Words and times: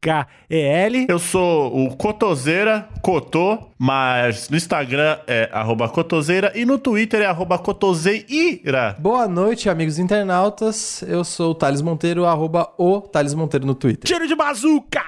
K-E-L. 0.00 1.06
Eu 1.08 1.18
sou 1.18 1.86
o 1.86 1.96
Cotoseira, 1.96 2.88
Cotô, 3.02 3.58
mas 3.76 4.48
no 4.48 4.56
Instagram 4.56 5.18
é 5.26 5.48
arroba 5.52 5.88
Cotoseira 5.88 6.52
e 6.54 6.64
no 6.64 6.78
Twitter 6.78 7.20
é 7.22 7.26
arroba 7.26 7.58
Cotoseira. 7.58 8.96
Boa 8.98 9.26
noite, 9.26 9.68
amigos 9.68 9.98
internautas. 9.98 11.02
Eu 11.02 11.24
sou 11.24 11.50
o 11.50 11.54
Thales 11.54 11.82
Monteiro, 11.82 12.24
arroba 12.26 12.72
o 12.78 13.00
Thales 13.00 13.34
Monteiro 13.34 13.66
no 13.66 13.74
Twitter. 13.74 14.06
Tiro 14.06 14.28
de 14.28 14.36
bazuca! 14.36 15.02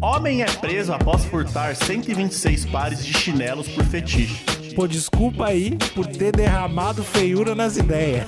Homem 0.00 0.42
é 0.42 0.46
preso 0.46 0.92
após 0.92 1.24
furtar 1.24 1.74
126 1.74 2.66
pares 2.66 3.04
de 3.04 3.12
chinelos 3.12 3.68
por 3.68 3.84
fetiche. 3.84 4.44
Pô, 4.74 4.86
desculpa 4.86 5.46
aí 5.46 5.76
por 5.94 6.06
ter 6.06 6.32
derramado 6.32 7.04
feiura 7.04 7.54
nas 7.54 7.76
ideias. 7.76 8.26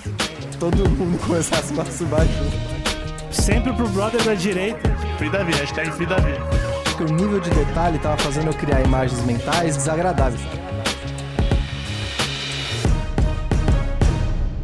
Todo 0.58 0.88
mundo 0.88 1.18
começar 1.26 1.58
a 1.58 1.62
se 1.62 1.74
masturbar 1.74 2.24
junto. 2.26 2.75
Sempre 3.36 3.72
pro 3.74 3.88
brother 3.88 4.22
da 4.24 4.34
direita. 4.34 4.88
Free 5.18 5.30
Davi, 5.30 5.52
hashtag 5.52 5.90
Free 5.92 6.06
Davi. 6.06 6.32
Porque 6.84 7.04
o 7.04 7.14
nível 7.14 7.38
de 7.38 7.50
detalhe 7.50 7.98
tava 7.98 8.16
fazendo 8.16 8.48
eu 8.48 8.54
criar 8.54 8.80
imagens 8.82 9.22
mentais 9.24 9.76
desagradáveis. 9.76 10.40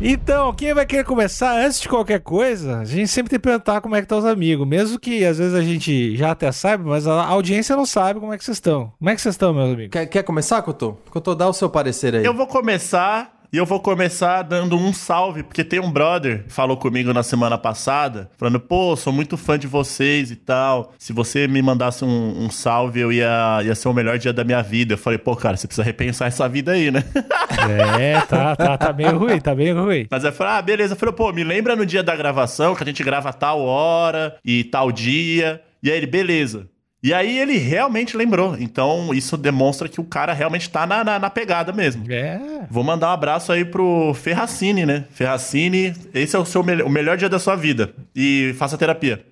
Então, 0.00 0.52
quem 0.52 0.74
vai 0.74 0.84
querer 0.84 1.04
começar 1.04 1.54
antes 1.64 1.80
de 1.80 1.88
qualquer 1.88 2.18
coisa? 2.18 2.78
A 2.78 2.84
gente 2.84 3.06
sempre 3.06 3.30
tem 3.30 3.38
que 3.38 3.44
perguntar 3.44 3.80
como 3.80 3.94
é 3.94 4.00
que 4.00 4.06
estão 4.06 4.18
os 4.18 4.24
amigos, 4.24 4.66
mesmo 4.66 4.98
que 4.98 5.24
às 5.24 5.38
vezes 5.38 5.54
a 5.54 5.62
gente 5.62 6.16
já 6.16 6.32
até 6.32 6.50
saiba, 6.50 6.82
mas 6.82 7.06
a 7.06 7.24
audiência 7.24 7.76
não 7.76 7.86
sabe 7.86 8.18
como 8.18 8.32
é 8.32 8.38
que 8.38 8.42
vocês 8.42 8.56
estão. 8.56 8.92
Como 8.98 9.10
é 9.10 9.14
que 9.14 9.20
vocês 9.20 9.34
estão, 9.34 9.54
meus 9.54 9.72
amigos? 9.72 9.92
Quer, 9.92 10.06
quer 10.06 10.22
começar, 10.24 10.60
Cotô? 10.62 10.96
Cotô, 11.08 11.36
dá 11.36 11.48
o 11.48 11.52
seu 11.52 11.70
parecer 11.70 12.16
aí. 12.16 12.24
Eu 12.24 12.34
vou 12.34 12.48
começar 12.48 13.41
e 13.52 13.58
eu 13.58 13.66
vou 13.66 13.78
começar 13.80 14.40
dando 14.42 14.76
um 14.76 14.94
salve, 14.94 15.42
porque 15.42 15.62
tem 15.62 15.78
um 15.78 15.90
brother 15.90 16.44
que 16.44 16.52
falou 16.52 16.74
comigo 16.74 17.12
na 17.12 17.22
semana 17.22 17.58
passada, 17.58 18.30
falando, 18.38 18.58
pô, 18.58 18.96
sou 18.96 19.12
muito 19.12 19.36
fã 19.36 19.58
de 19.58 19.66
vocês 19.66 20.30
e 20.30 20.36
tal. 20.36 20.94
Se 20.98 21.12
você 21.12 21.46
me 21.46 21.60
mandasse 21.60 22.02
um, 22.02 22.44
um 22.44 22.50
salve, 22.50 23.00
eu 23.00 23.12
ia, 23.12 23.60
ia 23.62 23.74
ser 23.74 23.88
o 23.88 23.92
melhor 23.92 24.18
dia 24.18 24.32
da 24.32 24.42
minha 24.42 24.62
vida. 24.62 24.94
Eu 24.94 24.98
falei, 24.98 25.18
pô, 25.18 25.36
cara, 25.36 25.58
você 25.58 25.66
precisa 25.66 25.84
repensar 25.84 26.28
essa 26.28 26.48
vida 26.48 26.72
aí, 26.72 26.90
né? 26.90 27.04
É, 28.00 28.20
tá, 28.22 28.56
tá, 28.56 28.78
tá 28.78 28.92
bem 28.92 29.10
ruim, 29.10 29.38
tá 29.38 29.54
bem 29.54 29.72
ruim. 29.72 30.06
Mas 30.10 30.24
eu 30.24 30.32
falei, 30.32 30.54
ah, 30.54 30.62
beleza. 30.62 30.94
Eu 30.94 30.98
falei, 30.98 31.14
pô, 31.14 31.30
me 31.30 31.44
lembra 31.44 31.76
no 31.76 31.84
dia 31.84 32.02
da 32.02 32.16
gravação, 32.16 32.74
que 32.74 32.82
a 32.82 32.86
gente 32.86 33.04
grava 33.04 33.32
tal 33.32 33.60
hora 33.60 34.36
e 34.42 34.64
tal 34.64 34.90
dia. 34.90 35.60
E 35.82 35.90
aí 35.90 35.96
ele, 35.98 36.06
beleza. 36.06 36.71
E 37.02 37.12
aí 37.12 37.36
ele 37.36 37.58
realmente 37.58 38.16
lembrou. 38.16 38.56
Então 38.58 39.12
isso 39.12 39.36
demonstra 39.36 39.88
que 39.88 40.00
o 40.00 40.04
cara 40.04 40.32
realmente 40.32 40.70
tá 40.70 40.86
na, 40.86 41.02
na, 41.02 41.18
na 41.18 41.28
pegada 41.28 41.72
mesmo. 41.72 42.04
É. 42.08 42.40
Vou 42.70 42.84
mandar 42.84 43.08
um 43.08 43.12
abraço 43.12 43.50
aí 43.50 43.64
pro 43.64 44.14
Ferracini, 44.14 44.86
né? 44.86 45.04
Ferracini, 45.10 45.94
esse 46.14 46.36
é 46.36 46.38
o 46.38 46.44
seu 46.44 46.62
me 46.62 46.80
o 46.82 46.88
melhor 46.88 47.16
dia 47.16 47.28
da 47.28 47.40
sua 47.40 47.56
vida. 47.56 47.92
E 48.14 48.54
faça 48.56 48.78
terapia. 48.78 49.24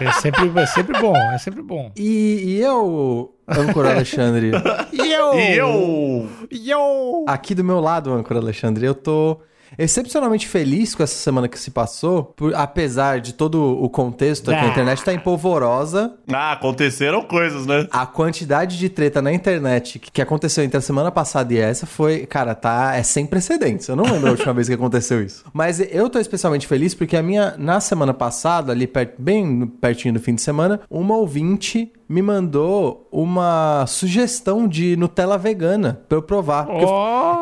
É 0.00 0.10
sempre, 0.12 0.50
é 0.60 0.66
sempre 0.66 1.00
bom, 1.00 1.16
é 1.16 1.38
sempre 1.38 1.62
bom. 1.62 1.92
E, 1.96 2.42
e 2.44 2.60
eu, 2.60 3.32
âncora 3.46 3.92
Alexandre? 3.92 4.50
E 4.92 5.12
eu? 5.12 5.34
E 5.38 5.56
eu. 5.56 6.28
E 6.50 6.70
eu? 6.70 7.24
Aqui 7.28 7.54
do 7.54 7.62
meu 7.62 7.80
lado, 7.80 8.12
âncora 8.12 8.40
Alexandre, 8.40 8.84
eu 8.84 8.94
tô 8.94 9.40
excepcionalmente 9.78 10.46
feliz 10.48 10.94
com 10.94 11.02
essa 11.02 11.14
semana 11.14 11.48
que 11.48 11.58
se 11.58 11.70
passou, 11.70 12.24
por, 12.36 12.54
apesar 12.54 13.20
de 13.20 13.34
todo 13.34 13.62
o 13.82 13.88
contexto 13.88 14.50
que 14.50 14.56
a 14.56 14.62
Ah. 14.62 14.68
internet 14.68 15.04
tá 15.04 15.12
em 15.12 15.18
polvorosa. 15.18 16.14
Ah, 16.32 16.52
aconteceram 16.52 17.22
coisas, 17.22 17.66
né? 17.66 17.86
A 17.90 18.06
quantidade 18.06 18.78
de 18.78 18.88
treta 18.88 19.20
na 19.22 19.32
internet 19.32 19.98
que, 19.98 20.10
que 20.10 20.22
aconteceu 20.22 20.64
entre 20.64 20.78
a 20.78 20.80
semana 20.80 21.10
passada 21.10 21.52
e 21.52 21.58
essa 21.58 21.86
foi, 21.86 22.26
cara, 22.26 22.54
tá, 22.54 22.94
é 22.94 23.02
sem 23.02 23.26
precedentes. 23.26 23.88
Eu 23.88 23.96
não 23.96 24.04
lembro 24.04 24.28
a 24.28 24.30
última 24.32 24.52
vez 24.52 24.68
que 24.68 24.74
aconteceu 24.74 25.22
isso. 25.22 25.44
Mas 25.52 25.80
eu 25.80 26.08
tô 26.08 26.18
especialmente 26.18 26.66
feliz 26.66 26.94
porque 26.94 27.16
a 27.16 27.22
minha, 27.22 27.54
na 27.58 27.80
semana 27.80 28.14
passada, 28.14 28.72
ali 28.72 28.86
per- 28.86 29.14
bem 29.18 29.46
no- 29.46 29.66
pertinho 29.66 30.14
do 30.14 30.20
fim 30.20 30.34
de 30.34 30.42
semana, 30.42 30.80
uma 30.90 31.16
ouvinte 31.16 31.92
me 32.12 32.20
mandou 32.20 33.08
uma 33.10 33.86
sugestão 33.86 34.68
de 34.68 34.96
Nutella 34.96 35.38
vegana 35.38 36.02
pra 36.08 36.18
eu 36.18 36.22
provar. 36.22 36.66
Porque 36.66 36.84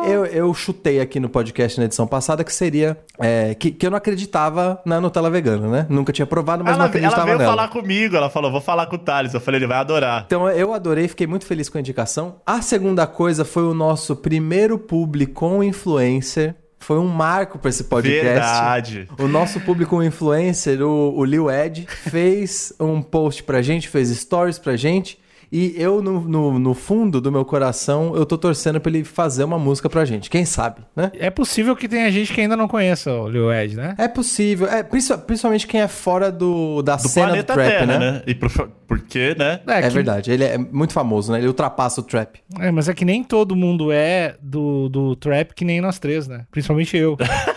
eu- 0.09 0.25
eu, 0.25 0.53
chutei 0.53 1.01
aqui 1.01 1.19
no 1.19 1.27
podcast 1.27 1.77
na 1.77 1.85
edição 1.85 2.07
passada 2.07 2.43
que 2.43 2.53
seria. 2.53 2.97
é, 3.19 3.53
que, 3.53 3.69
que 3.71 3.85
eu 3.85 3.91
não 3.91 3.97
acreditava 3.97 4.81
na 4.85 4.99
Nutella 5.01 5.29
vegana, 5.29 5.67
né? 5.67 5.85
Nunca 5.89 6.11
tinha 6.13 6.25
provado, 6.25 6.63
mas 6.63 6.73
não 6.77 6.83
Ela, 6.85 6.89
acreditava 6.89 7.17
ela 7.21 7.25
veio 7.25 7.37
nela. 7.37 7.51
falar 7.51 7.67
comigo, 7.67 8.15
ela 8.15 8.29
falou, 8.29 8.49
vou 8.51 8.61
falar 8.61 8.85
com 8.87 8.95
o 8.95 8.99
Thales. 8.99 9.33
Eu 9.33 9.41
falei, 9.41 9.59
ele 9.59 9.67
vai 9.67 9.77
adorar. 9.77 10.23
Então 10.25 10.49
eu 10.49 10.73
adorei, 10.73 11.07
fiquei 11.07 11.27
muito 11.27 11.45
feliz 11.45 11.67
com 11.69 11.77
a 11.77 11.81
indicação. 11.81 12.37
A 12.45 12.61
segunda 12.61 13.05
coisa 13.05 13.43
foi 13.45 13.63
o 13.63 13.73
nosso 13.73 14.15
primeiro 14.15 14.79
publi 14.79 15.25
com 15.27 15.61
influencer. 15.63 16.55
Foi 16.81 16.97
um 16.97 17.07
marco 17.07 17.59
para 17.59 17.69
esse 17.69 17.83
podcast. 17.83 18.23
Verdade. 18.23 19.07
O 19.17 19.27
nosso 19.27 19.59
público 19.61 20.01
influencer, 20.01 20.81
o, 20.81 21.15
o 21.15 21.23
Lil 21.23 21.49
Ed, 21.49 21.85
fez 21.87 22.73
um 22.79 23.01
post 23.01 23.43
pra 23.43 23.61
gente, 23.61 23.87
fez 23.87 24.09
stories 24.09 24.57
pra 24.57 24.75
gente. 24.75 25.19
E 25.51 25.73
eu, 25.75 26.01
no, 26.01 26.21
no, 26.21 26.57
no 26.59 26.73
fundo 26.73 27.19
do 27.19 27.29
meu 27.31 27.43
coração, 27.43 28.15
eu 28.15 28.25
tô 28.25 28.37
torcendo 28.37 28.79
pra 28.79 28.89
ele 28.89 29.03
fazer 29.03 29.43
uma 29.43 29.59
música 29.59 29.89
pra 29.89 30.05
gente. 30.05 30.29
Quem 30.29 30.45
sabe, 30.45 30.81
né? 30.95 31.11
É 31.15 31.29
possível 31.29 31.75
que 31.75 31.89
tenha 31.89 32.09
gente 32.09 32.31
que 32.33 32.39
ainda 32.39 32.55
não 32.55 32.67
conheça 32.69 33.11
o 33.11 33.27
Lil 33.27 33.51
Ed, 33.51 33.75
né? 33.75 33.93
É 33.97 34.07
possível. 34.07 34.67
É, 34.67 34.81
princi- 34.81 35.17
principalmente 35.17 35.67
quem 35.67 35.81
é 35.81 35.87
fora 35.89 36.31
do, 36.31 36.81
da 36.81 36.95
Do 36.95 37.07
cena 37.07 37.35
do 37.35 37.43
trap, 37.43 37.57
Terra, 37.67 37.85
né? 37.85 37.99
né? 37.99 38.21
E 38.25 38.33
por, 38.33 38.49
porque, 38.87 39.35
né? 39.37 39.59
É 39.67 39.81
que- 39.81 39.89
verdade. 39.89 40.31
Ele 40.31 40.43
é 40.45 40.57
muito 40.57 40.93
famoso, 40.93 41.31
né? 41.33 41.39
Ele 41.39 41.47
ultrapassa 41.47 41.99
o 41.99 42.03
trap. 42.03 42.39
É, 42.59 42.71
mas 42.71 42.87
é 42.87 42.93
que 42.93 43.03
nem 43.03 43.21
todo 43.21 43.53
mundo 43.55 43.91
é 43.91 44.35
do, 44.41 44.87
do 44.87 45.15
trap 45.17 45.53
que 45.53 45.65
nem 45.65 45.81
nós 45.81 45.99
três, 45.99 46.27
né? 46.29 46.45
Principalmente 46.49 46.95
eu. 46.95 47.17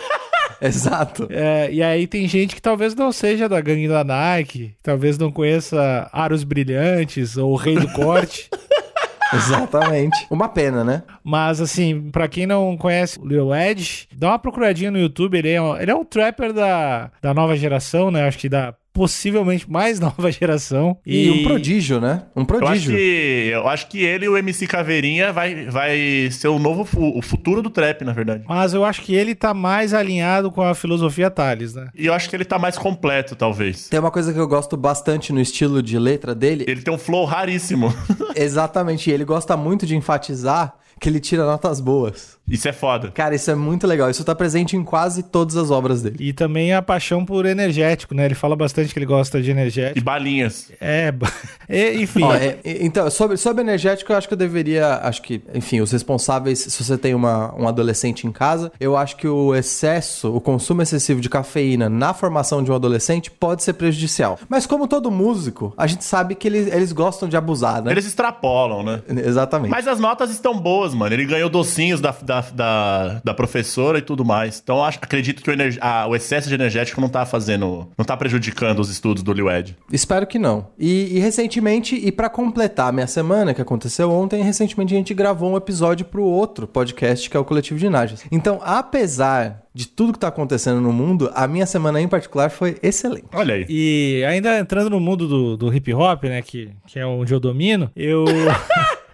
Exato. 0.61 1.27
É, 1.29 1.71
e 1.71 1.81
aí 1.83 2.07
tem 2.07 2.27
gente 2.27 2.55
que 2.55 2.61
talvez 2.61 2.95
não 2.95 3.11
seja 3.11 3.49
da 3.49 3.59
gangue 3.61 3.87
da 3.87 4.03
Nike, 4.03 4.75
talvez 4.81 5.17
não 5.17 5.31
conheça 5.31 6.09
Aros 6.11 6.43
Brilhantes 6.43 7.37
ou 7.37 7.51
o 7.51 7.55
Rei 7.55 7.75
do 7.75 7.91
Corte. 7.93 8.49
Exatamente. 9.33 10.25
Uma 10.29 10.47
pena, 10.47 10.83
né? 10.83 11.03
Mas, 11.23 11.59
assim, 11.59 12.09
pra 12.11 12.27
quem 12.27 12.45
não 12.45 12.77
conhece 12.77 13.19
o 13.19 13.25
Lil 13.25 13.53
Ed, 13.53 14.07
dá 14.15 14.29
uma 14.29 14.39
procuradinha 14.39 14.91
no 14.91 14.99
YouTube. 14.99 15.37
Ele 15.37 15.49
é 15.49 15.61
um, 15.61 15.75
ele 15.75 15.91
é 15.91 15.95
um 15.95 16.05
trapper 16.05 16.53
da, 16.53 17.11
da 17.21 17.33
nova 17.33 17.55
geração, 17.57 18.11
né? 18.11 18.27
Acho 18.27 18.37
que 18.37 18.47
da 18.47 18.73
possivelmente 18.95 19.69
mais 19.69 19.99
nova 20.01 20.31
geração. 20.31 20.97
E, 21.05 21.29
um 21.29 21.43
prodígio, 21.43 21.99
né? 21.99 22.23
Um 22.35 22.41
Eu 22.41 22.45
acho, 22.45 22.47
prodígio. 22.47 22.95
que, 22.95 23.49
eu 23.51 23.67
acho 23.67 23.87
que 23.87 24.03
ele 24.03 24.25
e 24.25 24.29
o 24.29 24.37
MC 24.37 24.65
Caveirinha 24.65 25.33
vai, 25.33 25.65
vai 25.65 26.29
ser 26.31 26.47
o 26.47 26.57
novo 26.57 26.87
o 26.95 27.21
futuro 27.21 27.61
do 27.61 27.69
trap, 27.69 28.03
na 28.05 28.13
verdade. 28.13 28.43
Mas 28.47 28.73
eu 28.73 28.85
acho 28.85 29.01
que 29.01 29.13
ele 29.13 29.35
tá 29.35 29.53
mais 29.53 29.93
alinhado 29.93 30.49
com 30.49 30.61
a 30.61 30.73
filosofia 30.73 31.29
Thales, 31.29 31.75
né? 31.75 31.89
E 31.93 32.05
eu 32.05 32.13
acho 32.13 32.29
que 32.29 32.35
ele 32.35 32.45
tá 32.45 32.57
mais 32.57 32.77
completo, 32.77 33.35
talvez. 33.35 33.89
Tem 33.89 33.99
uma 33.99 34.11
coisa 34.11 34.31
que 34.33 34.39
eu 34.39 34.47
gosto 34.47 34.77
bastante 34.77 35.33
no 35.33 35.41
estilo 35.41 35.83
de 35.83 35.99
letra 35.99 36.33
dele. 36.33 36.63
Ele 36.67 36.81
tem 36.81 36.93
um 36.93 36.97
flow 36.97 37.25
raríssimo. 37.25 37.93
Exatamente. 38.33 39.11
Ele 39.11 39.25
gosta 39.25 39.57
muito 39.57 39.85
de 39.85 39.95
enfatizar 39.95 40.75
que 40.99 41.09
ele 41.09 41.19
tira 41.19 41.45
notas 41.45 41.79
boas. 41.79 42.35
Isso 42.47 42.67
é 42.67 42.73
foda. 42.73 43.09
Cara, 43.11 43.33
isso 43.33 43.49
é 43.49 43.55
muito 43.55 43.87
legal. 43.87 44.07
Isso 44.09 44.23
tá 44.23 44.35
presente 44.35 44.77
em 44.77 44.83
quase 44.83 45.23
todas 45.23 45.55
as 45.57 45.71
obras 45.71 46.03
dele. 46.03 46.17
E 46.19 46.31
também 46.31 46.73
a 46.73 46.81
paixão 46.81 47.25
por 47.25 47.43
energético, 47.45 48.13
né? 48.13 48.25
Ele 48.25 48.35
fala 48.35 48.55
bastante 48.55 48.93
que 48.93 48.99
ele 48.99 49.05
gosta 49.07 49.41
de 49.41 49.49
E 49.49 49.51
energético. 49.51 50.05
balinhas. 50.05 50.71
É, 50.79 51.11
e- 51.67 52.03
enfim. 52.03 52.21
Ó, 52.23 52.33
é, 52.35 52.59
então, 52.63 53.09
sobre, 53.09 53.35
sobre 53.37 53.61
energético, 53.63 54.11
eu 54.11 54.17
acho 54.17 54.27
que 54.27 54.33
eu 54.35 54.37
deveria. 54.37 54.95
Acho 55.01 55.23
que, 55.23 55.41
enfim, 55.55 55.81
os 55.81 55.91
responsáveis, 55.91 56.59
se 56.59 56.83
você 56.83 56.97
tem 56.99 57.15
uma, 57.15 57.53
um 57.59 57.67
adolescente 57.67 58.27
em 58.27 58.31
casa, 58.31 58.71
eu 58.79 58.95
acho 58.95 59.17
que 59.17 59.27
o 59.27 59.55
excesso, 59.55 60.31
o 60.35 60.39
consumo 60.39 60.83
excessivo 60.83 61.19
de 61.21 61.29
cafeína 61.29 61.89
na 61.89 62.13
formação 62.13 62.63
de 62.63 62.71
um 62.71 62.75
adolescente 62.75 63.31
pode 63.31 63.63
ser 63.63 63.73
prejudicial. 63.73 64.37
Mas 64.47 64.67
como 64.67 64.87
todo 64.87 65.09
músico, 65.09 65.73
a 65.75 65.87
gente 65.87 66.03
sabe 66.03 66.35
que 66.35 66.47
eles, 66.47 66.71
eles 66.71 66.91
gostam 66.91 67.27
de 67.27 67.35
abusar, 67.35 67.81
né? 67.83 67.91
Eles 67.91 68.05
extrapolam, 68.05 68.83
né? 68.83 69.01
Exatamente. 69.25 69.71
Mas 69.71 69.87
as 69.87 69.99
notas 69.99 70.29
estão 70.29 70.59
boas, 70.59 70.84
mano. 70.93 71.13
Ele 71.15 71.25
ganhou 71.25 71.49
docinhos 71.49 71.99
da, 71.99 72.11
da, 72.21 72.41
da, 72.41 73.21
da 73.23 73.33
professora 73.33 73.97
e 73.97 74.01
tudo 74.01 74.23
mais. 74.23 74.59
Então, 74.63 74.83
acho- 74.83 74.99
acredito 75.01 75.41
que 75.41 75.49
o, 75.49 75.53
ener- 75.53 75.77
ah, 75.81 76.05
o 76.07 76.15
excesso 76.15 76.47
de 76.49 76.55
energético 76.55 76.99
não 77.01 77.09
tá 77.09 77.25
fazendo. 77.25 77.87
Não 77.97 78.05
tá 78.05 78.15
prejudicando 78.15 78.79
os 78.79 78.89
estudos 78.89 79.23
do 79.23 79.33
Lil 79.33 79.49
Ed. 79.49 79.75
Espero 79.91 80.27
que 80.27 80.37
não. 80.37 80.67
E, 80.77 81.15
e 81.17 81.19
recentemente, 81.19 81.95
e 81.95 82.11
pra 82.11 82.29
completar 82.29 82.89
a 82.89 82.91
minha 82.91 83.07
semana, 83.07 83.53
que 83.53 83.61
aconteceu 83.61 84.11
ontem, 84.11 84.43
recentemente 84.43 84.93
a 84.93 84.97
gente 84.97 85.13
gravou 85.13 85.51
um 85.53 85.57
episódio 85.57 86.05
pro 86.05 86.23
outro 86.23 86.67
podcast, 86.67 87.29
que 87.29 87.35
é 87.37 87.39
o 87.39 87.45
Coletivo 87.45 87.79
de 87.79 87.89
Najas. 87.89 88.23
Então, 88.31 88.59
apesar 88.63 89.63
de 89.73 89.87
tudo 89.87 90.13
que 90.13 90.19
tá 90.19 90.29
acontecendo 90.29 90.79
no 90.79 90.91
mundo, 90.93 91.29
a 91.35 91.47
minha 91.47 91.65
semana 91.65 91.99
em 92.01 92.07
particular 92.07 92.49
foi 92.49 92.77
excelente. 92.81 93.25
Olha 93.33 93.55
aí. 93.55 93.65
E 93.67 94.23
ainda 94.27 94.57
entrando 94.57 94.89
no 94.89 94.99
mundo 94.99 95.27
do, 95.27 95.57
do 95.57 95.73
hip 95.73 95.93
hop, 95.93 96.23
né, 96.23 96.41
que, 96.41 96.69
que 96.87 96.97
é 96.97 97.05
onde 97.05 97.33
eu 97.33 97.39
domino, 97.39 97.89
eu. 97.95 98.23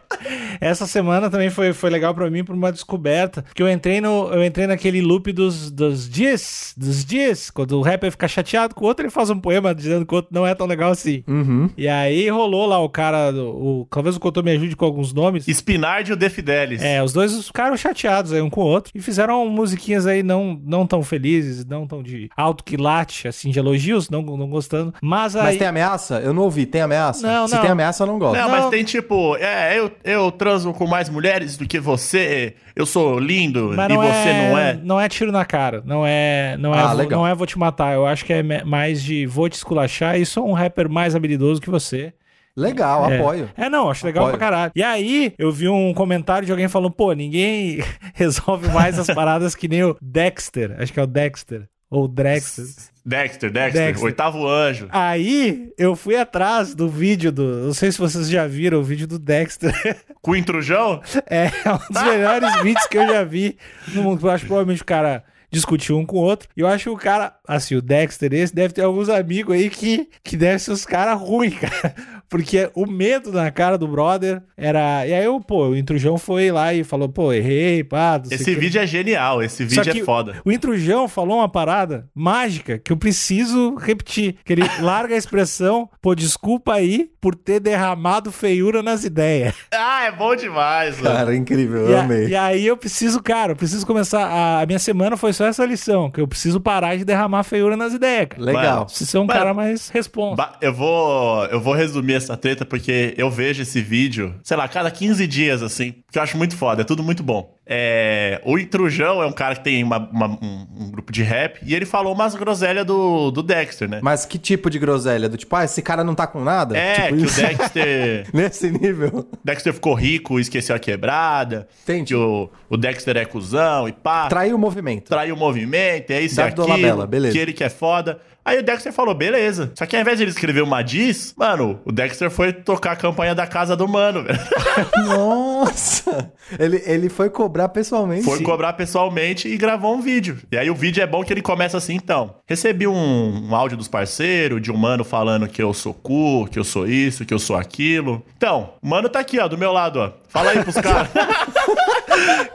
essa 0.60 0.86
semana 0.86 1.30
também 1.30 1.50
foi, 1.50 1.74
foi 1.74 1.90
legal 1.90 2.14
pra 2.14 2.30
mim 2.30 2.44
por 2.44 2.56
uma 2.56 2.72
descoberta. 2.72 3.44
Que 3.54 3.62
eu 3.62 3.70
entrei 3.70 4.02
no. 4.02 4.30
Eu 4.34 4.44
entrei 4.44 4.68
naquele 4.68 5.02
loop 5.02 5.32
dos, 5.32 5.72
dos 5.72 6.10
dias. 6.10 6.74
Dos 6.78 7.04
dias. 7.06 7.50
Quando 7.50 7.78
o 7.78 7.82
rapper 7.82 8.12
fica 8.12 8.28
chateado 8.28 8.76
com 8.76 8.86
o 8.86 8.88
outro, 8.88 9.06
ele 9.06 9.12
faz 9.12 9.30
um 9.30 9.40
poema 9.40 9.74
dizendo 9.74 10.06
que 10.06 10.14
o 10.14 10.18
outro 10.18 10.34
não 10.34 10.46
é 10.46 10.54
tão 10.56 10.68
legal 10.68 10.92
assim. 10.92 11.24
Uhum. 11.28 11.70
E 11.78 11.88
aí 11.88 12.30
rolou 12.30 12.66
lá 12.66 12.80
o 12.80 12.90
cara. 12.90 13.32
O, 13.34 13.88
talvez 13.90 14.16
o 14.16 14.20
Couto 14.20 14.44
me 14.44 14.52
ajude 14.52 14.76
com 14.76 14.86
alguns 14.86 15.14
nomes. 15.14 15.48
Spinard 15.48 16.10
e 16.10 16.14
o 16.14 16.16
Defidelis. 16.16 16.82
É, 16.82 17.02
os 17.04 17.14
dois 17.14 17.48
ficaram 17.48 17.76
chateados 17.76 18.34
aí 18.34 18.42
um 18.42 18.50
com 18.50 18.62
o 18.62 18.66
outro 18.66 18.92
e 18.96 19.02
fizeram 19.02 19.48
musiquinhas 19.48 20.06
aí 20.06 20.24
não, 20.24 20.60
não 20.64 20.86
tão 20.86 21.04
felizes, 21.04 21.66
não 21.66 21.88
tão 21.88 22.02
de 22.04 22.30
alto 22.36 22.64
quilate, 22.64 23.28
assim, 23.28 23.50
de 23.50 23.60
elogios, 23.60 24.10
não, 24.10 24.22
não 24.22 24.50
gostando. 24.50 24.94
Mas 25.02 25.36
aí. 25.36 25.44
Mas 25.44 25.58
tem 25.58 25.68
ameaça? 25.68 26.20
Eu 26.20 26.34
não 26.34 26.44
ouvi. 26.44 26.66
Tem 26.66 26.82
ameaça? 26.82 27.26
Não, 27.26 27.48
Se 27.48 27.56
não. 27.56 27.62
tem 27.62 27.72
ameaça, 27.72 28.04
eu 28.04 28.08
não 28.08 28.20
gosto. 28.20 28.38
Não, 28.38 28.50
Não. 28.50 28.50
mas 28.50 28.70
tem 28.70 28.84
tipo, 28.84 29.36
é, 29.38 29.78
eu, 29.78 29.92
eu 30.14 30.32
transo 30.32 30.74
com 30.74 30.86
mais 30.88 31.10
mulheres 31.10 31.58
do 31.58 31.68
que 31.68 31.80
você, 31.80 32.56
eu 32.76 32.86
sou 32.86 33.18
lindo 33.20 33.74
Mas 33.76 33.86
e 33.90 33.94
não 33.94 34.02
você 34.02 34.30
é, 34.30 34.50
não 34.50 34.58
é. 34.58 34.74
Não 34.84 35.02
é 35.02 35.10
tiro 35.10 35.32
na 35.32 35.46
cara. 35.46 35.82
Não 35.86 36.06
é. 36.06 36.56
Não 36.60 36.74
é, 36.74 36.80
Ah, 36.80 36.88
vou- 36.88 36.98
legal. 36.98 37.20
não 37.22 37.28
é 37.28 37.34
vou 37.36 37.48
te 37.48 37.58
matar. 37.58 37.94
Eu 37.94 38.06
acho 38.06 38.24
que 38.26 38.34
é 38.34 38.44
mais 38.64 39.02
de 39.04 39.26
vou 39.26 39.50
te 39.50 39.54
esculachar 39.54 40.20
e 40.20 40.26
sou 40.26 40.48
um 40.48 40.54
rapper 40.54 40.90
mais 40.90 41.16
habilidoso 41.16 41.62
que 41.62 41.70
você. 41.70 42.14
Legal, 42.56 43.10
É. 43.10 43.18
apoio. 43.18 43.50
É, 43.56 43.70
não, 43.70 43.90
acho 43.90 44.06
legal 44.06 44.26
Apoio. 44.26 44.38
pra 44.38 44.46
caralho. 44.50 44.72
E 44.76 44.84
aí, 44.84 45.34
eu 45.40 45.50
vi 45.54 45.70
um 45.70 45.94
comentário 45.94 46.46
de 46.46 46.52
alguém 46.52 46.68
falando, 46.68 46.92
pô, 46.92 47.14
ninguém 47.14 47.80
resolve 48.14 48.68
mais 48.70 49.00
as 49.00 49.08
paradas 49.16 49.56
que 49.56 49.70
nem 49.70 49.84
o 49.86 49.96
Dexter. 50.02 50.76
Acho 50.78 50.92
que 50.92 51.00
é 51.00 51.04
o 51.04 51.08
Dexter. 51.08 51.64
Ou 51.92 52.08
Drexter. 52.08 52.66
Dexter, 53.04 53.52
Dexter, 53.52 53.88
Dexter. 53.88 54.06
oitavo 54.06 54.48
anjo. 54.48 54.88
Aí, 54.92 55.74
eu 55.78 55.96
fui 55.96 56.16
atrás 56.16 56.74
do 56.74 56.88
vídeo 56.88 57.32
do. 57.32 57.66
Não 57.66 57.74
sei 57.74 57.92
se 57.92 57.98
vocês 57.98 58.30
já 58.30 58.48
viram 58.48 58.80
o 58.80 58.84
vídeo 58.84 59.06
do 59.08 59.20
Dexter. 59.20 59.74
Com 60.22 60.32
o 60.32 60.36
intrujão? 60.36 61.02
É 61.28 61.48
um 61.70 61.94
dos 61.94 62.04
melhores 62.04 62.56
vídeos 62.64 62.88
que 62.88 62.98
eu 62.98 63.08
já 63.08 63.24
vi 63.26 63.58
no 63.90 64.04
mundo. 64.04 64.26
Eu 64.26 64.32
acho 64.32 64.44
que 64.44 64.48
provavelmente 64.48 64.84
o 64.84 64.86
cara 64.86 65.24
discutiu 65.52 65.98
um 65.98 66.06
com 66.06 66.16
o 66.18 66.22
outro. 66.22 66.48
E 66.56 66.62
eu 66.62 66.68
acho 66.68 66.86
que 66.86 66.90
o 66.92 66.96
cara, 66.96 67.36
assim, 67.46 67.76
o 67.76 67.82
Dexter, 67.82 68.34
esse 68.34 68.56
deve 68.56 68.74
ter 68.74 68.84
alguns 68.84 69.10
amigos 69.10 69.54
aí 69.54 69.70
que, 69.70 70.08
que 70.24 70.38
devem 70.38 70.60
ser 70.60 70.72
os 70.72 70.86
caras 70.86 71.20
ruins, 71.20 71.56
cara. 71.60 71.94
Porque 72.32 72.72
o 72.74 72.86
medo 72.88 73.30
na 73.32 73.52
cara 73.52 73.78
do 73.78 73.86
brother 73.88 74.42
era. 74.56 75.06
E 75.06 75.14
aí, 75.14 75.26
eu, 75.26 75.40
pô, 75.42 75.68
o 75.68 75.76
Intrujão 75.76 76.18
foi 76.18 76.50
lá 76.50 76.74
e 76.74 76.82
falou, 76.84 77.10
pô, 77.10 77.34
errei, 77.34 77.84
pá. 77.84 78.18
não 78.20 78.26
sei 78.26 78.38
Esse 78.38 78.56
vídeo 78.56 78.82
é 78.82 78.88
genial, 78.88 79.44
esse 79.44 79.70
Só 79.70 79.82
vídeo 79.82 79.94
que 79.94 80.00
é 80.00 80.06
foda. 80.06 80.36
O 80.46 80.52
Intrujão 80.52 81.10
falou 81.10 81.40
uma 81.40 81.50
parada 81.50 82.08
mágica 82.16 82.78
que 82.80 82.92
eu 82.92 82.96
preciso 82.98 83.76
repetir. 83.76 84.38
Que 84.46 84.54
ele 84.54 84.64
larga 84.80 85.14
a 85.14 85.18
expressão, 85.18 85.90
pô, 86.02 86.16
desculpa 86.16 86.74
aí 86.74 87.10
por 87.20 87.36
ter 87.36 87.60
derramado 87.60 88.32
feiura 88.32 88.82
nas 88.82 89.04
ideias. 89.04 89.54
Ah, 89.74 90.06
é 90.06 90.12
bom 90.14 90.34
demais, 90.34 91.02
mano. 91.02 91.16
Cara, 91.16 91.36
incrível. 91.36 91.88
E, 91.90 91.92
Eu 91.92 91.98
a- 91.98 92.02
amei. 92.04 92.28
e 92.28 92.36
aí 92.36 92.66
eu 92.66 92.78
preciso, 92.78 93.22
cara, 93.22 93.52
eu 93.52 93.56
preciso 93.58 93.86
começar. 93.86 94.26
A, 94.26 94.62
a 94.62 94.66
minha 94.66 94.80
semana 94.80 95.18
foi 95.18 95.34
só 95.34 95.46
essa 95.46 95.66
lição, 95.66 96.10
que 96.10 96.22
eu 96.22 96.28
preciso 96.28 96.62
parar 96.62 96.96
de 96.96 97.04
derramar 97.04 97.44
feiura 97.44 97.76
nas 97.76 97.94
ideias, 97.94 98.28
cara. 98.30 98.42
Legal. 98.42 98.86
Preciso 98.86 99.12
ser 99.12 99.18
um 99.18 99.26
Mano, 99.26 99.38
cara 99.40 99.54
mais 99.54 99.90
responsa. 99.90 100.38
Ba- 100.38 100.58
Eu 100.62 100.74
vou, 100.74 101.46
eu 101.48 101.60
vou 101.60 101.74
resumir 101.74 102.21
essa 102.24 102.38
treta 102.38 102.66
porque 102.66 103.14
eu 103.18 103.30
vejo 103.30 103.62
esse 103.62 103.82
vídeo, 103.82 104.36
sei 104.44 104.58
lá, 104.58 104.68
cada 104.68 104.90
15 104.90 105.26
dias, 105.28 105.62
assim, 105.62 105.96
que 106.12 106.18
eu 106.18 106.24
acho 106.24 106.38
muito 106.38 106.56
foda, 106.56 106.82
é 106.82 106.86
tudo 106.86 107.04
muito 107.04 107.24
bom. 107.24 107.58
É, 107.66 108.42
o 108.44 108.58
Intrujão 108.58 109.22
é 109.22 109.26
um 109.26 109.32
cara 109.32 109.56
que 109.56 109.64
tem 109.64 109.84
uma- 109.84 110.10
uma- 110.12 110.28
um, 110.28 110.68
um 110.80 110.92
grupo 110.92 111.12
de 111.12 111.22
rap 111.24 111.60
e 111.64 111.74
ele 111.76 111.86
falou 111.86 112.14
umas 112.14 112.36
groselhas 112.36 112.86
do, 112.86 113.32
do 113.32 113.42
Dexter, 113.44 113.88
né? 113.88 114.00
Mas 114.02 114.26
que 114.26 114.38
tipo 114.40 114.70
de 114.70 114.80
groselha? 114.80 115.30
Do 115.30 115.38
tipo, 115.38 115.56
ah, 115.56 115.64
esse 115.64 115.82
cara 115.82 116.04
não 116.04 116.16
tá 116.16 116.26
com 116.28 116.44
nada? 116.44 116.76
É, 116.78 117.04
tipo 117.08 117.18
que 117.18 117.24
isso. 117.26 117.40
o 117.40 117.44
Dexter. 117.48 118.28
Nesse 118.34 118.72
nível. 118.72 119.28
Dexter 119.44 119.74
ficou 119.74 119.94
rico 119.94 120.38
e 120.40 120.42
esqueceu 120.42 120.76
a 120.76 120.80
quebrada. 120.80 121.68
Entendi. 121.84 122.02
Que 122.12 122.16
o, 122.16 122.50
o 122.70 122.76
Dexter 122.76 123.16
é 123.16 123.26
cuzão 123.26 123.88
e 123.88 123.92
pá. 123.94 124.28
Traiu 124.28 124.56
o 124.56 124.60
movimento. 124.60 125.08
traiu 125.08 125.36
o 125.36 125.38
movimento, 125.38 126.12
é 126.12 126.20
isso 126.22 126.36
e 126.36 126.38
Dado 126.44 126.66
do 126.66 126.72
aquilo, 126.74 127.08
beleza. 127.08 127.34
que 127.34 127.40
ele 127.40 127.54
que 127.54 127.64
é 127.64 127.70
foda. 127.70 128.20
Aí 128.44 128.58
o 128.58 128.64
Dexter 128.64 128.92
falou, 128.92 129.14
beleza. 129.14 129.72
Só 129.78 129.86
que 129.86 129.96
ao 129.96 130.02
invés 130.02 130.18
de 130.18 130.24
ele 130.24 130.32
escrever 130.32 130.64
uma 130.64 130.82
diz, 130.82 131.32
mano, 131.38 131.80
o 131.86 131.92
Dexter 131.92 132.32
foi 132.32 132.52
tocar 132.52 132.94
a 132.94 132.96
campanha 132.96 133.36
da 133.36 133.46
casa 133.46 133.78
do 133.78 133.88
mano, 133.88 134.24
velho. 134.24 134.40
Nossa! 135.06 136.32
Ele, 136.58 136.82
ele 136.86 137.08
foi 137.08 137.30
cobrar 137.30 137.61
pessoalmente. 137.70 138.24
Foi 138.24 138.42
cobrar 138.42 138.74
pessoalmente 138.74 139.48
e 139.48 139.58
gravou 139.58 139.96
um 139.96 140.02
vídeo. 140.02 140.38
E 140.52 140.58
aí 140.58 140.70
o 140.70 140.76
vídeo 140.76 141.02
é 141.02 141.08
bom 141.08 141.24
que 141.24 141.32
ele 141.34 141.42
começa 141.42 141.78
assim, 141.78 141.96
então. 141.96 142.36
Recebi 142.48 142.88
um, 142.88 143.50
um 143.50 143.56
áudio 143.56 143.78
dos 143.78 143.88
parceiros, 143.88 144.62
de 144.62 144.72
um 144.72 144.78
mano 144.78 145.04
falando 145.04 145.48
que 145.48 145.62
eu 145.62 145.74
sou 145.74 145.94
cu, 145.94 146.48
que 146.50 146.58
eu 146.60 146.64
sou 146.64 146.88
isso, 146.88 147.26
que 147.26 147.34
eu 147.34 147.40
sou 147.40 147.56
aquilo. 147.56 148.24
Então, 148.38 148.74
o 148.82 148.88
mano 148.88 149.10
tá 149.10 149.20
aqui, 149.20 149.40
ó, 149.40 149.48
do 149.48 149.58
meu 149.58 149.72
lado, 149.72 150.00
ó. 150.00 150.12
Fala 150.30 150.52
aí 150.52 150.64
pros 150.64 150.76
caras. 150.76 151.10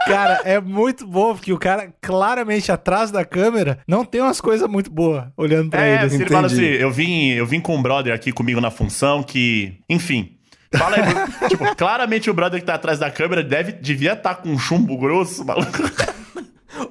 Cara, 0.07 0.41
é 0.45 0.61
muito 0.61 1.07
bom, 1.07 1.35
porque 1.35 1.53
o 1.53 1.59
cara, 1.59 1.93
claramente, 2.01 2.71
atrás 2.71 3.11
da 3.11 3.25
câmera, 3.25 3.79
não 3.89 4.05
tem 4.05 4.21
umas 4.21 4.41
coisas 4.41 4.69
muito 4.69 4.91
boas 4.91 5.25
olhando 5.37 5.71
pra 5.71 5.85
É, 5.85 5.89
ele. 5.89 5.97
assim, 5.99 6.07
assim. 6.07 6.17
ele 6.25 6.31
fala 6.33 6.47
assim, 6.47 6.63
eu 6.65 6.91
vim, 6.91 7.31
eu 7.31 7.45
vim 7.47 7.61
com 7.61 7.75
um 7.75 7.83
brother 7.83 8.15
aqui 8.15 8.31
comigo 8.33 8.61
na 8.61 8.71
função 8.71 9.23
que, 9.23 9.75
enfim. 9.89 10.36
Fala 10.75 10.97
aí, 10.97 11.03
tipo, 11.49 11.77
claramente 11.77 12.29
o 12.31 12.35
brother 12.35 12.61
que 12.61 12.67
tá 12.67 12.75
atrás 12.75 12.99
da 12.99 13.11
câmera 13.11 13.43
deve, 13.43 13.73
devia 13.73 14.13
estar 14.15 14.37
com 14.37 14.49
um 14.51 14.59
chumbo 14.59 14.97
grosso, 14.99 15.45
maluco. 15.45 15.71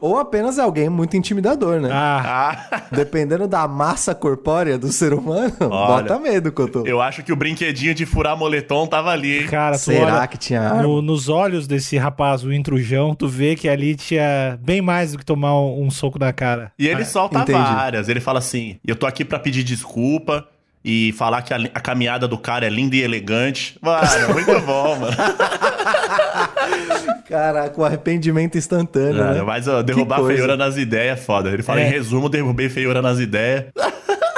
Ou 0.01 0.18
apenas 0.18 0.57
é 0.57 0.62
alguém 0.63 0.89
muito 0.89 1.16
intimidador, 1.16 1.80
né? 1.80 1.89
Ah, 1.92 2.57
Ah, 2.72 2.81
Dependendo 2.92 3.48
da 3.48 3.68
massa 3.68 4.16
corpórea 4.16 4.80
do 4.80 4.92
ser 4.92 5.13
humano, 5.13 5.54
Olha, 5.60 6.04
bota 6.04 6.18
medo, 6.19 6.51
Cotô. 6.51 6.83
eu 6.88 7.00
acho 7.00 7.22
que 7.22 7.31
o 7.31 7.36
brinquedinho 7.36 7.94
de 7.94 8.04
furar 8.04 8.36
moletom 8.36 8.88
tava 8.88 9.12
ali, 9.12 9.42
hein? 9.42 9.48
cara, 9.48 9.78
Será 9.78 10.16
olha 10.18 10.28
que 10.28 10.38
tinha 10.39 10.74
no- 10.81 11.04
nos 11.04 11.30
olhos 11.30 11.68
desse 11.68 11.98
rapaz, 11.98 12.44
o 12.44 12.51
intrujão, 12.51 13.13
tu 13.13 13.28
vê 13.28 13.56
que 13.56 13.69
ali 13.69 13.95
tinha 13.95 14.57
bem 14.60 14.81
mais 14.81 15.12
do 15.12 15.19
que 15.19 15.25
tomar 15.25 15.54
um, 15.56 15.83
um 15.83 15.92
soco 15.92 16.18
na 16.18 16.33
cara. 16.33 16.71
E 16.80 16.88
ele 16.88 17.06
solta 17.06 17.39
entendi. 17.39 17.60
várias. 17.62 18.10
Ele 18.10 18.19
fala 18.19 18.39
assim: 18.39 18.78
eu 18.88 18.95
tô 18.95 19.06
aqui 19.06 19.24
pra 19.24 19.38
pedir 19.38 19.63
desculpa 19.63 20.48
e 20.87 21.11
falar 21.13 21.41
que 21.41 21.51
a, 21.51 21.57
a 21.73 21.79
caminhada 21.79 22.27
do 22.27 22.37
cara 22.37 22.67
é 22.67 22.69
linda 22.69 22.95
e 22.95 23.01
elegante. 23.01 23.75
Mano, 23.81 24.33
muito 24.33 24.59
bom, 24.61 24.95
mano. 24.99 25.17
Caraca, 27.27 27.81
o 27.81 27.83
arrependimento 27.83 28.55
instantâneo, 28.55 29.15
né? 29.15 29.41
Mas 29.41 29.67
ó, 29.67 29.81
derrubar 29.81 30.23
feiura 30.23 30.55
nas 30.55 30.77
ideias 30.77 31.17
é 31.17 31.21
foda. 31.21 31.49
Ele 31.49 31.63
fala, 31.63 31.81
É. 31.81 31.87
em 31.87 31.91
resumo, 31.91 32.29
derrubei 32.29 32.69
feiura 32.69 33.01
nas 33.01 33.17
ideias. 33.19 33.65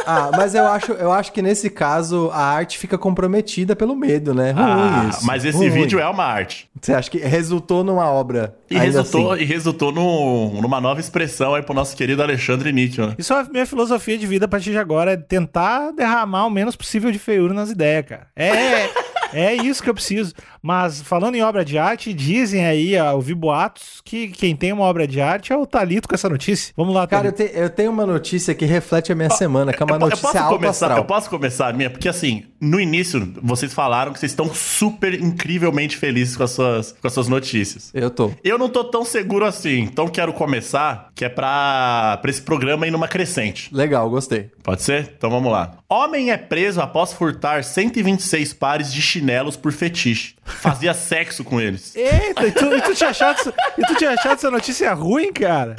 Ah, 0.08 0.32
mas 0.36 0.56
eu 0.56 0.66
acho, 0.68 0.92
eu 0.94 1.12
acho 1.12 1.32
que 1.34 1.42
nesse 1.42 1.70
caso 1.70 2.30
a 2.34 2.42
arte 2.42 2.78
fica 2.78 2.98
comprometida 2.98 3.76
pelo 3.76 3.96
medo, 3.96 4.34
né? 4.34 4.52
Ruim 4.52 4.64
Ah, 4.64 5.08
isso. 5.10 5.26
mas 5.26 5.44
esse 5.44 5.58
Ruim. 5.58 5.70
vídeo 5.70 6.00
é 6.00 6.08
uma 6.08 6.24
arte. 6.24 6.70
Você 6.82 6.94
acha 6.94 7.10
que 7.12 7.18
resultou 7.18 7.84
numa 7.84 8.06
obra? 8.10 8.56
E 8.70 8.78
resultou, 8.78 9.32
assim? 9.34 9.42
e 9.44 9.46
resultou 9.46 9.92
num- 9.92 10.62
numa 10.62 10.80
nova 10.80 11.00
expressão 11.00 11.54
aí 11.56 11.62
pro 11.62 11.74
nosso 11.74 11.96
querido 11.96 12.22
Alexandre 12.24 12.72
Níquel. 12.72 13.08
né? 13.08 13.16
Isso 13.18 13.34
é 13.34 13.42
a 13.42 13.44
minha 13.44 13.66
filosofia 13.66 14.18
de 14.18 14.26
vida 14.26 14.46
a 14.46 14.48
partir 14.48 14.72
de 14.72 14.78
agora, 14.78 15.12
é 15.14 15.18
tentar 15.18 15.92
derramar 15.92 16.46
o 16.46 16.50
menos 16.50 16.76
possível 16.76 17.12
de 17.12 17.20
feiura 17.20 17.54
nas 17.54 17.70
ideias, 17.70 18.06
cara. 18.06 18.28
É, 18.36 18.90
é 19.34 19.54
isso 19.56 19.84
que 19.84 19.90
eu 19.90 19.94
preciso. 19.94 20.34
Mas 20.62 21.02
falando 21.02 21.36
em 21.36 21.44
obra 21.44 21.64
de 21.64 21.78
arte, 21.78 22.14
dizem 22.14 22.66
aí, 22.66 22.98
ó, 23.00 23.14
ouvi 23.16 23.34
boatos, 23.34 24.02
que 24.04 24.28
quem 24.30 24.56
tem 24.56 24.72
uma 24.74 24.84
obra 24.84 25.08
de 25.08 25.22
arte 25.22 25.54
é 25.54 25.58
o 25.58 25.66
Talito 25.66 26.08
com 26.08 26.16
essa 26.16 26.30
notícia. 26.30 26.74
Vamos 26.76 26.94
lá, 26.94 27.06
Cara, 27.08 27.28
eu, 27.28 27.32
te- 27.32 27.52
eu 27.54 27.70
tenho 27.70 27.92
uma 27.92 28.06
notícia 28.06 28.54
que 28.56 28.66
reflete 28.66 29.12
a 29.12 29.16
minha 29.16 29.30
semana, 29.30 29.72
que 29.74 29.82
é 29.82 29.86
uma 29.86 29.96
Eu, 29.96 30.00
notícia 30.00 30.30
posso 30.32 30.48
começar, 30.50 30.86
astral. 30.88 30.98
eu 30.98 31.06
posso 31.06 31.30
começar 31.30 31.68
a 31.70 31.74
minha? 31.74 31.90
Porque 31.90 32.10
assim, 32.10 32.44
no 32.60 32.80
início, 32.80 33.34
vocês 33.42 33.74
falaram 33.74 34.12
que 34.14 34.20
vocês 34.20 34.32
estão 34.32 34.54
super 34.54 35.14
incrivelmente 35.14 35.96
felizes 35.98 36.36
com 36.36 36.44
as 36.44 36.52
suas, 36.52 36.92
com 36.94 37.08
as 37.08 37.14
suas 37.14 37.28
notícias. 37.28 37.92
Eu 37.94 38.10
tô. 38.10 38.32
Eu 38.44 38.58
não 38.58 38.70
tô 38.70 38.84
tão 38.84 39.06
seguro 39.06 39.46
assim, 39.46 39.80
então 39.82 40.08
quero 40.08 40.34
começar, 40.34 41.10
que 41.16 41.24
é 41.26 41.30
pra, 41.30 42.18
pra 42.22 42.30
esse 42.32 42.42
programa 42.42 42.88
ir 42.88 42.92
numa 42.92 43.08
crescente. 43.08 43.74
Legal, 43.74 44.10
gostei. 44.10 44.50
Pode 44.64 44.82
ser? 44.82 45.14
Então 45.18 45.30
vamos 45.30 45.52
lá. 45.52 45.78
Homem 45.90 46.32
é 46.32 46.38
preso 46.38 46.82
após 46.82 47.14
furtar 47.14 47.64
126 47.64 48.54
pares 48.54 48.92
de 48.94 49.02
chinelos 49.02 49.56
por 49.56 49.72
fetiche. 49.72 50.36
Fazia 50.48 50.94
sexo 50.94 51.44
com 51.44 51.60
eles. 51.60 51.96
Eita, 51.96 52.48
e 52.48 52.52
tu, 52.52 52.66
e 52.66 52.82
tu 52.82 52.96
tinha 52.96 53.10
achado, 53.10 53.54
e 53.78 53.82
tu 53.86 53.96
tinha 53.96 54.12
achado 54.12 54.34
essa 54.34 54.50
notícia 54.50 54.94
ruim, 54.94 55.32
cara? 55.32 55.76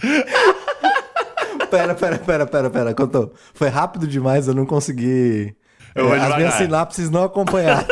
Pera, 1.70 1.94
pera, 1.94 2.18
pera, 2.18 2.46
pera, 2.46 2.70
pera, 2.70 2.94
contou. 2.94 3.32
Foi 3.54 3.68
rápido 3.68 4.06
demais, 4.06 4.46
eu 4.48 4.54
não 4.54 4.64
consegui. 4.66 5.54
Eu 5.94 6.14
É, 6.14 6.20
as 6.20 6.36
minhas 6.36 6.54
sinapses 6.54 7.10
não 7.10 7.24
acompanharam. 7.24 7.86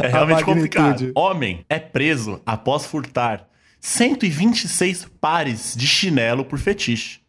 É 0.00 0.08
realmente 0.08 0.44
complicado. 0.44 1.12
Homem 1.14 1.64
é 1.68 1.78
preso 1.78 2.40
após 2.44 2.86
furtar 2.86 3.46
126 3.80 5.06
pares 5.20 5.74
de 5.76 5.86
chinelo 5.86 6.44
por 6.44 6.58
fetiche. 6.58 7.20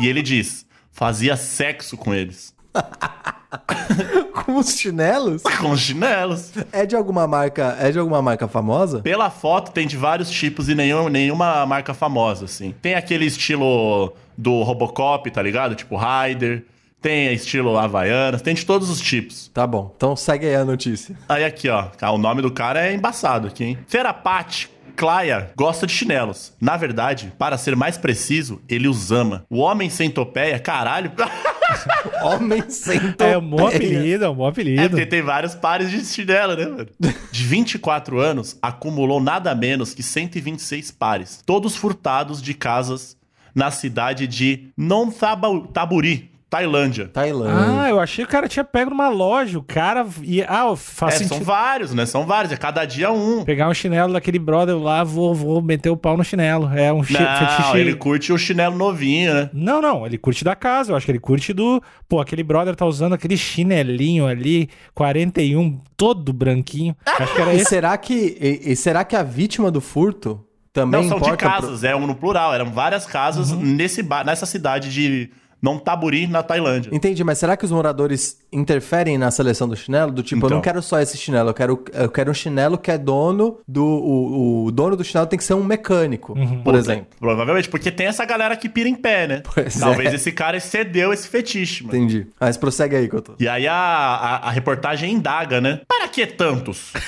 E 0.00 0.08
ele 0.08 0.22
diz: 0.22 0.66
fazia 0.90 1.36
sexo 1.36 1.96
com 1.96 2.14
eles. 2.14 2.54
Com 4.50 4.58
os 4.58 4.76
chinelos? 4.78 5.42
Com 5.42 5.70
os 5.70 5.80
chinelos. 5.80 6.52
É 6.72 6.84
de 6.84 6.96
alguma 6.96 7.26
marca, 7.26 7.76
é 7.80 7.90
de 7.92 7.98
alguma 7.98 8.20
marca 8.20 8.48
famosa? 8.48 8.98
Pela 9.00 9.30
foto 9.30 9.70
tem 9.70 9.86
de 9.86 9.96
vários 9.96 10.28
tipos 10.28 10.68
e 10.68 10.74
nenhum, 10.74 11.08
nenhuma 11.08 11.64
marca 11.66 11.94
famosa, 11.94 12.46
assim. 12.46 12.74
Tem 12.82 12.94
aquele 12.94 13.26
estilo 13.26 14.12
do 14.36 14.62
Robocop, 14.62 15.30
tá 15.30 15.40
ligado? 15.40 15.74
Tipo 15.76 15.94
Raider. 15.94 16.64
tem 17.00 17.32
estilo 17.32 17.78
Havaianas, 17.78 18.42
tem 18.42 18.54
de 18.54 18.66
todos 18.66 18.90
os 18.90 19.00
tipos. 19.00 19.48
Tá 19.54 19.66
bom, 19.66 19.92
então 19.96 20.16
segue 20.16 20.46
aí 20.46 20.56
a 20.56 20.64
notícia. 20.64 21.16
Aí 21.28 21.44
aqui, 21.44 21.68
ó, 21.68 21.86
o 22.12 22.18
nome 22.18 22.42
do 22.42 22.50
cara 22.50 22.86
é 22.86 22.92
embaçado 22.92 23.46
aqui, 23.46 23.64
hein? 23.64 23.78
Terapate 23.88 24.68
Claia 25.00 25.50
gosta 25.56 25.86
de 25.86 25.94
chinelos. 25.94 26.52
Na 26.60 26.76
verdade, 26.76 27.32
para 27.38 27.56
ser 27.56 27.74
mais 27.74 27.96
preciso, 27.96 28.60
ele 28.68 28.86
os 28.86 29.10
ama. 29.10 29.46
O 29.48 29.60
homem 29.60 29.88
sem 29.88 30.10
topeia, 30.10 30.58
caralho. 30.58 31.10
Homem 32.22 32.68
sem 32.68 33.00
topeia. 33.12 33.30
É 33.32 33.38
um 33.38 33.48
bom 33.48 33.66
apelido, 33.66 34.24
é 34.26 34.28
um 34.28 34.34
bom 34.34 34.44
É, 34.46 34.50
apelido. 34.50 34.90
porque 34.90 35.06
tem 35.06 35.22
vários 35.22 35.54
pares 35.54 35.90
de 35.90 36.04
chinelo, 36.04 36.54
né, 36.54 36.66
mano? 36.66 36.86
De 37.32 37.44
24 37.44 38.20
anos, 38.20 38.58
acumulou 38.60 39.22
nada 39.22 39.54
menos 39.54 39.94
que 39.94 40.02
126 40.02 40.90
pares. 40.90 41.42
Todos 41.46 41.74
furtados 41.76 42.42
de 42.42 42.52
casas 42.52 43.16
na 43.54 43.70
cidade 43.70 44.26
de 44.26 44.68
Nonthaburi, 44.76 46.30
Tailândia. 46.50 47.06
Tailândia. 47.06 47.82
Ah, 47.84 47.88
eu 47.88 48.00
achei 48.00 48.24
que 48.24 48.28
o 48.28 48.32
cara 48.32 48.48
tinha 48.48 48.64
pego 48.64 48.90
numa 48.90 49.08
loja. 49.08 49.56
O 49.56 49.62
cara 49.62 50.04
ia. 50.22 50.46
Ah, 50.48 50.74
faz 50.76 51.14
É, 51.14 51.18
sentido. 51.18 51.36
são 51.36 51.44
vários, 51.44 51.94
né? 51.94 52.04
São 52.06 52.26
vários. 52.26 52.52
É 52.52 52.56
cada 52.56 52.84
dia 52.84 53.12
um. 53.12 53.44
Pegar 53.44 53.68
um 53.68 53.74
chinelo 53.74 54.12
daquele 54.12 54.38
brother 54.40 54.76
lá, 54.76 55.04
vou, 55.04 55.32
vou 55.32 55.62
meter 55.62 55.90
o 55.90 55.96
pau 55.96 56.16
no 56.16 56.24
chinelo. 56.24 56.68
É 56.76 56.92
um 56.92 57.04
chi- 57.04 57.12
Não, 57.12 57.36
fetiche. 57.36 57.78
ele 57.78 57.94
curte 57.94 58.32
o 58.32 58.38
chinelo 58.38 58.76
novinho, 58.76 59.32
né? 59.32 59.50
Não, 59.52 59.80
não, 59.80 60.04
ele 60.04 60.18
curte 60.18 60.42
da 60.42 60.56
casa. 60.56 60.90
Eu 60.90 60.96
acho 60.96 61.06
que 61.06 61.12
ele 61.12 61.20
curte 61.20 61.52
do. 61.52 61.80
Pô, 62.08 62.20
aquele 62.20 62.42
brother 62.42 62.74
tá 62.74 62.84
usando 62.84 63.12
aquele 63.12 63.36
chinelinho 63.36 64.26
ali, 64.26 64.68
41, 64.92 65.80
todo 65.96 66.32
branquinho. 66.32 66.96
Acho 67.06 67.32
que 67.34 67.40
era 67.40 67.52
E 67.54 67.56
esse. 67.58 67.66
será 67.66 67.96
que, 67.96 68.36
e, 68.40 68.72
e 68.72 68.76
será 68.76 69.04
que 69.04 69.14
a 69.14 69.22
vítima 69.22 69.70
do 69.70 69.80
furto 69.80 70.44
também 70.72 71.02
Não, 71.02 71.08
são 71.08 71.18
de 71.18 71.24
importa 71.30 71.48
pro- 71.48 71.60
casas, 71.62 71.84
é 71.84 71.94
um 71.94 72.06
no 72.06 72.14
plural. 72.14 72.52
Eram 72.54 72.70
várias 72.72 73.06
casas 73.06 73.50
Uhum. 73.50 73.60
nesse 73.60 74.02
nessa 74.24 74.46
cidade 74.46 74.92
de 74.92 75.30
Nonthaburi, 75.62 76.26
na 76.26 76.42
Tailândia. 76.42 76.90
Entendi, 76.92 77.22
mas 77.22 77.38
será 77.38 77.56
que 77.56 77.64
os 77.64 77.70
moradores 77.70 78.38
interferem 78.52 79.18
na 79.18 79.30
seleção 79.30 79.68
do 79.68 79.76
chinelo? 79.76 80.10
Do 80.10 80.22
tipo, 80.22 80.46
eu 80.46 80.50
não 80.50 80.58
Então. 80.58 80.62
quero 80.62 80.82
só 80.82 80.98
esse 81.00 81.16
chinelo, 81.18 81.50
eu 81.50 81.54
quero, 81.54 81.84
eu 81.92 82.08
quero 82.10 82.30
um 82.30 82.34
chinelo 82.34 82.78
que 82.78 82.90
é 82.90 82.96
dono 82.98 83.58
do. 83.68 83.84
O, 83.84 84.64
o 84.66 84.70
dono 84.72 84.96
do 84.96 85.04
chinelo 85.04 85.26
tem 85.26 85.38
que 85.38 85.44
ser 85.44 85.54
um 85.54 85.62
mecânico, 85.64 86.34
por 86.34 86.62
Puta, 86.64 86.78
exemplo. 86.78 87.06
Provavelmente, 87.18 87.68
porque 87.68 87.90
tem 87.90 88.06
essa 88.06 88.24
galera 88.24 88.56
que 88.56 88.68
pira 88.68 88.88
em 88.88 88.94
pé, 88.94 89.26
né? 89.26 89.42
Pois 89.54 89.78
Talvez 89.78 90.12
é. 90.12 90.16
esse 90.16 90.32
cara 90.32 90.56
excedeu 90.56 91.12
esse 91.12 91.28
fetiche, 91.28 91.84
mano. 91.84 91.96
Entendi. 91.96 92.26
Mas 92.40 92.56
prossegue 92.56 92.96
aí, 92.96 93.08
Couto. 93.08 93.34
E 93.38 93.46
aí 93.48 93.66
a, 93.68 93.74
a, 93.74 94.48
a 94.48 94.50
reportagem 94.50 95.12
indaga, 95.12 95.60
né? 95.60 95.80
Para 95.86 96.08
que 96.08 96.26
tantos? 96.26 96.92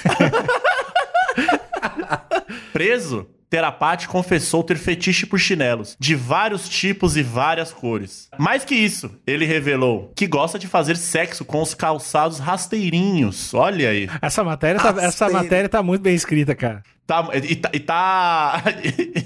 Preso, 2.72 3.26
Terapate 3.52 4.08
confessou 4.08 4.64
ter 4.64 4.78
fetiche 4.78 5.26
por 5.26 5.38
chinelos, 5.38 5.94
de 6.00 6.14
vários 6.14 6.66
tipos 6.70 7.18
e 7.18 7.22
várias 7.22 7.70
cores. 7.70 8.30
Mais 8.38 8.64
que 8.64 8.74
isso, 8.74 9.10
ele 9.26 9.44
revelou 9.44 10.10
que 10.16 10.26
gosta 10.26 10.58
de 10.58 10.66
fazer 10.66 10.96
sexo 10.96 11.44
com 11.44 11.60
os 11.60 11.74
calçados 11.74 12.38
rasteirinhos. 12.38 13.52
Olha 13.52 13.90
aí. 13.90 14.08
Essa 14.22 14.42
matéria, 14.42 14.80
tá, 14.80 14.94
essa 15.02 15.28
matéria 15.28 15.68
tá 15.68 15.82
muito 15.82 16.00
bem 16.00 16.14
escrita, 16.14 16.54
cara. 16.54 16.82
Tá, 17.06 17.28
e, 17.34 17.54
tá, 17.56 17.70
e 17.74 17.80
tá. 17.80 18.62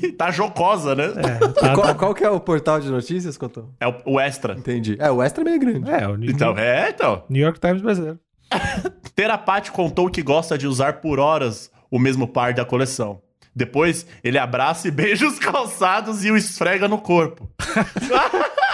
e 0.02 0.11
tá 0.18 0.33
jocosa, 0.33 0.97
né? 0.97 1.04
É, 1.04 1.49
tá- 1.49 1.73
qual, 1.73 1.87
tá- 1.87 1.95
qual 1.95 2.12
que 2.12 2.25
é 2.25 2.28
o 2.30 2.40
portal 2.40 2.80
de 2.80 2.90
notícias, 2.90 3.38
Couto? 3.38 3.68
É, 3.78 3.87
o, 3.87 3.95
o 4.06 4.21
extra. 4.21 4.54
Entendi. 4.54 4.97
É, 4.99 5.09
o 5.09 5.23
extra 5.23 5.42
é 5.42 5.45
bem 5.45 5.59
grande. 5.61 5.88
é, 5.88 6.09
o 6.09 6.16
New, 6.16 6.33
Então, 6.33 6.59
é, 6.59 6.90
então. 6.90 7.23
New 7.28 7.45
York 7.45 7.61
Times 7.61 7.80
brasileiro. 7.80 8.18
Terapate 9.14 9.71
contou 9.71 10.11
que 10.11 10.21
gosta 10.21 10.59
de 10.59 10.66
usar 10.66 10.95
por 10.95 11.21
horas 11.21 11.71
o 11.88 11.99
mesmo 12.00 12.26
par 12.26 12.52
da 12.52 12.64
coleção. 12.64 13.21
Depois, 13.57 14.07
ele 14.23 14.37
abraça 14.37 14.87
e 14.87 14.91
beija 14.91 15.27
os 15.27 15.39
calçados 15.39 16.23
e 16.27 16.31
o 16.31 16.37
esfrega 16.37 16.87
no 16.87 16.99
corpo. 16.99 17.49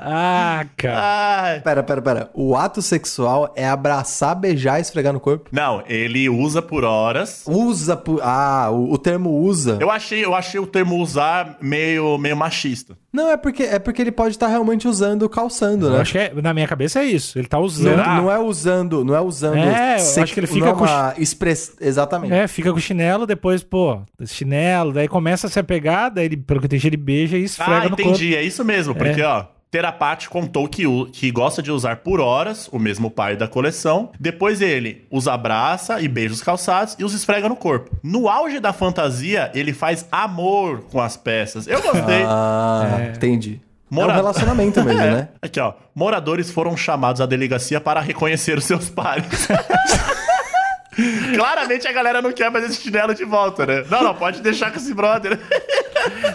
Ah, 0.00 0.64
cara. 0.76 1.42
Ai. 1.42 1.60
Pera, 1.60 1.82
pera, 1.82 2.02
pera. 2.02 2.30
O 2.34 2.56
ato 2.56 2.80
sexual 2.80 3.52
é 3.56 3.68
abraçar, 3.68 4.34
beijar 4.34 4.78
e 4.78 4.82
esfregar 4.82 5.12
no 5.12 5.20
corpo? 5.20 5.48
Não, 5.52 5.82
ele 5.86 6.28
usa 6.28 6.62
por 6.62 6.84
horas. 6.84 7.42
Usa 7.46 7.96
por. 7.96 8.20
Ah, 8.22 8.68
o, 8.70 8.92
o 8.92 8.98
termo 8.98 9.30
usa. 9.30 9.78
Eu 9.80 9.90
achei, 9.90 10.24
eu 10.24 10.34
achei 10.34 10.60
o 10.60 10.66
termo 10.66 10.96
usar 10.96 11.56
meio, 11.60 12.16
meio 12.18 12.36
machista. 12.36 12.96
Não, 13.12 13.30
é 13.30 13.36
porque, 13.36 13.62
é 13.62 13.78
porque 13.78 14.02
ele 14.02 14.12
pode 14.12 14.34
estar 14.34 14.48
realmente 14.48 14.86
usando 14.86 15.28
calçando, 15.28 15.86
Eu 15.86 15.92
né? 15.92 16.00
acho 16.00 16.12
que 16.12 16.18
é- 16.18 16.32
na 16.34 16.52
minha 16.52 16.68
cabeça 16.68 17.00
é 17.00 17.04
isso. 17.04 17.38
Ele 17.38 17.48
tá 17.48 17.58
usando. 17.58 17.96
Não, 17.96 18.16
não 18.22 18.30
é 18.30 18.38
usando, 18.38 19.04
não 19.04 19.14
é 19.14 19.20
usando. 19.20 19.56
É, 19.56 19.96
eu 19.96 20.22
acho 20.22 20.34
que 20.34 20.40
ele 20.40 20.46
fica 20.46 20.66
não 20.66 20.72
é 20.72 20.74
com 20.74 20.84
uma 20.84 21.14
express... 21.18 21.74
Exatamente. 21.80 22.34
É, 22.34 22.46
fica 22.46 22.70
com 22.70 22.76
o 22.76 22.80
chinelo, 22.80 23.26
depois, 23.26 23.62
pô, 23.62 24.00
chinelo, 24.26 24.92
daí 24.92 25.08
começa 25.08 25.46
a 25.46 25.50
se 25.50 25.58
apegar, 25.58 26.10
daí 26.12 26.26
ele, 26.26 26.36
pelo 26.36 26.60
que 26.60 26.66
eu 26.66 26.68
entendi, 26.68 26.86
ele 26.86 26.96
beija 26.98 27.38
e 27.38 27.44
esfrega 27.44 27.72
ah, 27.72 27.84
no 27.84 27.90
corpo. 27.96 28.02
entendi. 28.02 28.36
É 28.36 28.42
isso 28.42 28.64
mesmo, 28.64 28.94
porque, 28.94 29.22
ó. 29.22 29.46
Terapate 29.70 30.30
contou 30.30 30.66
que, 30.66 30.84
que 31.12 31.30
gosta 31.30 31.62
de 31.62 31.70
usar 31.70 31.96
por 31.96 32.20
horas 32.20 32.68
o 32.72 32.78
mesmo 32.78 33.10
par 33.10 33.36
da 33.36 33.46
coleção. 33.46 34.10
Depois 34.18 34.60
ele 34.62 35.06
os 35.10 35.28
abraça 35.28 36.00
e 36.00 36.08
beija 36.08 36.32
os 36.32 36.42
calçados 36.42 36.96
e 36.98 37.04
os 37.04 37.12
esfrega 37.12 37.48
no 37.48 37.56
corpo. 37.56 37.94
No 38.02 38.28
auge 38.28 38.60
da 38.60 38.72
fantasia, 38.72 39.50
ele 39.54 39.72
faz 39.74 40.06
amor 40.10 40.84
com 40.90 41.00
as 41.00 41.16
peças. 41.16 41.66
Eu 41.66 41.82
gostei. 41.82 42.22
Ah, 42.26 42.98
É. 43.00 43.12
entendi. 43.16 43.60
É 43.90 43.94
Mora- 43.94 44.12
um 44.12 44.16
relacionamento 44.16 44.82
mesmo, 44.84 45.00
É. 45.02 45.10
né? 45.10 45.28
Aqui, 45.40 45.58
ó. 45.60 45.72
Moradores 45.94 46.50
foram 46.50 46.76
chamados 46.76 47.20
à 47.20 47.26
delegacia 47.26 47.80
para 47.80 48.00
reconhecer 48.00 48.56
os 48.58 48.64
seus 48.64 48.88
pares. 48.90 49.48
Claramente 51.34 51.86
a 51.86 51.92
galera 51.92 52.20
não 52.20 52.32
quer 52.32 52.50
mais 52.50 52.64
esse 52.64 52.80
chinelo 52.82 53.14
de 53.14 53.24
volta, 53.24 53.64
né? 53.64 53.84
Não, 53.90 54.02
não, 54.02 54.14
pode 54.14 54.40
deixar 54.42 54.70
com 54.70 54.78
esse 54.78 54.92
brother. 54.94 55.38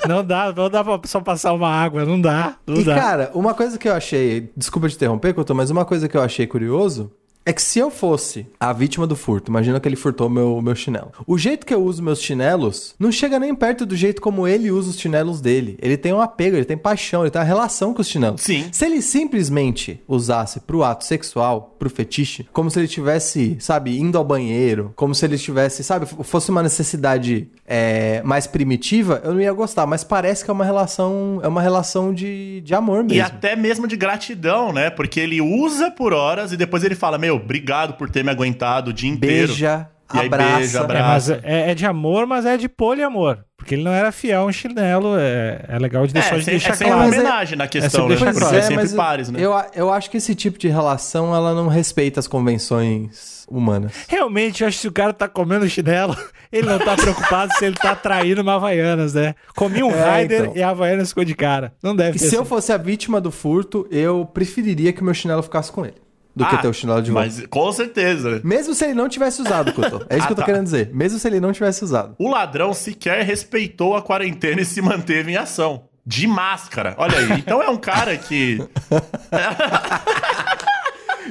Não 0.08 0.24
dá, 0.24 0.53
não 0.55 0.70
dá 0.70 0.84
pra 0.84 1.00
só 1.05 1.20
passar 1.20 1.53
uma 1.53 1.70
água, 1.70 2.05
não 2.05 2.20
dá, 2.20 2.55
não 2.65 2.77
E, 2.77 2.84
dá. 2.84 2.96
cara, 2.96 3.32
uma 3.34 3.53
coisa 3.53 3.77
que 3.77 3.88
eu 3.88 3.93
achei. 3.93 4.51
Desculpa 4.55 4.88
te 4.88 4.96
interromper, 4.96 5.34
Couto, 5.34 5.53
mas 5.55 5.70
uma 5.70 5.84
coisa 5.86 6.08
que 6.08 6.15
eu 6.15 6.22
achei 6.22 6.46
curioso 6.48 7.12
é 7.45 7.51
que 7.51 7.62
se 7.62 7.79
eu 7.79 7.89
fosse 7.89 8.47
a 8.59 8.71
vítima 8.71 9.05
do 9.05 9.15
furto, 9.15 9.51
imagina 9.51 9.79
que 9.79 9.88
ele 9.88 9.95
furtou 9.95 10.29
meu, 10.29 10.62
meu 10.62 10.75
chinelo. 10.75 11.12
O 11.27 11.38
jeito 11.38 11.65
que 11.65 11.73
eu 11.73 11.83
uso 11.83 12.01
meus 12.01 12.21
chinelos 12.21 12.95
não 12.97 13.12
chega 13.12 13.39
nem 13.39 13.53
perto 13.53 13.85
do 13.85 13.95
jeito 13.95 14.21
como 14.21 14.47
ele 14.47 14.71
usa 14.71 14.91
os 14.91 15.00
chinelos 15.00 15.41
dele. 15.41 15.77
Ele 15.81 15.97
tem 15.97 16.13
um 16.13 16.21
apego, 16.21 16.55
ele 16.55 16.65
tem 16.65 16.77
paixão, 16.77 17.21
ele 17.21 17.31
tem 17.31 17.41
uma 17.41 17.47
relação 17.47 17.93
com 17.93 18.01
os 18.01 18.07
chinelos. 18.07 18.41
Sim. 18.41 18.67
Se 18.71 18.85
ele 18.85 19.01
simplesmente 19.01 20.01
usasse 20.07 20.62
pro 20.62 20.83
ato 20.83 21.03
sexual, 21.03 21.75
pro 21.77 21.89
fetiche, 21.89 22.47
como 22.53 22.71
se 22.71 22.79
ele 22.79 22.88
tivesse, 22.88 23.57
sabe, 23.59 24.00
indo 24.00 24.17
ao 24.17 24.23
banheiro, 24.23 24.93
como 24.95 25.13
se 25.13 25.25
ele 25.25 25.35
estivesse, 25.35 25.83
sabe, 25.83 26.05
fosse 26.05 26.50
uma 26.50 26.63
necessidade 26.63 27.50
é, 27.65 28.21
mais 28.23 28.47
primitiva, 28.47 29.21
eu 29.23 29.33
não 29.33 29.41
ia 29.41 29.51
gostar. 29.53 29.85
Mas 29.85 30.03
parece 30.03 30.43
que 30.43 30.50
é 30.50 30.53
uma 30.53 30.65
relação, 30.65 31.39
é 31.43 31.47
uma 31.47 31.62
relação 31.62 32.13
de, 32.13 32.62
de 32.62 32.73
amor 32.73 33.03
mesmo. 33.03 33.17
E 33.17 33.21
até 33.21 33.55
mesmo 33.55 33.88
de 33.88 33.97
gratidão, 33.97 34.71
né? 34.71 34.89
Porque 34.89 35.19
ele 35.19 35.41
usa 35.41 35.91
por 35.91 36.13
horas 36.13 36.51
e 36.51 36.57
depois 36.57 36.83
ele 36.83 36.95
fala: 36.95 37.17
Meu, 37.17 37.32
obrigado 37.35 37.93
por 37.93 38.09
ter 38.09 38.23
me 38.23 38.29
aguentado 38.31 38.91
o 38.91 38.93
dia 38.93 39.09
inteiro. 39.09 39.47
Beija, 39.47 39.89
E 40.13 40.19
aí 40.19 40.25
abraça. 40.27 40.57
beija, 40.57 40.77
É, 40.77 40.81
abraça. 40.81 41.05
mas 41.05 41.29
é, 41.43 41.71
é 41.71 41.75
de 41.75 41.85
amor, 41.85 42.25
mas 42.27 42.45
é 42.45 42.57
de 42.57 42.67
poliamor. 42.69 43.39
Porque 43.57 43.75
ele 43.75 43.83
não 43.83 43.93
era 43.93 44.11
fiel 44.11 44.41
a 44.41 44.45
um 44.45 44.51
chinelo. 44.51 45.15
É, 45.17 45.63
é 45.69 45.79
legal 45.79 46.05
de 46.05 46.11
É, 46.11 46.13
deixar, 46.19 46.37
de 46.37 46.43
sem- 46.43 46.51
deixar 46.55 46.73
é 46.73 46.77
claro. 46.77 46.95
uma 46.95 47.03
é- 47.05 47.07
homenagem 47.07 47.57
na 47.57 47.67
questão, 47.67 48.09
sempre 48.09 48.25
né? 48.25 48.33
Porque 48.33 48.55
é 48.57 48.61
sempre 48.61 48.89
pares, 48.89 49.29
né? 49.29 49.39
Eu, 49.41 49.53
eu 49.73 49.91
acho 49.93 50.09
que 50.11 50.17
esse 50.17 50.35
tipo 50.35 50.59
de 50.59 50.67
relação, 50.67 51.33
ela 51.33 51.53
não 51.53 51.69
respeita 51.69 52.19
as 52.19 52.27
convenções 52.27 53.45
humanas. 53.49 53.93
Realmente, 54.09 54.61
eu 54.63 54.67
acho 54.67 54.77
que 54.77 54.81
se 54.81 54.87
o 54.87 54.91
cara 54.91 55.13
tá 55.13 55.27
comendo 55.29 55.67
chinelo, 55.69 56.15
ele 56.51 56.67
não 56.67 56.77
tá 56.79 56.95
preocupado 56.95 57.53
se 57.53 57.63
ele 57.65 57.75
tá 57.75 57.95
traindo 57.95 58.41
uma 58.41 58.55
Havaianas, 58.55 59.13
né? 59.13 59.33
Comi 59.55 59.81
um 59.81 59.91
É, 59.91 60.03
Raider 60.03 60.41
então. 60.41 60.55
e 60.57 60.61
a 60.63 60.69
Havaianas 60.69 61.09
ficou 61.09 61.23
de 61.23 61.33
cara. 61.35 61.73
Não 61.81 61.95
deve 61.95 62.17
E 62.17 62.19
ter 62.19 62.27
se 62.27 62.35
eu 62.35 62.41
sido. 62.41 62.45
fosse 62.49 62.71
a 62.73 62.77
vítima 62.77 63.21
do 63.21 63.31
furto, 63.31 63.87
eu 63.89 64.25
preferiria 64.25 64.91
que 64.91 65.01
o 65.01 65.05
meu 65.05 65.13
chinelo 65.13 65.41
ficasse 65.43 65.71
com 65.71 65.85
ele. 65.85 65.95
Do 66.35 66.45
que 66.45 66.55
Ah, 66.55 66.57
ter 66.57 66.67
o 66.67 66.73
chinelo 66.73 67.01
de 67.01 67.11
volta. 67.11 67.27
Mas 67.27 67.45
com 67.47 67.71
certeza? 67.71 68.41
Mesmo 68.43 68.73
se 68.73 68.83
ele 68.85 68.95
não 68.95 69.07
tivesse 69.07 69.41
usado, 69.41 69.71
Couto. 69.73 70.05
É 70.09 70.15
isso 70.17 70.23
Ah, 70.23 70.27
que 70.27 70.31
eu 70.33 70.35
tô 70.35 70.41
tá. 70.41 70.45
querendo 70.45 70.63
dizer. 70.63 70.89
Mesmo 70.93 71.19
se 71.19 71.27
ele 71.27 71.39
não 71.39 71.51
tivesse 71.53 71.83
usado. 71.83 72.15
O 72.17 72.29
ladrão 72.29 72.73
sequer 72.73 73.23
respeitou 73.23 73.95
a 73.95 74.01
quarentena 74.01 74.59
e 74.61 74.65
se 74.65 74.81
manteve 74.81 75.31
em 75.31 75.35
ação. 75.37 75.83
De 76.05 76.25
máscara. 76.27 76.95
Olha 76.97 77.17
aí. 77.17 77.31
Então 77.39 77.61
é 77.61 77.69
um 77.69 77.77
cara 77.77 78.17
que. 78.17 78.57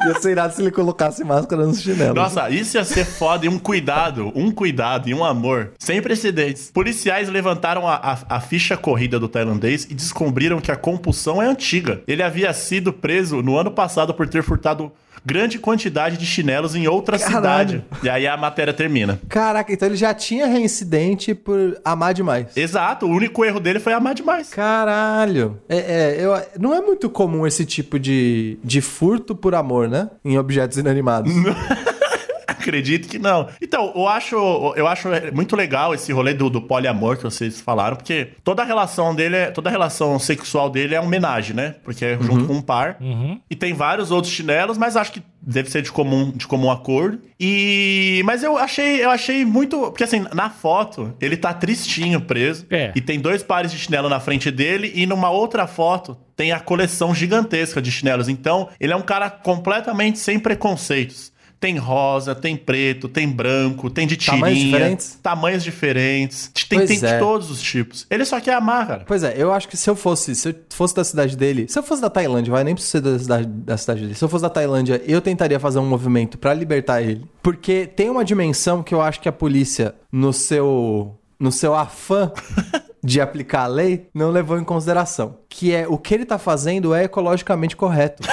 Ia 0.06 0.21
ser 0.21 0.30
irado 0.32 0.54
se 0.54 0.61
ele 0.62 0.71
colocasse 0.71 1.23
máscara 1.25 1.64
nos 1.66 1.80
chinelos. 1.80 2.14
Nossa, 2.14 2.50
isso 2.50 2.76
ia 2.76 2.85
ser 2.85 3.04
foda. 3.04 3.47
E 3.47 3.49
um 3.49 3.59
cuidado, 3.59 4.32
um 4.35 4.50
cuidado 4.50 5.09
e 5.09 5.14
um 5.14 5.25
amor 5.25 5.73
sem 5.78 6.00
precedentes. 6.02 6.71
Policiais 6.73 7.28
levantaram 7.28 7.87
a, 7.87 7.94
a- 7.94 8.37
a 8.37 8.40
ficha 8.40 8.76
corrida 8.76 9.18
do 9.21 9.28
tailandês 9.28 9.85
e 9.90 9.94
descobriram 9.94 10.61
que 10.61 10.73
a 10.73 10.76
compulsão 10.76 11.40
é 11.42 11.47
antiga. 11.47 12.02
Ele 12.06 12.23
havia 12.23 12.52
sido 12.52 12.92
preso 12.92 13.42
no 13.42 13.56
ano 13.56 13.71
passado 13.71 14.12
por 14.12 14.28
ter 14.28 14.42
furtado 14.42 14.90
grande 15.25 15.59
quantidade 15.59 16.17
de 16.17 16.26
chinelos 16.26 16.75
em 16.75 16.87
outra 16.87 17.19
Caralho. 17.19 17.71
cidade. 17.71 17.85
E 18.02 18.09
aí 18.09 18.26
a 18.26 18.37
matéria 18.37 18.73
termina. 18.73 19.21
Caraca, 19.29 19.73
então 19.73 19.88
ele 19.88 19.97
já 19.97 20.12
tinha 20.14 20.47
reincidente 20.47 21.35
por 21.35 21.79
amar 21.85 22.14
demais. 22.14 22.57
Exato, 22.57 23.07
o 23.07 23.11
único 23.11 23.45
erro 23.45 23.61
dele 23.61 23.81
foi 23.81 23.93
amar 23.93 24.14
demais. 24.14 24.50
Caralho. 24.50 25.59
É, 25.69 25.76
é, 25.76 26.17
eu, 26.19 26.33
não 26.59 26.75
é 26.75 26.81
muito 26.81 27.09
comum 27.09 27.47
esse 27.47 27.64
tipo 27.64 27.99
de, 27.99 28.59
de 28.62 28.81
furto 28.81 29.35
por 29.35 29.55
amor, 29.55 29.88
né? 29.88 30.11
Em 30.25 30.38
objetos 30.38 30.79
inanimados. 30.79 31.33
Acredito 32.62 33.09
que 33.09 33.19
não. 33.19 33.49
Então, 33.61 33.92
eu 33.95 34.07
acho, 34.09 34.37
eu 34.76 34.87
acho 34.87 35.09
muito 35.33 35.57
legal 35.57 35.92
esse 35.95 36.12
rolê 36.12 36.33
do, 36.33 36.49
do 36.49 36.62
poliamor 36.62 37.16
que 37.16 37.25
vocês 37.25 37.61
falaram, 37.61 37.97
porque 37.97 38.28
toda 38.45 38.62
a 38.62 38.64
relação 38.64 39.14
dele, 39.14 39.37
é, 39.37 39.50
toda 39.50 39.69
a 39.69 39.73
relação 39.73 40.19
sexual 40.19 40.71
dele 40.71 40.95
é 40.95 41.00
homenagem, 41.00 41.54
né? 41.54 41.75
Porque 41.83 42.04
é 42.04 42.19
junto 42.21 42.47
com 42.47 42.54
um 42.54 42.62
par. 42.62 42.97
Uhum. 43.00 43.40
E 43.50 43.57
tem 43.57 43.73
vários 43.75 44.11
outros 44.11 44.33
chinelos, 44.33 44.78
mas 44.78 44.97
acho 44.97 45.12
que 45.12 45.23
deve 45.40 45.69
ser 45.71 45.83
de 45.83 45.90
comum, 45.90 46.31
de 46.31 46.47
comum 46.47 46.71
acordo. 46.71 47.21
E 47.38 48.23
mas 48.25 48.42
eu 48.45 48.57
achei, 48.57 49.04
eu 49.04 49.11
achei 49.11 49.45
muito, 49.45 49.78
porque 49.90 50.04
assim, 50.04 50.25
na 50.33 50.49
foto, 50.49 51.12
ele 51.21 51.37
tá 51.37 51.52
tristinho 51.52 52.21
preso 52.21 52.64
É. 52.71 52.92
e 52.95 53.00
tem 53.00 53.19
dois 53.19 53.42
pares 53.42 53.73
de 53.73 53.78
chinelo 53.78 54.09
na 54.09 54.21
frente 54.21 54.50
dele 54.50 54.92
e 54.95 55.04
numa 55.04 55.31
outra 55.31 55.66
foto 55.66 56.16
tem 56.37 56.52
a 56.52 56.61
coleção 56.61 57.14
gigantesca 57.14 57.83
de 57.83 57.90
chinelos. 57.90 58.28
Então, 58.28 58.69
ele 58.81 58.92
é 58.92 58.97
um 58.97 59.02
cara 59.02 59.28
completamente 59.28 60.19
sem 60.19 60.38
preconceitos. 60.38 61.32
Tem 61.62 61.78
rosa, 61.78 62.35
tem 62.35 62.57
preto, 62.57 63.09
tem 63.09 63.28
branco, 63.28 63.88
tem 63.88 64.04
de 64.04 64.16
tirinha. 64.16 64.40
Tamanhos 64.40 64.59
diferentes? 64.64 65.19
Tamanhos 65.23 65.62
diferentes. 65.62 66.50
Tem, 66.69 66.78
Pois 66.81 66.90
tem 66.90 66.99
de 66.99 67.07
é. 67.07 67.19
todos 67.21 67.52
os 67.52 67.62
tipos. 67.62 68.04
Ele 68.11 68.25
só 68.25 68.40
quer 68.40 68.54
amar, 68.54 68.85
cara. 68.85 69.04
Pois 69.07 69.23
é, 69.23 69.35
eu 69.37 69.52
acho 69.52 69.69
que 69.69 69.76
se 69.76 69.88
eu 69.88 69.95
fosse, 69.95 70.35
se 70.35 70.49
eu 70.49 70.54
fosse 70.71 70.92
da 70.92 71.04
cidade 71.04 71.37
dele, 71.37 71.66
se 71.69 71.78
eu 71.78 71.83
fosse 71.85 72.02
da 72.02 72.11
Tailândia, 72.11 72.50
vai 72.50 72.64
nem 72.64 72.75
precisa 72.75 72.99
ser 72.99 73.00
da 73.00 73.16
cidade, 73.16 73.47
da 73.47 73.76
cidade 73.76 74.00
dele. 74.00 74.14
Se 74.16 74.25
eu 74.25 74.28
fosse 74.28 74.42
da 74.42 74.50
Tailândia, 74.50 75.00
eu 75.07 75.21
tentaria 75.21 75.61
fazer 75.61 75.78
um 75.78 75.87
movimento 75.87 76.37
pra 76.37 76.52
libertar 76.52 77.00
ele, 77.00 77.25
porque 77.40 77.87
tem 77.87 78.11
uma 78.11 78.25
dimensão 78.25 78.83
que 78.83 78.92
eu 78.92 79.00
acho 79.00 79.21
que 79.21 79.28
a 79.28 79.33
polícia 79.33 79.95
no 80.11 80.33
seu 80.33 81.16
no 81.38 81.52
seu 81.52 81.76
afã 81.76 82.33
de 83.04 83.21
aplicar 83.21 83.62
a 83.62 83.66
lei 83.69 84.09
não 84.12 84.33
levou 84.33 84.59
em 84.59 84.64
consideração, 84.64 85.37
que 85.49 85.73
é 85.73 85.87
o 85.87 85.97
que 85.97 86.12
ele 86.12 86.25
tá 86.25 86.38
fazendo 86.38 86.92
é 86.92 87.04
ecologicamente 87.04 87.76
correto. 87.76 88.26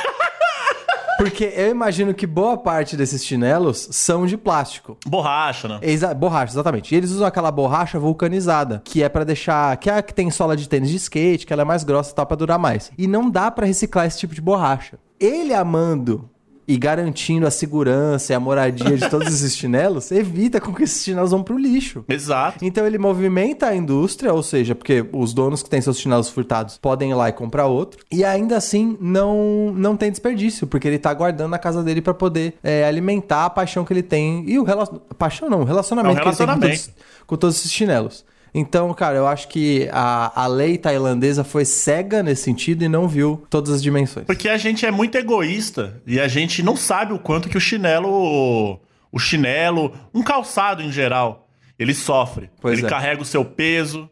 Porque 1.20 1.52
eu 1.54 1.70
imagino 1.70 2.14
que 2.14 2.26
boa 2.26 2.58
parte 2.58 2.96
desses 2.96 3.26
chinelos 3.26 3.90
são 3.92 4.26
de 4.26 4.38
plástico. 4.38 4.98
Borracha, 5.06 5.68
né? 5.68 5.80
Exa 5.82 6.14
borracha, 6.14 6.54
exatamente. 6.54 6.96
E 6.96 6.98
eles 6.98 7.12
usam 7.12 7.28
aquela 7.28 7.52
borracha 7.52 8.00
vulcanizada, 8.00 8.82
que 8.86 9.04
é 9.04 9.10
pra 9.10 9.26
deixar. 9.26 9.76
Que 9.76 9.90
é 9.90 9.98
a 9.98 10.02
que 10.02 10.14
tem 10.14 10.32
sola 10.32 10.56
de 10.56 10.70
tênis 10.70 10.90
de 10.90 10.96
skate, 10.96 11.46
que 11.46 11.52
ela 11.52 11.64
é 11.64 11.66
mais 11.66 11.84
grossa 11.84 12.14
e 12.14 12.16
tal, 12.16 12.26
pra 12.26 12.38
durar 12.38 12.58
mais. 12.58 12.90
E 12.98 13.06
não 13.06 13.30
dá 13.30 13.52
pra 13.52 13.66
reciclar 13.66 14.06
esse 14.06 14.18
tipo 14.18 14.34
de 14.34 14.42
borracha. 14.42 14.98
Ele 15.20 15.54
amando 15.54 16.30
e 16.70 16.78
garantindo 16.78 17.48
a 17.48 17.52
segurança 17.52 18.32
e 18.32 18.36
a 18.36 18.40
moradia 18.40 18.96
de 18.96 19.10
todos 19.10 19.28
esses 19.28 19.58
chinelos, 19.58 20.12
evita 20.14 20.62
com 20.62 20.72
que 20.72 20.84
esses 20.84 21.04
chinelos 21.04 21.32
vão 21.32 21.42
pro 21.42 21.58
lixo. 21.58 22.06
Exato. 22.08 22.64
Então 22.64 22.86
ele 22.86 23.00
movimenta 23.00 23.66
a 23.66 23.76
indústria, 23.76 24.32
ou 24.32 24.44
seja, 24.44 24.76
porque 24.76 25.04
os 25.12 25.34
donos 25.34 25.64
que 25.64 25.70
têm 25.70 25.82
seus 25.82 25.98
chinelos 25.98 26.30
furtados 26.30 26.78
podem 26.78 27.10
ir 27.10 27.16
lá 27.16 27.28
e 27.28 27.34
comprar 27.34 27.66
outro, 27.66 28.06
e 28.12 28.24
ainda 28.24 28.56
assim 28.56 28.96
não 29.02 29.74
não 29.76 29.98
tem 29.98 30.12
desperdício, 30.12 30.68
porque 30.68 30.88
ele 30.88 31.00
tá 31.00 31.12
guardando 31.12 31.50
na 31.50 31.58
casa 31.58 31.82
dele 31.82 32.04
pra 32.04 32.14
poder 32.14 32.54
é, 32.64 32.86
alimentar 32.86 33.46
a 33.46 33.50
paixão 33.50 33.84
que 33.84 33.92
ele 33.92 34.04
tem 34.04 34.44
e 34.48 34.60
o 34.60 34.64
relacion... 34.64 35.00
paixão 35.18 35.50
não, 35.50 35.62
o 35.62 35.64
relacionamento, 35.64 36.20
É 36.20 36.22
um 36.22 36.24
que 36.24 36.30
ele 36.30 36.38
tem 36.38 36.46
com 36.46 36.52
relacionamento. 36.52 36.84
todos, 36.84 37.04
com 37.26 37.36
todos 37.36 37.56
esses 37.56 37.72
chinelos. 37.72 38.24
Então, 38.54 38.94
cara, 38.94 39.16
eu 39.18 39.28
acho 39.28 39.48
que 39.48 39.88
a, 39.92 40.44
a 40.44 40.48
lei 40.48 40.78
tailandesa 40.78 41.44
foi 41.44 41.66
cega 41.66 42.24
nesse 42.24 42.44
sentido 42.44 42.84
e 42.84 42.90
não 42.90 43.08
viu 43.08 43.44
todas 43.50 43.72
as 43.72 43.82
dimensões. 43.82 44.26
Porque 44.26 44.50
a 44.50 44.58
gente 44.58 44.86
é 44.86 44.92
muito 44.92 45.16
egoísta 45.18 46.02
e 46.06 46.20
a 46.20 46.28
gente 46.28 46.64
não 46.64 46.76
sabe 46.76 47.14
o 47.14 47.20
quanto 47.20 47.50
que 47.50 47.58
o 47.58 47.62
chinelo, 47.62 48.80
o 49.12 49.20
chinelo, 49.20 49.94
um 50.14 50.24
calçado 50.24 50.82
em 50.82 50.92
geral, 50.92 51.48
ele 51.78 51.94
sofre. 51.94 52.50
Pois 52.60 52.78
ele 52.78 52.88
é. 52.88 52.90
carrega 52.90 53.22
o 53.22 53.26
seu 53.26 53.46
peso, 53.46 54.10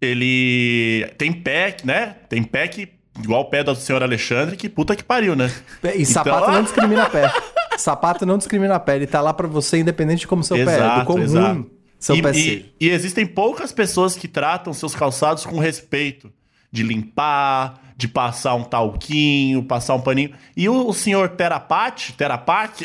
ele 0.00 1.06
tem 1.18 1.32
pé, 1.32 1.76
né? 1.84 2.16
Tem 2.28 2.42
pé 2.42 2.68
que 2.68 2.88
igual 3.22 3.42
o 3.42 3.44
pé 3.44 3.62
do 3.62 3.74
senhor 3.76 4.02
Alexandre, 4.02 4.56
que 4.56 4.68
puta 4.68 4.96
que 4.96 5.04
pariu, 5.04 5.36
né? 5.36 5.50
E 5.94 6.04
sapato 6.04 6.38
Então- 6.44 6.52
não 6.54 6.62
discrimina 6.62 7.08
pé. 7.08 7.32
Sapato 7.76 8.24
não 8.24 8.38
discrimina 8.38 8.78
pé. 8.80 8.96
Ele 8.96 9.06
tá 9.06 9.20
lá 9.20 9.32
pra 9.32 9.46
você, 9.48 9.78
independente 9.78 10.20
de 10.20 10.26
como 10.26 10.42
seu 10.42 10.56
pé 10.56 10.62
é. 10.62 10.64
Do 10.64 10.70
Exato, 10.72 11.06
quão 11.06 11.18
exato. 11.18 11.52
ruim 11.54 11.73
seu 12.04 12.16
e, 12.16 12.20
e- 12.20 12.74
e 12.80 12.90
existem 12.90 13.24
poucas 13.26 13.72
pessoas 13.72 14.14
que 14.16 14.28
tratam 14.28 14.72
seus 14.72 14.94
calçados 14.94 15.46
com 15.46 15.58
respeito. 15.58 16.30
De 16.70 16.82
limpar, 16.82 17.80
de 17.96 18.08
passar 18.08 18.54
um 18.56 18.64
talquinho, 18.64 19.62
passar 19.62 19.94
um 19.94 20.00
paninho. 20.00 20.32
E 20.56 20.68
o, 20.68 20.88
o 20.88 20.92
senhor 20.92 21.28
Terapate, 21.30 22.12
Terapate, 22.14 22.84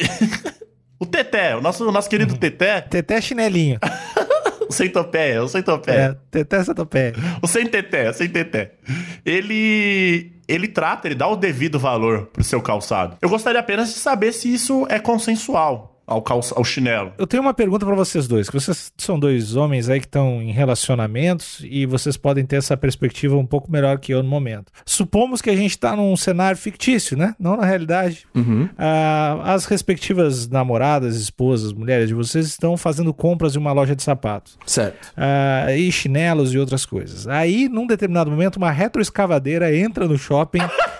o 0.99 1.05
Teté, 1.07 1.55
o 1.55 1.61
nosso, 1.61 1.87
o 1.87 1.91
nosso 1.91 2.07
querido 2.07 2.37
Teté, 2.37 2.81
Teté 2.81 3.19
chinelinho. 3.19 3.79
o 4.69 4.71
centopeia, 4.71 5.43
o 5.43 5.47
centopeia. 5.49 5.95
É, 5.97 6.17
Teté 6.29 6.63
centopeia. 6.63 7.13
O 7.41 7.47
sem 7.47 7.65
teté, 7.65 8.11
o 8.11 8.13
sem 8.13 8.29
teté. 8.29 8.73
Ele. 9.25 10.33
Ele 10.47 10.67
trata, 10.67 11.07
ele 11.07 11.15
dá 11.15 11.27
o 11.27 11.35
devido 11.35 11.77
valor 11.79 12.27
pro 12.27 12.43
seu 12.43 12.59
calçado. 12.61 13.17
Eu 13.21 13.29
gostaria 13.29 13.59
apenas 13.59 13.89
de 13.93 13.99
saber 13.99 14.31
se 14.33 14.51
isso 14.51 14.85
é 14.89 14.97
consensual 14.99 15.98
ao, 16.09 16.21
calça, 16.21 16.55
ao 16.57 16.63
chinelo. 16.63 17.13
Eu 17.17 17.27
tenho 17.27 17.43
uma 17.43 17.53
pergunta 17.53 17.85
pra 17.85 17.95
vocês 17.95 18.27
dois, 18.27 18.49
que 18.49 18.59
vocês 18.59 18.91
são 18.97 19.19
dois 19.19 19.55
homens 19.55 19.87
aí 19.89 19.99
que 19.99 20.07
estão 20.07 20.41
em 20.41 20.51
relacionamentos 20.51 21.61
e 21.63 21.85
vocês 21.85 22.17
podem 22.17 22.45
ter 22.45 22.55
essa 22.55 22.75
perspectiva 22.75 23.37
um 23.37 23.45
pouco 23.45 23.71
melhor 23.71 23.99
que 23.99 24.13
eu 24.13 24.23
no 24.23 24.29
momento. 24.29 24.71
Supomos 24.85 25.41
que 25.41 25.49
a 25.49 25.55
gente 25.55 25.77
tá 25.77 25.95
num 25.95 26.15
cenário 26.17 26.57
fictício, 26.57 27.15
né? 27.15 27.35
Não 27.39 27.55
na 27.55 27.65
realidade. 27.65 28.25
Uhum. 28.35 28.67
Ah, 28.77 29.53
as 29.53 29.65
respectivas 29.65 30.47
namoradas, 30.49 31.15
esposas, 31.15 31.71
mulheres 31.71 32.07
de 32.07 32.13
vocês 32.15 32.47
estão 32.47 32.75
fazendo 32.75 33.13
compras 33.13 33.55
em 33.55 33.59
uma 33.59 33.71
loja 33.71 33.95
de 33.95 34.01
sapatos. 34.01 34.57
Certo. 34.65 35.13
Ah, 35.15 35.71
e 35.75 35.91
chinelos 35.91 36.53
e 36.53 36.57
outras 36.57 36.85
coisas. 36.85 37.27
Aí, 37.27 37.69
num 37.69 37.85
determinado 37.85 38.31
momento, 38.31 38.57
uma 38.57 38.71
retroescavadeira 38.71 39.75
entra 39.75 40.07
no 40.07 40.17
shopping. 40.17 40.59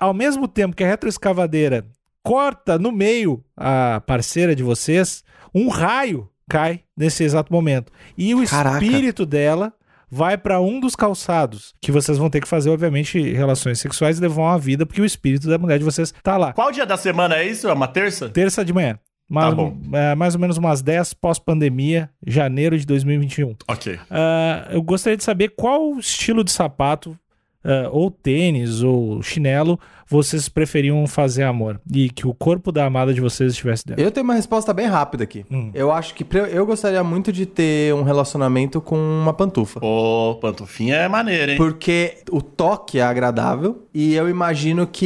ao 0.00 0.12
mesmo 0.12 0.46
tempo 0.46 0.76
que 0.76 0.84
a 0.84 0.86
retroescavadeira 0.86 1.86
corta 2.24 2.78
no 2.78 2.90
meio 2.90 3.44
a 3.56 4.02
parceira 4.06 4.56
de 4.56 4.62
vocês, 4.62 5.22
um 5.54 5.68
raio 5.68 6.28
cai 6.48 6.80
nesse 6.96 7.22
exato 7.22 7.52
momento. 7.52 7.92
E 8.18 8.34
o 8.34 8.44
Caraca. 8.46 8.84
espírito 8.84 9.24
dela 9.24 9.72
vai 10.10 10.36
para 10.38 10.60
um 10.60 10.80
dos 10.80 10.94
calçados, 10.96 11.74
que 11.80 11.90
vocês 11.92 12.16
vão 12.18 12.30
ter 12.30 12.40
que 12.40 12.48
fazer, 12.48 12.70
obviamente, 12.70 13.20
relações 13.32 13.78
sexuais 13.80 14.18
e 14.18 14.20
levar 14.20 14.42
uma 14.42 14.58
vida, 14.58 14.86
porque 14.86 15.00
o 15.02 15.04
espírito 15.04 15.48
da 15.48 15.58
mulher 15.58 15.78
de 15.78 15.84
vocês 15.84 16.12
tá 16.22 16.36
lá. 16.36 16.52
Qual 16.52 16.70
dia 16.72 16.86
da 16.86 16.96
semana 16.96 17.36
é 17.36 17.46
isso? 17.46 17.68
É 17.68 17.72
uma 17.72 17.88
terça? 17.88 18.28
Terça 18.28 18.64
de 18.64 18.72
manhã. 18.72 18.98
Mais, 19.28 19.48
Tá 19.50 19.54
bom. 19.56 19.76
é, 19.92 20.14
mais 20.14 20.34
ou 20.34 20.40
menos 20.40 20.56
umas 20.58 20.82
10 20.82 21.14
pós-pandemia, 21.14 22.10
janeiro 22.26 22.78
de 22.78 22.86
2021. 22.86 23.56
Ok. 23.68 23.98
Ah, 24.10 24.68
eu 24.70 24.82
gostaria 24.82 25.16
de 25.16 25.24
saber 25.24 25.48
qual 25.56 25.98
estilo 25.98 26.44
de 26.44 26.52
sapato, 26.52 27.18
ah, 27.64 27.88
ou 27.90 28.10
tênis, 28.10 28.82
ou 28.82 29.22
chinelo, 29.22 29.80
vocês 30.08 30.48
preferiam 30.48 31.06
fazer 31.06 31.42
amor. 31.44 31.80
E 31.92 32.10
que 32.10 32.26
o 32.26 32.34
corpo 32.34 32.70
da 32.72 32.84
amada 32.86 33.12
de 33.14 33.20
vocês 33.20 33.52
estivesse 33.52 33.86
dentro. 33.86 34.02
Eu 34.02 34.10
tenho 34.10 34.24
uma 34.24 34.34
resposta 34.34 34.72
bem 34.72 34.86
rápida 34.86 35.24
aqui. 35.24 35.44
Hum. 35.50 35.70
Eu 35.74 35.90
acho 35.92 36.14
que 36.14 36.26
eu 36.50 36.66
gostaria 36.66 37.02
muito 37.04 37.32
de 37.32 37.46
ter 37.46 37.92
um 37.94 38.02
relacionamento 38.02 38.80
com 38.80 38.96
uma 38.96 39.32
pantufa. 39.32 39.80
Pô, 39.80 40.38
pantufinha 40.40 40.96
é 40.96 41.08
maneiro, 41.08 41.52
hein? 41.52 41.56
Porque 41.58 42.18
o 42.30 42.40
toque 42.42 42.98
é 42.98 43.02
agradável 43.02 43.86
e 43.94 44.14
eu 44.14 44.28
imagino 44.28 44.86
que. 44.86 45.04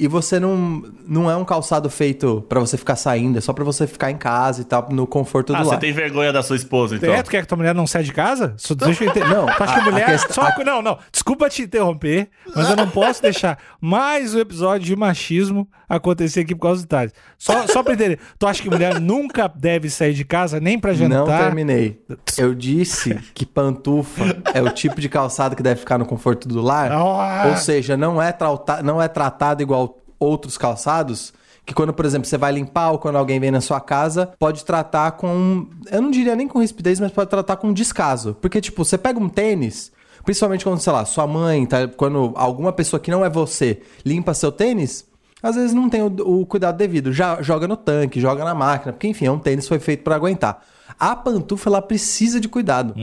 E, 0.00 0.04
e 0.04 0.08
você 0.08 0.38
não, 0.40 0.82
não 1.06 1.30
é 1.30 1.36
um 1.36 1.44
calçado 1.44 1.88
feito 1.90 2.44
pra 2.48 2.60
você 2.60 2.76
ficar 2.76 2.96
saindo, 2.96 3.38
é 3.38 3.40
só 3.40 3.52
pra 3.52 3.64
você 3.64 3.86
ficar 3.86 4.10
em 4.10 4.16
casa 4.16 4.60
e 4.60 4.64
tal, 4.64 4.88
no 4.90 5.06
conforto 5.06 5.54
Ah, 5.54 5.58
do 5.58 5.64
você 5.64 5.70
lar. 5.72 5.80
tem 5.80 5.92
vergonha 5.92 6.32
da 6.32 6.42
sua 6.42 6.56
esposa, 6.56 6.96
então. 6.96 7.12
É, 7.12 7.22
tu 7.22 7.30
quer 7.30 7.42
que 7.42 7.48
tua 7.48 7.56
mulher 7.56 7.74
não 7.74 7.86
saia 7.86 8.04
de 8.04 8.12
casa? 8.12 8.54
Só 8.56 8.74
deixa 8.74 9.04
eu 9.04 9.10
entender. 9.10 9.28
Não, 9.28 9.46
tu 9.46 9.62
acha 9.62 9.72
que 9.74 9.80
a- 9.80 9.82
a 9.84 9.86
a 9.88 9.90
mulher. 9.90 10.06
questão- 10.06 10.44
só- 10.44 10.64
Não, 10.64 10.82
não. 10.82 10.98
Desculpa 11.10 11.48
te 11.48 11.62
interromper, 11.62 12.28
mas 12.54 12.68
eu 12.70 12.76
não 12.76 12.88
posso 12.88 13.22
deixar 13.22 13.58
mais 13.80 14.29
um 14.34 14.40
episódio 14.40 14.86
de 14.86 14.94
machismo 14.96 15.68
acontecer 15.88 16.40
aqui 16.40 16.54
por 16.54 16.62
causa 16.62 16.82
do 16.82 16.88
Thales. 16.88 17.12
Só, 17.38 17.66
só 17.66 17.82
pra 17.82 17.94
entender. 17.94 18.18
Tu 18.38 18.46
acha 18.46 18.62
que 18.62 18.70
mulher 18.70 19.00
nunca 19.00 19.48
deve 19.48 19.88
sair 19.90 20.14
de 20.14 20.24
casa 20.24 20.60
nem 20.60 20.78
pra 20.78 20.92
jantar? 20.92 21.18
Não 21.18 21.26
terminei. 21.26 22.00
Eu 22.38 22.54
disse 22.54 23.14
que 23.34 23.44
pantufa 23.46 24.22
é 24.54 24.62
o 24.62 24.70
tipo 24.70 25.00
de 25.00 25.08
calçado 25.08 25.54
que 25.56 25.62
deve 25.62 25.80
ficar 25.80 25.98
no 25.98 26.06
conforto 26.06 26.48
do 26.48 26.60
lar. 26.60 26.90
Ah. 26.92 27.48
Ou 27.50 27.56
seja, 27.56 27.96
não 27.96 28.20
é, 28.20 28.32
trauta- 28.32 28.82
não 28.82 29.00
é 29.00 29.08
tratado 29.08 29.62
igual 29.62 29.98
outros 30.18 30.56
calçados. 30.58 31.32
Que 31.66 31.74
quando, 31.74 31.92
por 31.92 32.04
exemplo, 32.04 32.26
você 32.26 32.38
vai 32.38 32.50
limpar 32.52 32.90
ou 32.90 32.98
quando 32.98 33.16
alguém 33.16 33.38
vem 33.38 33.50
na 33.50 33.60
sua 33.60 33.80
casa, 33.80 34.32
pode 34.38 34.64
tratar 34.64 35.12
com. 35.12 35.68
Eu 35.90 36.02
não 36.02 36.10
diria 36.10 36.34
nem 36.34 36.48
com 36.48 36.58
rispidez, 36.58 36.98
mas 36.98 37.12
pode 37.12 37.30
tratar 37.30 37.56
com 37.56 37.72
descaso. 37.72 38.36
Porque, 38.40 38.60
tipo, 38.60 38.84
você 38.84 38.98
pega 38.98 39.20
um 39.20 39.28
tênis, 39.28 39.92
principalmente 40.24 40.64
quando, 40.64 40.80
sei 40.80 40.92
lá, 40.92 41.04
sua 41.04 41.26
mãe, 41.26 41.66
tá, 41.66 41.88
quando 41.88 42.32
alguma 42.34 42.72
pessoa 42.72 43.00
que 43.00 43.10
não 43.10 43.24
é 43.24 43.30
você 43.30 43.80
limpa 44.04 44.34
seu 44.34 44.52
tênis, 44.52 45.04
às 45.42 45.56
vezes 45.56 45.72
não 45.72 45.88
tem 45.88 46.02
o, 46.02 46.06
o 46.06 46.46
cuidado 46.46 46.76
devido. 46.76 47.12
Já 47.12 47.40
joga 47.42 47.66
no 47.66 47.76
tanque, 47.76 48.20
joga 48.20 48.44
na 48.44 48.54
máquina, 48.54 48.92
porque 48.92 49.08
enfim, 49.08 49.26
é 49.26 49.30
um 49.30 49.38
tênis 49.38 49.64
que 49.64 49.68
foi 49.68 49.78
feito 49.78 50.04
pra 50.04 50.16
aguentar. 50.16 50.62
A 50.98 51.16
pantufa 51.16 51.68
ela 51.70 51.80
precisa 51.80 52.40
de 52.40 52.48
cuidado, 52.48 52.94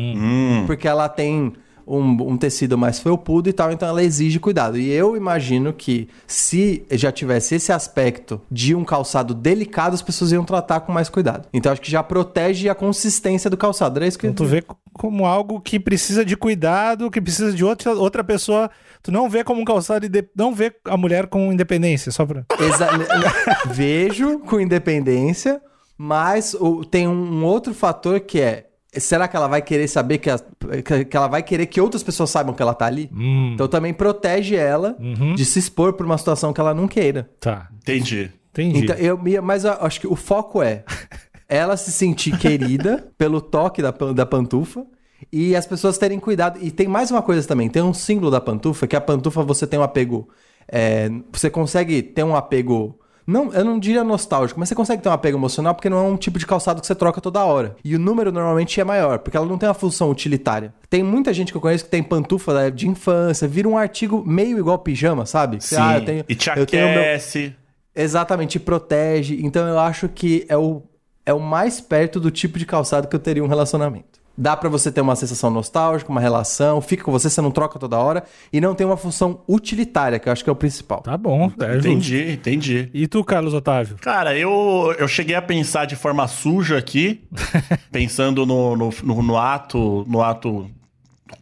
porque 0.67 0.87
ela 0.87 1.09
tem 1.09 1.53
um, 1.87 2.31
um 2.33 2.37
tecido 2.37 2.77
mais 2.77 2.99
felpudo 2.99 3.49
e 3.49 3.53
tal, 3.53 3.71
então 3.71 3.87
ela 3.87 4.03
exige 4.03 4.39
cuidado. 4.39 4.77
E 4.77 4.91
eu 4.91 5.15
imagino 5.15 5.71
que 5.71 6.07
se 6.27 6.83
já 6.91 7.11
tivesse 7.11 7.55
esse 7.55 7.71
aspecto 7.71 8.41
de 8.51 8.75
um 8.75 8.83
calçado 8.83 9.33
delicado, 9.33 9.93
as 9.93 10.01
pessoas 10.01 10.31
iam 10.31 10.43
tratar 10.43 10.81
com 10.81 10.91
mais 10.91 11.07
cuidado. 11.09 11.47
Então 11.53 11.71
acho 11.71 11.81
que 11.81 11.89
já 11.89 12.03
protege 12.03 12.67
a 12.69 12.75
consistência 12.75 13.49
do 13.49 13.55
calçado. 13.57 13.97
Era 13.99 14.07
isso 14.07 14.19
que 14.19 14.27
Então, 14.27 14.45
tu 14.45 14.49
vê 14.49 14.61
co- 14.61 14.77
como 14.93 15.25
algo 15.25 15.61
que 15.61 15.79
precisa 15.79 16.25
de 16.25 16.35
cuidado, 16.35 17.09
que 17.09 17.21
precisa 17.21 17.53
de 17.53 17.63
outra, 17.63 17.93
outra 17.93 18.23
pessoa. 18.23 18.69
Tu 19.01 19.11
não 19.11 19.29
vê 19.29 19.43
como 19.43 19.61
um 19.61 19.65
calçado, 19.65 20.05
não 20.35 20.53
vê 20.53 20.73
a 20.85 20.97
mulher 20.97 21.27
com 21.27 21.53
independência, 21.53 22.11
só 22.11 22.25
pra. 22.25 22.43
Exa- 22.59 22.89
Vejo 23.71 24.39
com 24.39 24.59
independência, 24.59 25.61
Mas 25.99 26.53
o- 26.53 26.85
tem 26.85 27.07
um, 27.07 27.39
um 27.39 27.43
outro 27.43 27.73
fator 27.73 28.19
que 28.19 28.39
é. 28.39 28.66
Será 28.99 29.27
que 29.27 29.35
ela 29.35 29.47
vai 29.47 29.61
querer 29.61 29.87
saber 29.87 30.17
que, 30.17 30.29
a- 30.29 30.39
que- 30.83 31.05
que 31.05 31.17
ela 31.17 31.27
vai 31.27 31.43
querer 31.43 31.65
que 31.67 31.79
outras 31.81 32.03
pessoas 32.03 32.29
saibam 32.29 32.53
que 32.53 32.61
ela 32.61 32.73
tá 32.73 32.85
ali? 32.85 33.09
Hum, 33.13 33.51
Então 33.53 33.67
também 33.67 33.93
protege 33.93 34.55
ela 34.55 34.95
Uhum. 34.99 35.35
de 35.35 35.45
se 35.45 35.59
expor 35.59 35.93
por 35.93 36.05
uma 36.05 36.17
situação 36.17 36.51
que 36.53 36.59
ela 36.61 36.73
não 36.73 36.87
queira. 36.87 37.29
tá. 37.39 37.67
Entendi. 37.81 38.31
Entendi. 38.51 38.79
Então, 38.85 38.95
eu, 38.95 39.19
mas 39.43 39.63
eu 39.65 39.73
acho 39.81 39.99
que 40.01 40.07
o 40.07 40.15
foco 40.15 40.61
é 40.63 40.83
ela 41.47 41.77
se 41.77 41.91
sentir 41.91 42.37
querida 42.37 43.07
pelo 43.17 43.39
toque 43.39 43.81
da, 43.81 43.91
da 43.91 44.25
pantufa 44.25 44.85
e 45.31 45.55
as 45.55 45.65
pessoas 45.65 45.97
terem 45.97 46.19
cuidado. 46.19 46.59
E 46.61 46.71
tem 46.71 46.87
mais 46.87 47.09
uma 47.11 47.21
coisa 47.21 47.47
também: 47.47 47.69
tem 47.69 47.81
um 47.83 47.93
símbolo 47.93 48.29
da 48.31 48.41
pantufa 48.41 48.87
que 48.87 48.95
a 48.95 49.01
pantufa 49.01 49.43
você 49.43 49.65
tem 49.67 49.79
um 49.79 49.83
apego. 49.83 50.27
é, 50.67 51.09
você 51.31 51.49
consegue 51.49 52.01
ter 52.01 52.23
um 52.23 52.35
apego. 52.35 52.99
Não, 53.27 53.51
eu 53.53 53.65
não 53.65 53.77
diria 53.77 54.05
nostálgico, 54.05 54.57
mas 54.57 54.69
você 54.69 54.75
consegue 54.75 55.03
ter 55.03 55.09
um 55.09 55.11
apego 55.11 55.37
emocional 55.37 55.75
porque 55.75 55.89
não 55.89 55.97
é 55.97 56.01
um 56.01 56.15
tipo 56.15 56.39
de 56.39 56.45
calçado 56.45 56.79
que 56.79 56.87
você 56.87 56.95
troca 56.95 57.19
toda 57.19 57.43
hora. 57.43 57.75
E 57.83 57.93
o 57.93 57.99
número 57.99 58.31
normalmente 58.31 58.79
é 58.79 58.85
maior, 58.85 59.19
porque 59.19 59.35
ela 59.35 59.45
não 59.45 59.57
tem 59.57 59.67
uma 59.67 59.75
função 59.75 60.09
utilitária. 60.09 60.73
Tem 60.89 61.03
muita 61.03 61.33
gente 61.33 61.51
que 61.51 61.57
eu 61.57 61.61
conheço 61.61 61.83
que 61.83 61.91
tem 61.91 62.01
pantufa 62.01 62.53
da- 62.53 62.69
de 62.69 62.87
infância, 62.87 63.45
vira 63.45 63.67
um 63.67 63.77
artigo 63.77 64.23
meio 64.25 64.57
igual 64.57 64.79
pijama, 64.79 65.25
sabe? 65.25 65.61
Sim. 65.61 65.75
Ah, 65.77 65.97
eu 65.97 66.05
tenho- 66.05 66.25
e 66.29 66.35
te 66.35 66.49
tenho 66.65 66.87
meu- 66.89 67.01
aquece. 67.01 67.53
Exatamente, 67.93 68.51
te 68.51 68.59
protege. 68.59 69.39
Então 69.43 69.67
eu 69.67 69.77
acho 69.79 70.07
que 70.07 70.45
é 70.47 70.55
o, 70.55 70.83
é 71.25 71.33
o 71.33 71.39
mais 71.39 71.81
perto 71.81 72.19
do 72.19 72.31
tipo 72.31 72.57
de 72.57 72.65
calçado 72.65 73.07
que 73.07 73.15
eu 73.15 73.19
teria 73.19 73.43
um 73.43 73.47
relacionamento. 73.47 74.16
Dá 74.37 74.55
pra 74.55 74.69
você 74.69 74.91
ter 74.91 75.01
uma 75.01 75.15
sensação 75.15 75.49
nostálgica, 75.49 76.11
uma 76.11 76.21
relação, 76.21 76.79
fica 76.79 77.03
com 77.03 77.11
você, 77.11 77.27
você 77.29 77.41
não 77.41 77.49
troca 77.49 77.79
toda 77.79 77.97
hora 77.97 78.23
e 78.53 78.61
não 78.61 78.75
tem 78.75 78.85
uma 78.85 78.95
função 78.97 79.41
utilitária, 79.47 80.19
que 80.19 80.29
eu 80.29 80.33
acho 80.33 80.43
que 80.43 80.49
é 80.49 80.53
o 80.53 80.55
principal. 80.55 81.01
Tá 81.01 81.17
bom. 81.17 81.51
É. 81.59 81.77
Entendi, 81.77 82.33
entendi. 82.33 82.89
E 82.93 83.07
tu, 83.07 83.23
Carlos 83.23 83.53
Otávio? 83.55 83.97
Cara, 83.99 84.37
eu, 84.37 84.93
eu 84.99 85.07
cheguei 85.07 85.35
a 85.35 85.41
pensar 85.41 85.85
de 85.85 85.95
forma 85.95 86.27
suja 86.27 86.77
aqui, 86.77 87.23
pensando 87.91 88.45
no, 88.45 88.75
no, 88.75 88.89
no- 89.03 89.23
no 89.23 89.37
ato, 89.37 90.05
no 90.07 90.21
ato 90.21 90.69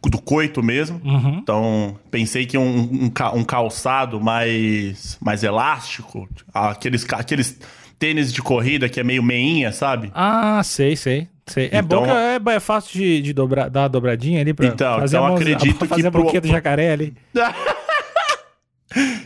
do 0.04 0.20
coito 0.20 0.62
mesmo. 0.62 1.00
Uhum. 1.04 1.38
Então, 1.42 1.96
pensei 2.10 2.46
que 2.46 2.56
um, 2.56 2.62
um, 2.78 3.10
um 3.34 3.44
calçado 3.44 4.20
mais, 4.20 5.18
mais 5.20 5.42
elástico, 5.44 6.28
aqueles, 6.54 7.04
aqueles 7.12 7.58
tênis 7.98 8.32
de 8.32 8.42
corrida 8.42 8.88
que 8.88 9.00
é 9.00 9.04
meio 9.04 9.22
meinha, 9.22 9.72
sabe? 9.72 10.10
Ah, 10.14 10.62
sei, 10.64 10.96
sei. 10.96 11.28
sei. 11.46 11.68
É 11.72 11.78
Então- 11.78 12.00
bom 12.00 12.04
que 12.06 12.10
é, 12.50 12.56
é 12.56 12.60
fácil 12.60 12.92
de, 13.00 13.22
de 13.22 13.32
dobrar, 13.32 13.68
dar 13.70 13.82
uma 13.82 13.88
dobradinha 13.88 14.40
ali 14.40 14.52
pra 14.54 14.66
Então, 14.66 15.00
fazer 15.00 15.16
então 15.16 15.26
a 15.26 15.34
acredito 15.36 15.76
pra 15.78 15.86
fazer 15.88 16.02
que 16.02 16.06
a 16.08 16.10
boquinha 16.10 16.40
pro- 16.40 16.48
do 16.50 16.54
jacaré 16.54 16.92
ali. 16.92 17.14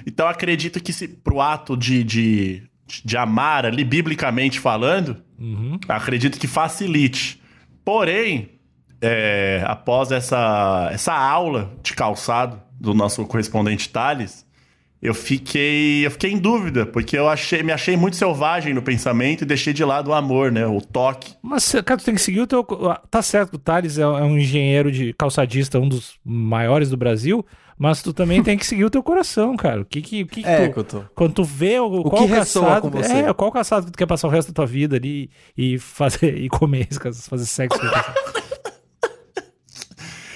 Então, 0.06 0.26
acredito 0.26 0.82
que 0.82 0.92
se 0.92 1.06
pro 1.06 1.40
ato 1.40 1.76
de, 1.76 2.02
de, 2.02 2.62
de 3.04 3.16
amar 3.16 3.66
ali, 3.66 3.84
biblicamente 3.84 4.58
falando, 4.58 5.18
Uhum. 5.38 5.78
acredito 5.88 6.38
que 6.38 6.46
facilite. 6.46 7.40
Porém, 7.84 8.58
é, 9.00 9.62
após 9.66 10.10
essa, 10.10 10.88
essa 10.92 11.14
aula 11.14 11.72
de 11.82 11.92
calçado 11.94 12.60
do 12.80 12.92
nosso 12.94 13.24
correspondente 13.26 13.88
Thales, 13.88 14.44
eu 15.02 15.14
fiquei, 15.14 16.04
eu 16.04 16.10
fiquei 16.10 16.30
em 16.30 16.38
dúvida, 16.38 16.84
porque 16.84 17.16
eu 17.16 17.26
achei, 17.26 17.62
me 17.62 17.72
achei 17.72 17.96
muito 17.96 18.16
selvagem 18.16 18.74
no 18.74 18.82
pensamento 18.82 19.42
e 19.42 19.46
deixei 19.46 19.72
de 19.72 19.82
lado 19.82 20.10
o 20.10 20.12
amor, 20.12 20.52
né? 20.52 20.66
O 20.66 20.80
toque. 20.80 21.34
Mas, 21.42 21.72
cara, 21.84 21.96
tu 21.96 22.04
tem 22.04 22.14
que 22.14 22.20
seguir 22.20 22.40
o 22.40 22.46
teu. 22.46 22.62
Tá 23.10 23.22
certo 23.22 23.54
o 23.54 23.58
Thales 23.58 23.96
é, 23.96 24.02
é 24.02 24.06
um 24.06 24.36
engenheiro 24.36 24.92
de 24.92 25.14
calçadista, 25.14 25.78
um 25.78 25.88
dos 25.88 26.18
maiores 26.22 26.90
do 26.90 26.98
Brasil, 26.98 27.44
mas 27.78 28.02
tu 28.02 28.12
também 28.12 28.42
tem 28.42 28.58
que 28.58 28.66
seguir 28.66 28.84
o 28.84 28.90
teu 28.90 29.02
coração, 29.02 29.56
cara. 29.56 29.80
O 29.80 29.86
que 29.86 30.02
que, 30.02 30.22
o 30.22 30.26
que, 30.26 30.42
que 30.42 30.48
É, 30.48 30.68
tu, 30.68 30.74
Couto. 30.74 31.08
Quando 31.14 31.32
tu 31.32 31.44
vê 31.44 31.80
o, 31.80 31.86
O 31.86 32.10
qual 32.10 32.28
que 32.28 32.28
com 32.82 32.90
você. 32.90 33.12
É, 33.12 33.32
qual 33.32 33.50
calçado 33.50 33.86
que 33.86 33.92
tu 33.92 33.98
quer 33.98 34.06
passar 34.06 34.28
o 34.28 34.30
resto 34.30 34.48
da 34.48 34.54
tua 34.54 34.66
vida 34.66 34.96
ali 34.96 35.30
e 35.56 35.78
fazer 35.78 36.36
e 36.36 36.46
comer, 36.50 36.88
fazer 37.26 37.46
sexo. 37.46 37.80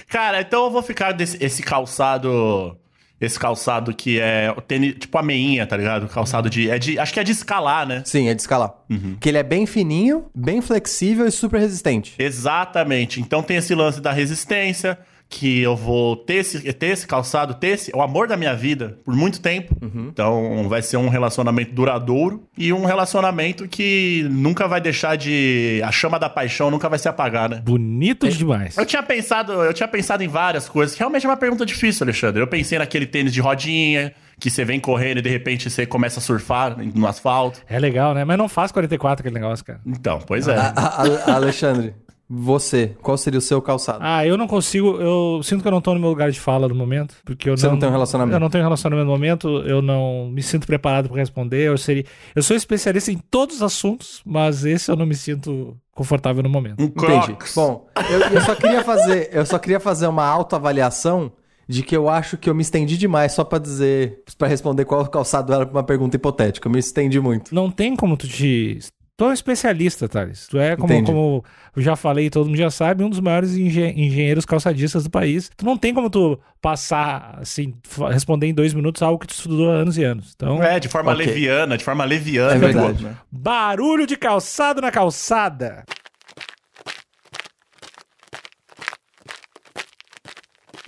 Cara, 0.09 0.41
então 0.41 0.65
eu 0.65 0.71
vou 0.71 0.83
ficar 0.83 1.13
desse 1.13 1.37
esse 1.45 1.63
calçado. 1.63 2.79
Esse 3.21 3.39
calçado 3.39 3.95
que 3.95 4.19
é 4.19 4.53
o 4.57 4.61
tênis, 4.61 4.97
tipo 4.99 5.17
a 5.17 5.23
meinha, 5.23 5.67
tá 5.67 5.77
ligado? 5.77 6.09
Calçado 6.09 6.51
de, 6.51 6.69
é 6.69 6.79
de. 6.79 6.99
Acho 6.99 7.13
que 7.13 7.21
é 7.21 7.25
de 7.25 7.33
escalar, 7.33 7.87
né? 7.87 8.03
Sim, 8.05 8.29
é 8.29 8.35
de 8.35 8.41
escalar. 8.43 8.75
Que 9.21 9.29
ele 9.29 9.39
é 9.39 9.43
bem 9.43 9.67
fininho, 9.67 10.27
bem 10.35 10.61
flexível 10.61 11.27
e 11.27 11.31
super 11.31 11.61
resistente. 11.61 12.15
Exatamente. 12.19 13.21
Então 13.21 13.43
tem 13.43 13.57
esse 13.57 13.75
lance 13.75 14.01
da 14.01 14.13
resistência, 14.13 14.99
que 15.29 15.61
eu 15.61 15.75
vou 15.75 16.17
ter 16.17 16.35
esse, 16.35 16.73
ter 16.73 16.87
esse 16.89 17.07
calçado, 17.07 17.55
ter 17.55 17.69
esse, 17.69 17.91
o 17.95 18.01
amor 18.01 18.29
da 18.29 18.37
minha 18.37 18.55
vida 18.55 18.99
por 19.05 19.17
muito 19.17 19.41
tempo. 19.41 19.75
Então 19.83 20.69
vai 20.69 20.81
ser 20.83 20.97
um 20.97 21.09
relacionamento 21.09 21.73
duradouro 21.73 22.45
e 22.57 22.73
um 22.73 22.85
relacionamento 22.85 23.67
que 23.67 24.27
nunca 24.31 24.69
vai 24.69 24.81
deixar 24.81 25.17
de. 25.17 25.81
A 25.85 25.91
chama 25.91 26.19
da 26.19 26.29
paixão 26.29 26.71
nunca 26.71 26.89
vai 26.89 26.99
se 26.99 27.09
apagar, 27.09 27.49
né? 27.49 27.61
Bonito 27.65 28.29
demais. 28.29 28.77
Eu 28.77 28.87
tinha 28.87 29.03
pensado, 29.03 29.53
eu 29.53 29.73
tinha 29.75 29.89
pensado 29.89 30.23
em 30.23 30.29
várias 30.29 30.69
coisas, 30.69 30.97
realmente 30.97 31.27
é 31.27 31.29
uma 31.29 31.37
pergunta 31.37 31.67
difícil, 31.67 32.05
Alexandre. 32.05 32.41
Eu 32.41 32.47
pensei 32.47 32.79
naquele 32.79 33.07
tênis 33.07 33.33
de 33.33 33.41
rodinha, 33.41 34.13
que 34.39 34.51
você 34.51 34.65
vem 34.65 34.79
correndo 34.79 35.19
e 35.19 35.23
de 35.23 35.29
repente 35.31 35.69
você 35.71 35.85
começa 35.87 36.21
a 36.21 36.23
surfar 36.23 36.77
no 36.95 37.07
asfalto. 37.07 37.61
É 37.69 37.79
legal, 37.79 38.15
né? 38.15 38.25
Mas 38.25 38.39
não 38.39 38.49
faz 38.49 38.71
44 38.71 39.23
aquele 39.27 39.35
negócio, 39.41 39.65
cara. 39.65 39.81
Então, 39.87 40.21
pois 40.27 40.47
é. 40.49 40.57
A- 40.57 40.73
a- 40.77 41.03
a- 41.33 41.35
Alexandre, 41.37 41.95
você, 42.37 42.97
qual 43.03 43.17
seria 43.17 43.39
o 43.39 43.43
seu 43.43 43.61
calçado? 43.63 43.99
Ah, 44.03 44.27
eu 44.27 44.37
não 44.37 44.47
consigo. 44.47 44.97
Eu 45.01 45.43
sinto 45.43 45.63
que 45.63 45.69
eu 45.69 45.73
não 45.73 45.81
tô 45.81 45.95
no 45.95 46.01
meu 46.01 46.11
lugar 46.11 46.31
de 46.31 46.41
fala 46.41 46.69
no 46.69 46.75
momento. 46.75 47.17
Porque 47.25 47.49
eu 47.49 47.57
Você 47.57 47.69
não 47.69 47.79
tem 47.79 47.89
um 47.89 47.93
relacionamento? 47.93 48.37
Eu 48.37 48.41
não 48.41 48.51
tenho 48.51 48.65
relacionamento 48.65 49.07
no 49.07 49.13
momento. 49.13 49.49
Eu 49.67 49.81
não 49.81 50.31
me 50.31 50.43
sinto 50.43 50.67
preparado 50.67 51.09
pra 51.09 51.19
responder. 51.19 51.69
Eu, 51.69 51.79
seria, 51.79 52.05
eu 52.35 52.43
sou 52.43 52.57
especialista 52.57 53.11
em 53.11 53.19
todos 53.19 53.57
os 53.57 53.63
assuntos, 53.63 54.21
mas 54.25 54.65
esse 54.65 54.91
eu 54.91 54.97
não 54.97 55.07
me 55.07 55.15
sinto 55.15 55.77
confortável 55.95 56.43
no 56.43 56.49
momento. 56.49 56.81
Um 56.81 56.87
Entendi. 56.87 57.27
Crocs. 57.27 57.55
Bom, 57.55 57.87
eu, 58.11 58.21
eu 58.21 58.41
só 58.41 58.55
queria 58.55 58.83
fazer, 58.83 59.31
eu 59.33 59.47
só 59.47 59.59
queria 59.59 59.81
fazer 59.81 60.07
uma 60.07 60.27
autoavaliação 60.27 61.33
de 61.69 61.83
que 61.83 61.97
eu 61.97 62.09
acho 62.09 62.37
que 62.37 62.49
eu 62.49 62.55
me 62.55 62.63
estendi 62.63 62.97
demais 62.97 63.33
só 63.33 63.45
pra 63.45 63.59
dizer, 63.59 64.23
Pra 64.37 64.49
responder 64.49 64.85
qual 64.85 65.07
calçado 65.07 65.53
era 65.53 65.65
pra 65.65 65.77
uma 65.77 65.85
pergunta 65.85 66.17
hipotética. 66.17 66.69
Eu 66.69 66.73
me 66.73 66.79
estendi 66.79 67.21
muito. 67.21 67.55
Não 67.55 67.71
tem 67.71 67.95
como 67.95 68.17
tu 68.17 68.29
te. 68.29 68.79
Tu 69.17 69.25
é 69.25 69.29
um 69.29 69.33
especialista, 69.33 70.09
Thales. 70.09 70.49
Tu 70.49 70.59
é, 70.59 70.75
como, 70.77 70.93
Entendi. 70.93 71.13
como 71.13 71.45
eu 71.77 71.81
já 71.83 71.95
falei, 71.95 72.29
todo 72.29 72.47
mundo 72.47 72.57
já 72.59 72.69
sabe, 72.69 73.05
um 73.05 73.09
dos 73.09 73.21
maiores 73.21 73.55
engen- 73.57 73.95
engenheiros 73.97 74.45
calçadistas 74.45 75.05
do 75.05 75.11
país. 75.11 75.49
Tu 75.57 75.65
não 75.65 75.79
tem 75.79 75.95
como 75.95 76.11
tu 76.11 76.37
passar, 76.61 77.39
assim, 77.41 77.75
responder 78.11 78.49
em 78.49 78.55
dois 78.55 78.75
minutos 78.75 79.03
algo 79.03 79.21
que 79.21 79.29
tu 79.29 79.35
estudou 79.35 79.71
há 79.71 79.75
anos 79.75 79.97
e 79.97 80.03
anos. 80.03 80.33
Então, 80.35 80.61
É, 80.61 80.81
de 80.81 80.89
forma 80.89 81.13
Ok. 81.13 81.25
leviana, 81.27 81.79
de 81.79 81.85
forma 81.85 82.05
leviana. 82.05 82.55
É 82.55 82.59
verdade. 82.59 83.05
né? 83.05 83.17
barulho 83.31 84.05
de 84.05 84.17
calçado 84.17 84.81
na 84.81 84.91
calçada. 84.91 85.85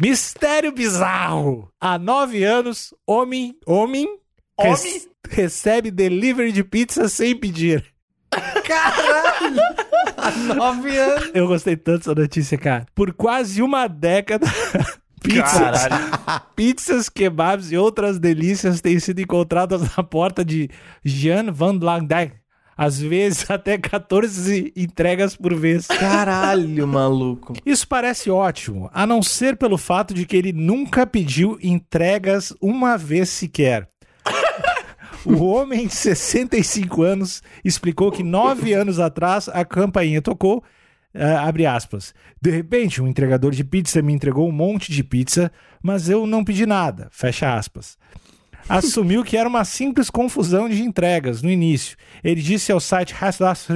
Mistério 0.01 0.73
bizarro. 0.73 1.71
Há 1.81 1.99
nove 1.99 2.45
anos, 2.45 2.93
homem, 3.07 3.57
homem, 3.67 4.07
Homem? 4.59 5.03
recebe 5.29 5.91
delivery 5.91 6.53
de 6.53 6.63
pizza 6.65 7.09
sem 7.09 7.37
pedir. 7.37 7.85
Caralho! 8.67 9.61
Há 10.17 10.55
nove 10.55 10.99
anos. 10.99 11.31
Eu 11.35 11.47
gostei 11.47 11.77
tanto 11.77 11.99
dessa 11.99 12.15
notícia, 12.15 12.59
cara. 12.59 12.87
Por 12.95 13.13
quase 13.13 13.63
uma 13.63 13.87
década, 13.87 14.47
pizzas, 15.23 15.89
pizzas, 16.57 17.09
kebabs 17.09 17.71
e 17.71 17.77
outras 17.77 18.19
delícias 18.19 18.81
têm 18.81 18.99
sido 18.99 19.21
encontradas 19.21 19.97
na 19.97 20.03
porta 20.03 20.45
de 20.45 20.69
Jean 21.05 21.53
Van 21.53 21.79
Langdijk. 21.81 22.35
Às 22.77 23.01
vezes 23.01 23.49
até 23.51 23.79
14 23.79 24.73
entregas 24.77 25.35
por 25.35 25.55
vez. 25.55 25.87
Caralho, 25.87 26.87
maluco. 26.87 27.55
Isso 27.65 27.89
parece 27.89 28.31
ótimo, 28.31 28.91
a 28.93 29.07
não 29.07 29.23
ser 29.23 29.57
pelo 29.57 29.79
fato 29.79 30.13
de 30.13 30.27
que 30.27 30.37
ele 30.37 30.53
nunca 30.53 31.07
pediu 31.07 31.59
entregas 31.63 32.53
uma 32.61 32.99
vez 32.99 33.31
sequer. 33.31 33.89
O 35.27 35.45
homem 35.45 35.87
de 35.87 35.95
65 35.95 37.03
anos 37.03 37.43
explicou 37.65 38.13
que 38.13 38.23
nove 38.23 38.73
anos 38.73 38.99
atrás 39.01 39.49
a 39.49 39.65
campainha 39.65 40.23
tocou, 40.23 40.63
ah, 41.15 41.47
abre 41.49 41.67
aspas. 41.67 42.15
De 42.41 42.51
repente, 42.51 43.03
um 43.03 43.09
entregador 43.09 43.51
de 43.53 43.65
pizza 43.65 44.01
me 44.01 44.13
entregou 44.13 44.49
um 44.49 44.53
monte 44.53 44.93
de 44.93 45.03
pizza, 45.03 45.51
mas 45.83 46.09
eu 46.09 46.27
não 46.27 46.45
pedi 46.45 46.65
nada, 46.65 47.09
fecha 47.11 47.55
aspas. 47.55 47.99
Assumiu 48.69 49.23
que 49.23 49.37
era 49.37 49.49
uma 49.49 49.65
simples 49.65 50.11
confusão 50.11 50.69
de 50.69 50.83
entregas 50.83 51.41
no 51.41 51.49
início. 51.49 51.97
Ele 52.23 52.43
disse 52.43 52.73
ao 52.73 52.81
site 52.81 53.15
Haslas 53.15 53.69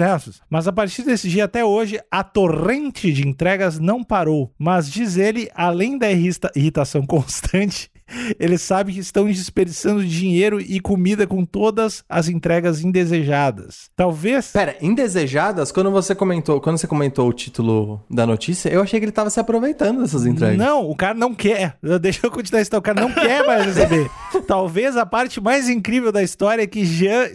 mas 0.51 0.67
a 0.67 0.73
partir 0.73 1.03
desse 1.05 1.29
dia 1.29 1.45
até 1.45 1.65
hoje, 1.65 2.01
a 2.11 2.25
torrente 2.25 3.13
de 3.13 3.27
entregas 3.27 3.79
não 3.79 4.03
parou. 4.03 4.53
Mas 4.59 4.91
diz 4.91 5.17
ele, 5.17 5.49
além 5.55 5.97
da 5.97 6.11
irrita- 6.11 6.51
irritação 6.57 7.07
constante, 7.07 7.89
Eles 8.39 8.63
sabem 8.63 8.95
que 8.95 9.01
estão 9.01 9.27
desperdiçando 9.27 10.05
dinheiro 10.05 10.61
e 10.61 10.81
comida 10.81 11.27
com 11.27 11.45
todas 11.45 12.05
as 12.09 12.29
entregas 12.29 12.83
indesejadas. 12.83 13.91
Talvez. 13.97 14.49
Pera, 14.49 14.77
indesejadas? 14.81 15.73
Quando 15.73 15.91
você 15.91 16.15
comentou, 16.15 16.61
quando 16.61 16.79
você 16.79 16.87
comentou 16.87 17.29
o 17.29 17.33
título 17.33 18.05
da 18.11 18.27
notícia, 18.27 18.69
eu 18.69 18.83
achei 18.83 18.99
que 18.99 19.05
ele 19.05 19.13
tava 19.13 19.31
se 19.31 19.41
aproveitando 19.41 20.01
dessas 20.01 20.27
entregas. 20.27 20.59
Não, 20.59 20.89
o 20.89 20.97
cara 20.97 21.15
não 21.15 21.35
quer. 21.35 21.77
Deixa 22.01 22.27
eu 22.27 22.31
continuar 22.31 22.63
isso. 22.63 22.77
O 22.77 22.83
cara 22.83 23.01
não 23.01 23.13
quer 23.13 23.47
mais 23.47 23.67
receber. 23.67 24.11
Talvez 24.47 24.97
a 24.97 25.07
parte 25.07 25.41
mais 25.41 25.69
incrível 25.69 26.13
da 26.13 26.23
história 26.23 26.63
é 26.63 26.67
que 26.67 26.85
Jean, 26.85 27.29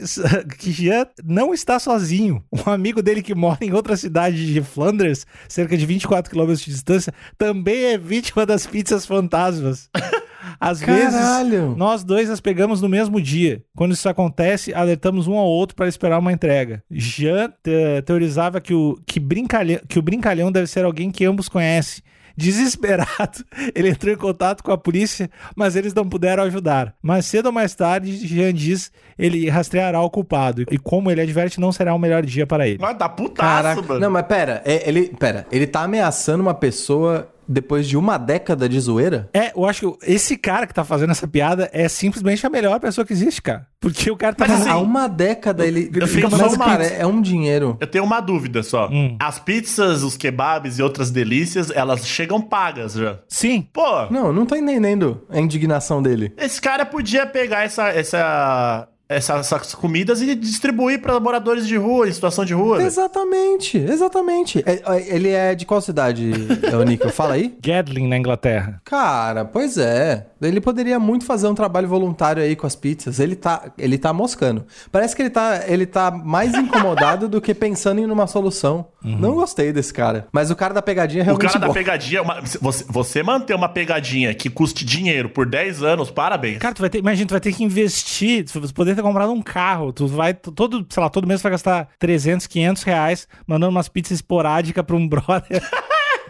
que 0.57 0.71
Jean 0.71 1.07
não 1.23 1.53
está 1.53 1.79
sozinho. 1.79 2.43
Um 2.51 2.71
amigo 2.71 3.01
dele 3.01 3.21
que 3.21 3.35
mora 3.35 3.59
em 3.61 3.73
outra 3.73 3.95
cidade 3.95 4.53
de 4.53 4.61
Flanders, 4.61 5.25
cerca 5.47 5.77
de 5.77 5.85
24 5.85 6.29
quilômetros 6.29 6.61
de 6.61 6.71
distância, 6.71 7.13
também 7.37 7.85
é 7.85 7.97
vítima 7.97 8.45
das 8.45 8.65
pizzas 8.65 9.05
fantasmas. 9.05 9.89
Às 10.59 10.79
Caralho. 10.81 11.49
vezes, 11.51 11.77
nós 11.77 12.03
dois 12.03 12.29
as 12.29 12.39
pegamos 12.39 12.81
no 12.81 12.89
mesmo 12.89 13.19
dia. 13.21 13.61
Quando 13.75 13.93
isso 13.93 14.07
acontece, 14.09 14.73
alertamos 14.73 15.27
um 15.27 15.35
ao 15.35 15.45
outro 15.47 15.75
para 15.75 15.87
esperar 15.87 16.19
uma 16.19 16.31
entrega. 16.31 16.83
Jean 16.89 17.49
te- 17.63 18.01
teorizava 18.05 18.59
que 18.61 18.73
o, 18.73 18.97
que, 19.05 19.19
brincalhão, 19.19 19.79
que 19.87 19.99
o 19.99 20.01
brincalhão 20.01 20.51
deve 20.51 20.67
ser 20.67 20.85
alguém 20.85 21.11
que 21.11 21.25
ambos 21.25 21.49
conhecem. 21.49 22.03
Desesperado, 22.37 23.43
ele 23.73 23.89
entrou 23.89 24.13
em 24.13 24.17
contato 24.17 24.61
com 24.61 24.71
a 24.71 24.77
polícia, 24.77 25.29
mas 25.55 25.75
eles 25.75 25.93
não 25.93 26.07
puderam 26.07 26.43
ajudar. 26.43 26.93
Mais 27.01 27.25
cedo 27.25 27.47
ou 27.47 27.51
mais 27.51 27.73
tarde, 27.73 28.11
Jean 28.27 28.53
diz 28.53 28.91
ele 29.17 29.49
rastreará 29.49 30.01
o 30.01 30.09
culpado. 30.09 30.63
E 30.69 30.77
como 30.77 31.09
ele 31.09 31.21
adverte, 31.21 31.59
não 31.61 31.71
será 31.71 31.93
o 31.93 31.99
melhor 31.99 32.25
dia 32.25 32.45
para 32.45 32.67
ele. 32.67 32.77
Mas 32.79 32.97
tá 32.97 33.07
putaço, 33.07 33.63
Caraca. 33.63 33.81
mano. 33.81 33.99
Não, 34.01 34.11
mas 34.11 34.25
pera, 34.27 34.61
é- 34.65 34.87
ele, 34.87 35.09
pera, 35.17 35.47
ele 35.51 35.65
tá 35.65 35.83
ameaçando 35.83 36.41
uma 36.41 36.53
pessoa 36.53 37.29
depois 37.47 37.87
de 37.87 37.97
uma 37.97 38.17
década 38.17 38.67
de 38.67 38.79
zoeira? 38.79 39.29
É, 39.33 39.51
eu 39.55 39.65
acho 39.65 39.91
que 39.97 40.11
esse 40.11 40.37
cara 40.37 40.65
que 40.67 40.73
tá 40.73 40.83
fazendo 40.83 41.11
essa 41.11 41.27
piada 41.27 41.69
é 41.73 41.87
simplesmente 41.87 42.45
a 42.45 42.49
melhor 42.49 42.79
pessoa 42.79 43.05
que 43.05 43.13
existe, 43.13 43.41
cara. 43.41 43.67
Porque 43.79 44.09
o 44.09 44.17
cara 44.17 44.33
tá 44.35 44.47
Mas 44.47 44.61
assim, 44.61 44.69
Há 44.69 44.77
uma 44.77 45.07
década 45.07 45.65
ele. 45.65 45.91
eu 45.93 46.07
fico 46.07 46.29
mas, 46.31 46.39
só 46.39 46.47
uma 46.47 46.65
cara, 46.65 46.83
pizza. 46.85 46.95
é 46.95 47.05
um 47.05 47.21
dinheiro. 47.21 47.77
Eu 47.79 47.85
tenho 47.87 48.03
uma 48.03 48.19
dúvida 48.19 48.63
só. 48.63 48.89
Hum. 48.89 49.15
As 49.19 49.37
pizzas, 49.37 50.01
os 50.03 50.17
kebabs 50.17 50.79
e 50.79 50.83
outras 50.83 51.11
delícias, 51.11 51.69
elas 51.69 52.07
chegam 52.07 52.41
pagas 52.41 52.93
já. 52.93 53.19
Sim. 53.27 53.67
Pô, 53.71 54.07
Não, 54.09 54.33
não 54.33 54.45
tô 54.45 54.55
entendendo 54.55 55.21
a 55.29 55.39
indignação 55.39 56.01
dele. 56.01 56.33
esse 56.37 56.59
cara 56.59 56.85
podia 56.85 57.25
pegar 57.27 57.63
essa, 57.63 57.89
essa, 57.89 58.87
essa- 59.07 59.35
essas 59.35 59.75
comidas 59.75 60.21
e 60.21 60.33
distribuir 60.35 61.01
para 61.01 61.19
moradores 61.19 61.67
de 61.67 61.75
rua, 61.77 62.07
em 62.07 62.11
situação 62.11 62.43
de 62.45 62.53
rua. 62.53 62.77
velho. 62.77 62.87
Exatamente, 62.87 63.77
exatamente. 63.77 64.63
É- 64.65 64.81
é- 64.85 65.15
ele 65.15 65.29
é 65.29 65.53
de 65.55 65.65
qual 65.65 65.81
cidade, 65.81 66.31
é 66.63 66.75
o 66.75 66.83
Nico? 66.83 67.09
Fala 67.09 67.35
aí. 67.35 67.55
Gadlin 67.61 68.07
na 68.07 68.17
Inglaterra. 68.17 68.81
Cara, 68.83 69.45
pois 69.45 69.77
é. 69.77 70.25
Ele 70.41 70.59
poderia 70.59 70.99
muito 70.99 71.25
fazer 71.25 71.47
um 71.47 71.55
trabalho 71.55 71.87
voluntário 71.87 72.43
aí 72.43 72.55
com 72.55 72.67
as 72.67 72.75
pizzas. 72.75 73.19
Ele 73.19 73.35
tá, 73.35 73.71
ele 73.77 73.97
tá 73.97 74.11
moscando. 74.11 74.65
Parece 74.91 75.15
que 75.15 75.21
ele 75.21 75.29
tá, 75.29 75.61
ele 75.67 75.85
tá 75.85 76.11
mais 76.11 76.53
incomodado 76.55 77.27
do 77.29 77.39
que 77.41 77.53
pensando 77.53 77.99
em 78.01 78.05
uma 78.05 78.27
solução. 78.27 78.87
Não 79.01 79.35
gostei 79.35 79.71
desse 79.71 79.93
cara. 79.93 80.27
Mas 80.31 80.49
o 80.49 80.55
cara 80.55 80.73
da 80.73 80.81
pegadinha 80.81 81.21
é 81.21 81.23
O 81.23 81.25
realmente 81.25 81.47
cara 81.47 81.59
da 81.59 81.67
bom. 81.67 81.73
pegadinha, 81.73 82.21
uma- 82.23 82.41
você, 82.61 82.83
você 82.89 83.21
manter 83.23 83.53
uma 83.55 83.69
pegadinha 83.69 84.33
que 84.33 84.49
custe 84.49 84.83
dinheiro 84.83 85.29
por 85.29 85.45
10 85.45 85.83
anos, 85.83 86.09
parabéns. 86.09 86.57
Cara, 86.57 86.73
tu 86.73 86.81
vai 86.81 86.89
ter, 86.89 86.97
imagina, 86.99 87.27
tu 87.27 87.31
vai 87.31 87.39
ter 87.39 87.53
que 87.53 87.63
investir, 87.63 88.45
tu 88.45 88.73
poder 88.73 88.95
ter 88.95 89.01
comprado 89.03 89.31
um 89.31 89.41
carro, 89.43 89.93
tu 89.93 90.07
vai, 90.07 90.33
todo, 90.33 90.85
sei 90.89 91.01
lá, 91.03 91.09
todo 91.09 91.27
mês 91.27 91.39
tu 91.39 91.43
vai 91.43 91.51
gastar 91.51 91.87
300, 91.99 92.47
500 92.47 92.83
reais 92.83 93.27
mandando 93.47 93.71
umas 93.71 93.87
pizzas 93.87 94.13
esporádicas 94.13 94.83
pra 94.83 94.95
um 94.95 95.07
brother. 95.07 95.61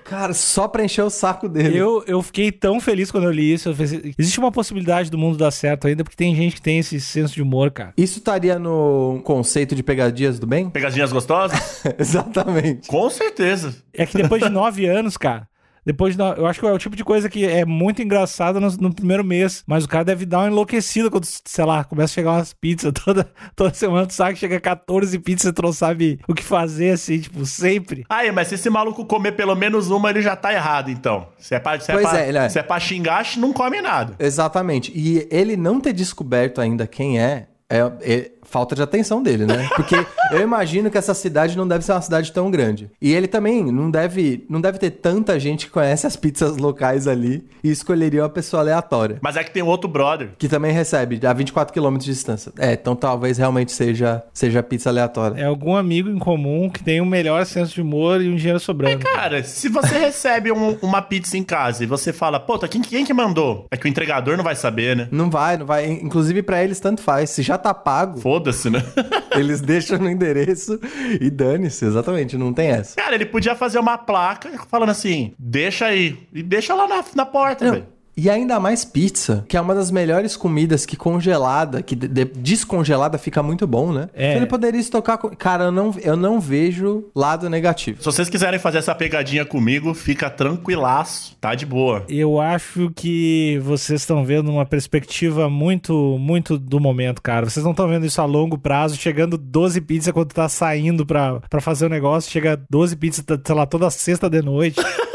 Cara, 0.05 0.35
só 0.35 0.67
pra 0.67 0.85
encher 0.85 1.01
o 1.01 1.09
saco 1.09 1.49
dele. 1.49 1.75
Eu, 1.75 2.03
eu 2.05 2.21
fiquei 2.21 2.51
tão 2.51 2.79
feliz 2.79 3.09
quando 3.09 3.23
eu 3.23 3.31
li 3.31 3.51
isso. 3.53 3.69
Eu 3.69 3.75
pensei, 3.75 4.13
existe 4.17 4.39
uma 4.39 4.51
possibilidade 4.51 5.09
do 5.09 5.17
mundo 5.17 5.35
dar 5.35 5.49
certo 5.49 5.87
ainda, 5.87 6.03
porque 6.03 6.15
tem 6.15 6.35
gente 6.35 6.55
que 6.55 6.61
tem 6.61 6.77
esse 6.77 7.01
senso 7.01 7.33
de 7.33 7.41
humor, 7.41 7.71
cara. 7.71 7.91
Isso 7.97 8.19
estaria 8.19 8.59
no 8.59 9.19
conceito 9.23 9.73
de 9.75 9.81
pegadinhas 9.81 10.37
do 10.37 10.45
bem? 10.45 10.69
Pegadinhas 10.69 11.11
gostosas? 11.11 11.83
Exatamente. 11.97 12.87
Com 12.87 13.09
certeza. 13.09 13.75
É 13.91 14.05
que 14.05 14.15
depois 14.15 14.43
de 14.43 14.49
nove 14.49 14.85
anos, 14.85 15.17
cara. 15.17 15.47
Depois 15.85 16.15
de 16.15 16.19
no... 16.19 16.33
Eu 16.33 16.47
acho 16.47 16.59
que 16.59 16.65
é 16.65 16.71
o 16.71 16.79
tipo 16.79 16.95
de 16.95 17.03
coisa 17.03 17.29
que 17.29 17.45
é 17.45 17.63
muito 17.63 18.01
engraçado 18.01 18.59
no, 18.59 18.69
no 18.71 18.93
primeiro 18.93 19.23
mês. 19.23 19.63
Mas 19.67 19.83
o 19.85 19.87
cara 19.87 20.03
deve 20.03 20.25
dar 20.25 20.39
uma 20.39 20.47
enlouquecida 20.47 21.09
quando, 21.11 21.25
sei 21.25 21.65
lá, 21.65 21.83
começa 21.83 22.13
a 22.13 22.15
chegar 22.15 22.31
umas 22.31 22.53
pizzas 22.53 22.91
toda, 23.03 23.29
toda 23.55 23.73
semana. 23.73 24.07
Tu 24.07 24.13
sabe 24.13 24.33
que 24.33 24.39
chega 24.39 24.59
14 24.59 25.19
pizzas 25.19 25.51
e 25.51 25.53
tu 25.53 25.61
não 25.61 25.73
sabe 25.73 26.19
o 26.27 26.33
que 26.33 26.43
fazer, 26.43 26.91
assim, 26.91 27.19
tipo, 27.19 27.45
sempre. 27.45 28.03
Aí, 28.09 28.31
mas 28.31 28.47
se 28.47 28.55
esse 28.55 28.69
maluco 28.69 29.05
comer 29.05 29.33
pelo 29.33 29.55
menos 29.55 29.89
uma, 29.89 30.09
ele 30.09 30.21
já 30.21 30.35
tá 30.35 30.51
errado, 30.51 30.89
então. 30.89 31.27
Se 31.37 31.53
é 31.53 31.59
pra, 31.59 31.79
se 31.79 31.91
Pois 31.91 32.05
é 32.05 32.09
pra, 32.09 32.19
é, 32.19 32.29
ele 32.29 32.37
é. 32.37 32.49
se 32.49 32.59
é 32.59 32.63
pra 32.63 32.79
xingar, 32.79 33.25
não 33.37 33.53
come 33.53 33.81
nada. 33.81 34.15
Exatamente. 34.19 34.91
E 34.95 35.27
ele 35.31 35.55
não 35.55 35.79
ter 35.79 35.93
descoberto 35.93 36.59
ainda 36.61 36.87
quem 36.87 37.19
é, 37.19 37.47
é, 37.69 37.79
é 38.01 38.31
falta 38.45 38.75
de 38.75 38.81
atenção 38.81 39.21
dele, 39.21 39.45
né? 39.45 39.67
Porque 39.75 39.95
eu 40.31 40.41
imagino 40.41 40.89
que 40.89 40.97
essa 40.97 41.13
cidade 41.13 41.57
não 41.57 41.67
deve 41.67 41.83
ser 41.83 41.91
uma 41.91 42.01
cidade 42.01 42.31
tão 42.31 42.49
grande. 42.49 42.89
E 43.01 43.13
ele 43.13 43.27
também 43.27 43.63
não 43.71 43.89
deve, 43.91 44.45
não 44.49 44.61
deve 44.61 44.77
ter 44.77 44.91
tanta 44.91 45.39
gente 45.39 45.65
que 45.65 45.71
conhece 45.71 46.07
as 46.07 46.15
pizzas 46.15 46.57
locais 46.57 47.07
ali 47.07 47.43
e 47.63 47.69
escolheria 47.71 48.21
uma 48.23 48.29
pessoa 48.29 48.61
aleatória. 48.61 49.17
Mas 49.21 49.35
é 49.35 49.43
que 49.43 49.51
tem 49.51 49.63
outro 49.63 49.89
brother. 49.89 50.29
Que 50.37 50.47
também 50.47 50.71
recebe 50.71 51.19
a 51.25 51.33
24 51.33 51.73
km 51.73 51.97
de 51.97 52.05
distância. 52.05 52.51
É, 52.57 52.73
então 52.73 52.95
talvez 52.95 53.37
realmente 53.37 53.71
seja, 53.71 54.23
seja 54.33 54.61
pizza 54.63 54.89
aleatória. 54.89 55.41
É 55.41 55.45
algum 55.45 55.75
amigo 55.75 56.09
em 56.09 56.19
comum 56.19 56.69
que 56.69 56.83
tem 56.83 57.01
um 57.01 57.05
melhor 57.05 57.45
senso 57.45 57.73
de 57.73 57.81
humor 57.81 58.21
e 58.21 58.29
um 58.29 58.35
dinheiro 58.35 58.59
sobrando. 58.59 58.99
Cara, 58.99 59.43
se 59.43 59.67
você 59.69 59.97
recebe 59.97 60.51
um- 60.51 60.77
uma 60.81 61.01
pizza 61.01 61.37
em 61.37 61.43
casa 61.43 61.83
e 61.83 61.87
você 61.87 62.13
fala, 62.13 62.39
puta, 62.39 62.67
quem, 62.67 62.81
quem 62.81 63.05
que 63.05 63.13
mandou? 63.13 63.65
É 63.71 63.77
que 63.77 63.85
o 63.85 63.89
entregador 63.89 64.37
não 64.37 64.43
vai 64.43 64.55
saber, 64.55 64.95
né? 64.95 65.07
Não 65.11 65.29
vai, 65.29 65.57
não 65.57 65.65
vai. 65.65 65.85
Inclusive 65.85 66.41
pra 66.43 66.63
eles 66.63 66.79
tanto 66.79 67.01
faz. 67.01 67.29
Se 67.29 67.41
já 67.41 67.57
tá 67.57 67.73
pago, 67.73 68.19
Foda-se, 68.35 68.69
né? 68.69 68.83
eles 69.37 69.61
deixam 69.61 69.97
no 69.97 70.09
endereço 70.09 70.77
e 71.21 71.29
dane-se. 71.29 71.85
Exatamente, 71.85 72.37
não 72.37 72.51
tem 72.51 72.67
essa. 72.67 72.97
Cara, 72.97 73.15
ele 73.15 73.25
podia 73.25 73.55
fazer 73.55 73.79
uma 73.79 73.97
placa 73.97 74.51
falando 74.69 74.89
assim, 74.89 75.33
deixa 75.39 75.85
aí. 75.85 76.17
E 76.33 76.43
deixa 76.43 76.73
lá 76.73 76.85
na, 76.85 77.03
na 77.15 77.25
porta, 77.25 77.71
velho. 77.71 77.94
E 78.17 78.29
ainda 78.29 78.59
mais 78.59 78.85
pizza, 78.85 79.43
que 79.47 79.57
é 79.57 79.61
uma 79.61 79.75
das 79.75 79.91
melhores 79.91 80.37
comidas 80.37 80.85
que 80.85 80.95
congelada, 80.95 81.81
que 81.81 81.95
de- 81.95 82.07
de- 82.07 82.25
descongelada 82.25 83.17
fica 83.17 83.43
muito 83.43 83.67
bom, 83.67 83.91
né? 83.91 84.09
É. 84.13 84.27
Então 84.29 84.37
ele 84.37 84.45
poderia 84.45 84.79
estocar. 84.79 85.17
com- 85.17 85.29
Cara, 85.35 85.65
eu 85.65 85.71
não, 85.71 85.93
eu 86.01 86.15
não 86.15 86.39
vejo 86.39 87.05
lado 87.13 87.49
negativo. 87.49 87.99
Se 87.99 88.05
vocês 88.05 88.29
quiserem 88.29 88.59
fazer 88.59 88.77
essa 88.77 88.95
pegadinha 88.95 89.45
comigo, 89.45 89.93
fica 89.93 90.29
tranquilaço, 90.29 91.35
tá 91.41 91.53
de 91.55 91.65
boa. 91.65 92.03
Eu 92.07 92.39
acho 92.39 92.91
que 92.95 93.59
vocês 93.63 94.01
estão 94.01 94.23
vendo 94.23 94.49
uma 94.49 94.65
perspectiva 94.65 95.49
muito, 95.49 96.17
muito 96.19 96.57
do 96.57 96.79
momento, 96.79 97.21
cara. 97.21 97.49
Vocês 97.49 97.63
não 97.63 97.71
estão 97.71 97.87
vendo 97.87 98.05
isso 98.05 98.21
a 98.21 98.25
longo 98.25 98.57
prazo, 98.57 98.95
chegando 98.95 99.37
12 99.37 99.81
pizzas 99.81 100.13
quando 100.13 100.31
tá 100.33 100.47
saindo 100.47 101.05
pra, 101.05 101.39
pra 101.49 101.59
fazer 101.61 101.85
o 101.85 101.89
negócio, 101.89 102.31
chega 102.31 102.59
12 102.69 102.95
pizzas, 102.95 103.25
sei 103.45 103.55
lá, 103.55 103.65
toda 103.65 103.89
sexta 103.89 104.29
de 104.29 104.41
noite. 104.41 104.79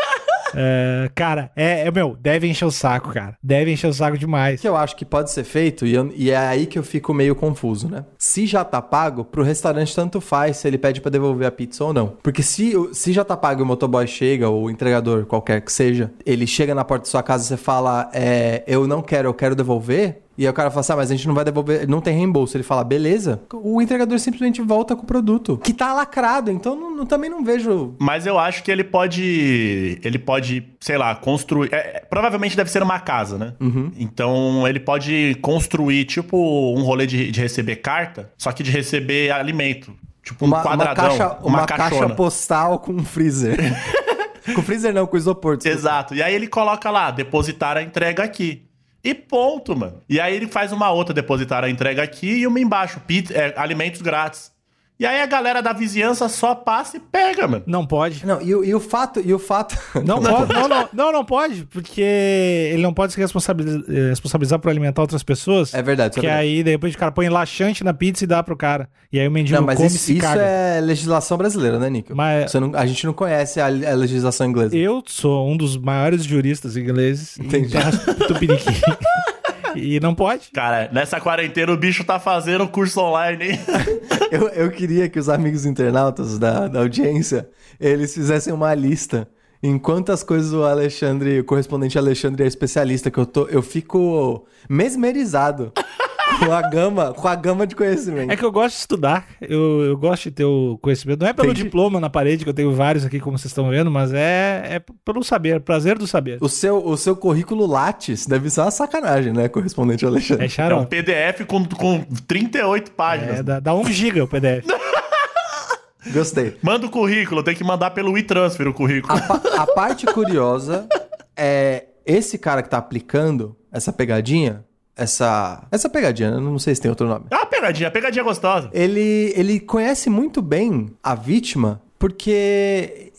É, 0.54 1.10
cara, 1.14 1.50
é, 1.56 1.86
é, 1.86 1.90
meu, 1.90 2.16
deve 2.20 2.46
encher 2.48 2.64
o 2.64 2.70
saco, 2.70 3.12
cara. 3.12 3.36
Deve 3.42 3.72
encher 3.72 3.88
o 3.88 3.92
saco 3.92 4.16
O 4.16 4.18
demais. 4.18 4.60
que 4.60 4.68
eu 4.68 4.76
acho 4.76 4.96
que 4.96 5.04
pode 5.04 5.30
ser 5.30 5.44
feito, 5.44 5.86
e, 5.86 5.94
eu- 5.94 6.12
e 6.14 6.30
é 6.30 6.36
aí 6.36 6.66
que 6.66 6.78
eu 6.78 6.82
fico 6.82 7.12
meio 7.14 7.34
confuso, 7.34 7.88
né? 7.88 8.04
Se 8.18 8.46
já 8.46 8.64
tá 8.64 8.80
pago, 8.82 9.24
pro 9.24 9.42
restaurante 9.42 9.94
tanto 9.94 10.20
faz 10.20 10.56
se 10.58 10.68
ele 10.68 10.78
pede 10.78 11.00
pra 11.00 11.10
devolver 11.10 11.46
a 11.46 11.50
pizza 11.52 11.84
ou 11.84 11.92
não. 11.92 12.14
Porque 12.22 12.42
se, 12.42 12.72
se 12.92 13.12
já 13.12 13.24
tá 13.24 13.36
pago 13.36 13.60
e 13.60 13.62
o 13.62 13.66
motoboy 13.66 14.06
chega, 14.06 14.48
ou 14.48 14.64
o 14.64 14.70
entregador, 14.70 15.26
qualquer 15.26 15.60
que 15.60 15.72
seja, 15.72 16.10
ele 16.26 16.46
chega 16.46 16.74
na 16.74 16.84
porta 16.84 17.04
da 17.04 17.10
sua 17.10 17.22
casa 17.22 17.44
e 17.44 17.46
você 17.48 17.56
fala, 17.56 18.10
é, 18.12 18.62
eu 18.66 18.86
não 18.86 19.02
quero, 19.02 19.28
eu 19.28 19.34
quero 19.34 19.54
devolver. 19.54 20.22
E 20.40 20.46
aí 20.46 20.50
o 20.50 20.55
cara 20.55 20.70
fala 20.70 20.81
assim, 20.81 20.92
ah, 20.92 20.96
mas 20.96 21.11
a 21.11 21.14
gente 21.14 21.29
não 21.29 21.35
vai 21.35 21.44
devolver, 21.44 21.87
não 21.87 22.00
tem 22.00 22.16
reembolso. 22.16 22.57
Ele 22.57 22.64
fala, 22.64 22.83
beleza. 22.83 23.42
O 23.53 23.83
entregador 23.83 24.18
simplesmente 24.18 24.62
volta 24.62 24.96
com 24.96 25.03
o 25.03 25.07
produto. 25.07 25.59
Que 25.62 25.74
tá 25.74 25.92
lacrado, 25.92 26.50
então 26.50 26.74
não- 26.74 26.96
não- 26.96 27.05
também 27.05 27.29
não 27.29 27.44
vejo... 27.44 27.94
Mas 27.98 28.24
eu 28.24 28.38
acho 28.38 28.62
que 28.62 28.70
ele 28.70 28.83
pode. 28.83 30.00
Ele 30.03 30.18
pode, 30.18 30.66
sei 30.81 30.96
lá, 30.96 31.14
construir. 31.14 31.68
é, 31.74 31.76
é, 31.76 32.00
provavelmente 32.09 32.57
deve 32.57 32.70
ser 32.70 32.83
uma 32.83 32.98
casa, 32.98 33.37
né? 33.37 33.53
Então 33.98 34.66
ele 34.66 34.81
pode 34.81 35.37
construir, 35.42 36.07
tipo, 36.07 36.74
um 36.74 36.83
rolê 36.85 37.07
de, 37.07 37.31
de 37.31 37.38
receber 37.40 37.76
carta, 37.76 38.31
só 38.38 38.50
que 38.50 38.62
de 38.62 38.70
receber 38.70 39.31
alimento. 39.31 39.92
Tipo, 40.24 40.46
um 40.46 40.48
Uma, 40.48 40.57
uma 40.59 40.64
quadradão. 40.64 41.05
caixa, 41.18 41.37
uma, 41.42 41.66
caixona. 41.66 41.90
caixa 42.00 42.14
postal 42.14 42.79
com 42.79 42.92
um 42.92 43.05
freezer. 43.05 43.59
com 44.55 44.62
freezer 44.62 44.94
não, 44.94 45.07
com 45.07 45.16
isopor. 45.18 45.57
desculpa. 45.59 45.79
Exato. 45.79 46.14
E 46.14 46.22
aí 46.22 46.35
ele 46.35 46.46
coloca 46.46 46.90
lá, 46.90 47.11
depositar 47.11 47.76
a 47.76 47.83
entrega 47.83 48.22
aqui. 48.24 48.62
E 49.02 49.14
ponto, 49.14 49.76
mano. 49.76 50.00
E 50.08 50.20
aí 50.20 50.34
ele 50.34 50.46
faz 50.46 50.72
uma 50.72 50.90
outra, 50.90 51.14
depositar 51.14 51.64
a 51.64 51.70
entrega 51.70 52.02
aqui 52.02 52.28
e 52.28 52.46
uma 52.46 52.60
embaixo, 52.60 53.00
pizza, 53.00 53.34
é, 53.34 53.54
alimentos 53.56 54.02
grátis. 54.02 54.52
E 55.00 55.06
aí 55.06 55.22
a 55.22 55.26
galera 55.26 55.62
da 55.62 55.72
vizinhança 55.72 56.28
só 56.28 56.54
passa 56.54 56.98
e 56.98 57.00
pega, 57.00 57.48
mano. 57.48 57.62
Não 57.66 57.86
pode. 57.86 58.26
Não, 58.26 58.38
e, 58.42 58.54
o- 58.54 58.62
e 58.62 58.74
o 58.74 58.78
fato, 58.78 59.18
e 59.24 59.32
o 59.32 59.38
fato. 59.38 59.74
Não, 60.04 60.22
pode, 60.22 60.52
não, 60.52 60.68
não, 60.68 60.88
não, 60.92 61.12
não 61.12 61.24
pode, 61.24 61.64
porque 61.64 62.02
ele 62.02 62.82
não 62.82 62.92
pode 62.92 63.14
se 63.14 63.18
responsabilizar, 63.18 63.82
eh, 63.88 64.10
responsabilizar 64.10 64.58
por 64.58 64.68
alimentar 64.70 65.00
outras 65.00 65.22
pessoas. 65.22 65.72
É 65.72 65.82
verdade, 65.82 66.18
é 66.18 66.20
Que 66.20 66.26
verdade. 66.26 66.42
aí, 66.46 66.62
de 66.62 66.70
repente, 66.70 66.96
o 66.96 66.98
cara 66.98 67.10
põe 67.12 67.28
laxante 67.30 67.82
na 67.82 67.94
pizza 67.94 68.24
e 68.24 68.26
dá 68.26 68.42
pro 68.42 68.54
cara. 68.56 68.88
E 69.10 69.18
aí 69.18 69.26
o 69.26 69.30
mendigo 69.30 69.58
Não, 69.58 69.64
mas 69.66 69.76
come 69.78 69.88
e 69.88 69.92
isso, 69.94 70.04
se 70.04 70.12
isso 70.12 70.20
caga. 70.20 70.42
é 70.42 70.80
legislação 70.82 71.38
brasileira, 71.38 71.78
né, 71.78 71.88
Nico? 71.88 72.14
Mas- 72.14 72.50
Você 72.50 72.60
não- 72.60 72.72
a 72.74 72.84
gente 72.86 73.06
não 73.06 73.14
conhece 73.14 73.58
a, 73.58 73.66
a 73.66 73.68
legislação 73.94 74.46
inglesa. 74.46 74.76
Eu 74.76 75.02
sou 75.06 75.48
um 75.48 75.56
dos 75.56 75.76
maiores 75.78 76.24
juristas 76.24 76.76
ingleses 76.76 77.38
Entendi. 77.38 77.74
tupiniquim. 78.28 78.70
e 79.76 80.00
não 80.00 80.14
pode. 80.14 80.50
Cara, 80.50 80.90
nessa 80.92 81.20
quarentena 81.20 81.72
o 81.72 81.76
bicho 81.76 82.04
tá 82.04 82.18
fazendo 82.18 82.68
curso 82.68 83.00
online, 83.00 83.52
hein? 83.52 83.61
Eu, 84.30 84.48
eu 84.50 84.70
queria 84.70 85.09
que 85.09 85.18
os 85.18 85.28
amigos 85.28 85.66
internautas 85.66 86.38
da, 86.38 86.68
da 86.68 86.78
audiência, 86.78 87.48
eles 87.80 88.14
fizessem 88.14 88.52
uma 88.52 88.72
lista 88.74 89.28
em 89.62 89.76
quantas 89.76 90.22
coisas 90.22 90.52
o 90.52 90.62
Alexandre, 90.62 91.40
o 91.40 91.44
correspondente 91.44 91.98
Alexandre 91.98 92.44
é 92.44 92.46
especialista, 92.46 93.11
que 93.11 93.18
eu 93.18 93.26
tô, 93.26 93.46
eu 93.48 93.61
fico 93.61 94.46
mesmerizado 94.68 95.72
com 96.38 96.53
a 96.53 96.62
gama, 96.62 97.12
com 97.14 97.29
a 97.29 97.35
gama 97.35 97.66
de 97.66 97.75
conhecimento. 97.77 98.31
É 98.31 98.37
que 98.37 98.45
eu 98.45 98.53
gosto 98.53 98.75
de 98.77 98.81
estudar, 98.81 99.27
eu, 99.40 99.83
eu 99.83 99.97
gosto 99.97 100.25
de 100.25 100.31
ter 100.31 100.45
o 100.45 100.79
conhecimento. 100.81 101.21
Não 101.21 101.29
é 101.29 101.33
pelo 101.33 101.49
Entendi. 101.49 101.64
diploma 101.64 101.99
na 102.01 102.09
parede, 102.09 102.45
que 102.45 102.51
eu 102.51 102.55
tenho 102.55 102.73
vários 102.73 103.05
aqui, 103.05 103.21
como 103.21 103.37
vocês 103.38 103.51
estão 103.51 103.69
vendo, 103.69 103.90
mas 103.90 104.12
é, 104.12 104.62
é 104.77 104.83
pelo 105.05 105.23
saber, 105.23 105.61
prazer 105.61 105.99
do 105.99 106.07
saber. 106.07 106.38
O 106.40 106.49
seu, 106.49 106.85
o 106.85 106.97
seu 106.97 107.14
currículo 107.16 107.66
Lattes 107.66 108.27
deve 108.27 108.49
ser 108.51 108.61
uma 108.62 108.71
sacanagem, 108.71 109.33
né, 109.33 109.49
correspondente 109.49 110.05
Alexandre? 110.07 110.47
É 110.57 110.62
É 110.62 110.75
um. 110.75 110.85
PDF 110.87 111.45
com, 111.47 111.64
com 111.66 112.05
38 112.27 112.90
páginas. 112.93 113.38
É, 113.40 113.43
dá, 113.43 113.61
dá 113.61 113.75
um 113.75 113.85
giga 113.90 114.25
o 114.25 114.29
PDF. 114.29 114.66
Gostei. 116.12 116.57
Manda 116.62 116.87
o 116.87 116.90
currículo, 116.90 117.43
tem 117.43 117.55
que 117.55 117.62
mandar 117.62 117.90
pelo 117.90 118.16
e-transfer 118.16 118.66
o 118.66 118.73
currículo. 118.73 119.12
A, 119.19 119.21
pa- 119.21 119.40
a 119.62 119.66
parte 119.66 120.07
curiosa 120.07 120.88
é 121.37 121.85
esse 122.07 122.38
cara 122.38 122.62
que 122.62 122.71
tá 122.71 122.79
aplicando 122.79 123.55
essa 123.71 123.93
pegadinha, 123.93 124.64
essa 124.96 125.66
essa 125.70 125.88
pegadinha, 125.88 126.31
eu 126.31 126.40
não 126.40 126.59
sei 126.59 126.74
se 126.74 126.81
tem 126.81 126.90
outro 126.90 127.07
nome. 127.07 127.26
Uma 127.31 127.46
pegadinha, 127.46 127.90
pegadinha 127.90 128.24
gostosa. 128.24 128.68
Ele 128.72 129.33
ele 129.37 129.61
conhece 129.61 130.11
muito 130.11 130.42
bem 130.42 130.90
a 131.03 131.14
vítima 131.14 131.81
porque 131.98 133.12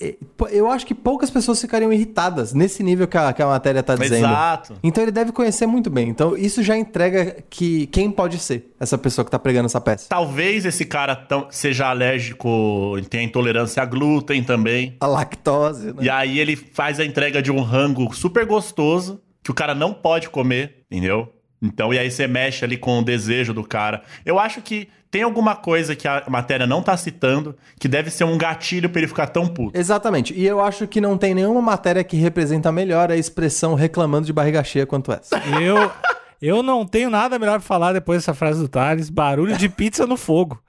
eu 0.51 0.69
acho 0.71 0.85
que 0.87 0.95
poucas 0.95 1.29
pessoas 1.29 1.61
ficariam 1.61 1.93
irritadas 1.93 2.51
nesse 2.51 2.81
nível 2.81 3.07
que 3.07 3.15
a, 3.15 3.31
que 3.31 3.41
a 3.41 3.45
matéria 3.45 3.83
tá 3.83 3.95
dizendo. 3.95 4.25
Exato. 4.25 4.73
Então 4.81 5.03
ele 5.03 5.11
deve 5.11 5.31
conhecer 5.31 5.67
muito 5.67 5.89
bem. 5.89 6.09
Então 6.09 6.35
isso 6.35 6.63
já 6.63 6.75
entrega 6.75 7.43
que 7.47 7.85
quem 7.87 8.09
pode 8.09 8.39
ser 8.39 8.73
essa 8.79 8.97
pessoa 8.97 9.23
que 9.23 9.29
tá 9.29 9.37
pregando 9.37 9.67
essa 9.67 9.79
peça. 9.79 10.07
Talvez 10.09 10.65
esse 10.65 10.83
cara 10.85 11.15
tão- 11.15 11.45
seja 11.51 11.87
alérgico, 11.89 12.97
tenha 13.09 13.23
intolerância 13.23 13.81
a 13.83 13.85
glúten 13.85 14.43
também. 14.43 14.95
A 14.99 15.05
lactose, 15.07 15.87
né? 15.87 15.93
E 16.01 16.09
aí 16.09 16.39
ele 16.39 16.55
faz 16.55 16.99
a 16.99 17.05
entrega 17.05 17.39
de 17.41 17.51
um 17.51 17.61
rango 17.61 18.11
super 18.15 18.45
gostoso 18.47 19.21
que 19.43 19.51
o 19.51 19.53
cara 19.53 19.73
não 19.75 19.93
pode 19.93 20.29
comer, 20.29 20.85
entendeu? 20.89 21.31
Então, 21.61 21.93
e 21.93 21.99
aí 21.99 22.09
você 22.09 22.25
mexe 22.27 22.65
ali 22.65 22.75
com 22.75 22.99
o 22.99 23.03
desejo 23.03 23.53
do 23.53 23.63
cara. 23.63 24.01
Eu 24.25 24.39
acho 24.39 24.61
que 24.61 24.89
tem 25.11 25.21
alguma 25.23 25.55
coisa 25.55 25.95
que 25.95 26.07
a 26.07 26.23
matéria 26.29 26.65
não 26.65 26.81
tá 26.81 26.95
citando 26.95 27.55
que 27.77 27.87
deve 27.87 28.09
ser 28.09 28.23
um 28.23 28.37
gatilho 28.37 28.89
pra 28.89 29.01
ele 29.01 29.07
ficar 29.07 29.27
tão 29.27 29.45
puto. 29.45 29.77
Exatamente. 29.77 30.33
E 30.33 30.47
eu 30.47 30.61
acho 30.61 30.87
que 30.87 31.01
não 31.01 31.17
tem 31.17 31.35
nenhuma 31.35 31.61
matéria 31.61 32.03
que 32.03 32.15
representa 32.15 32.71
melhor 32.71 33.11
a 33.11 33.17
expressão 33.17 33.75
reclamando 33.75 34.25
de 34.25 34.33
barriga 34.33 34.63
cheia 34.63 34.85
quanto 34.85 35.11
essa. 35.11 35.37
Eu, 35.61 35.91
eu 36.41 36.63
não 36.63 36.85
tenho 36.85 37.09
nada 37.09 37.37
melhor 37.37 37.59
pra 37.59 37.67
falar 37.67 37.93
depois 37.93 38.19
dessa 38.19 38.33
frase 38.33 38.59
do 38.59 38.69
Thales. 38.69 39.09
Barulho 39.09 39.57
de 39.57 39.67
pizza 39.67 40.07
no 40.07 40.15
fogo. 40.15 40.59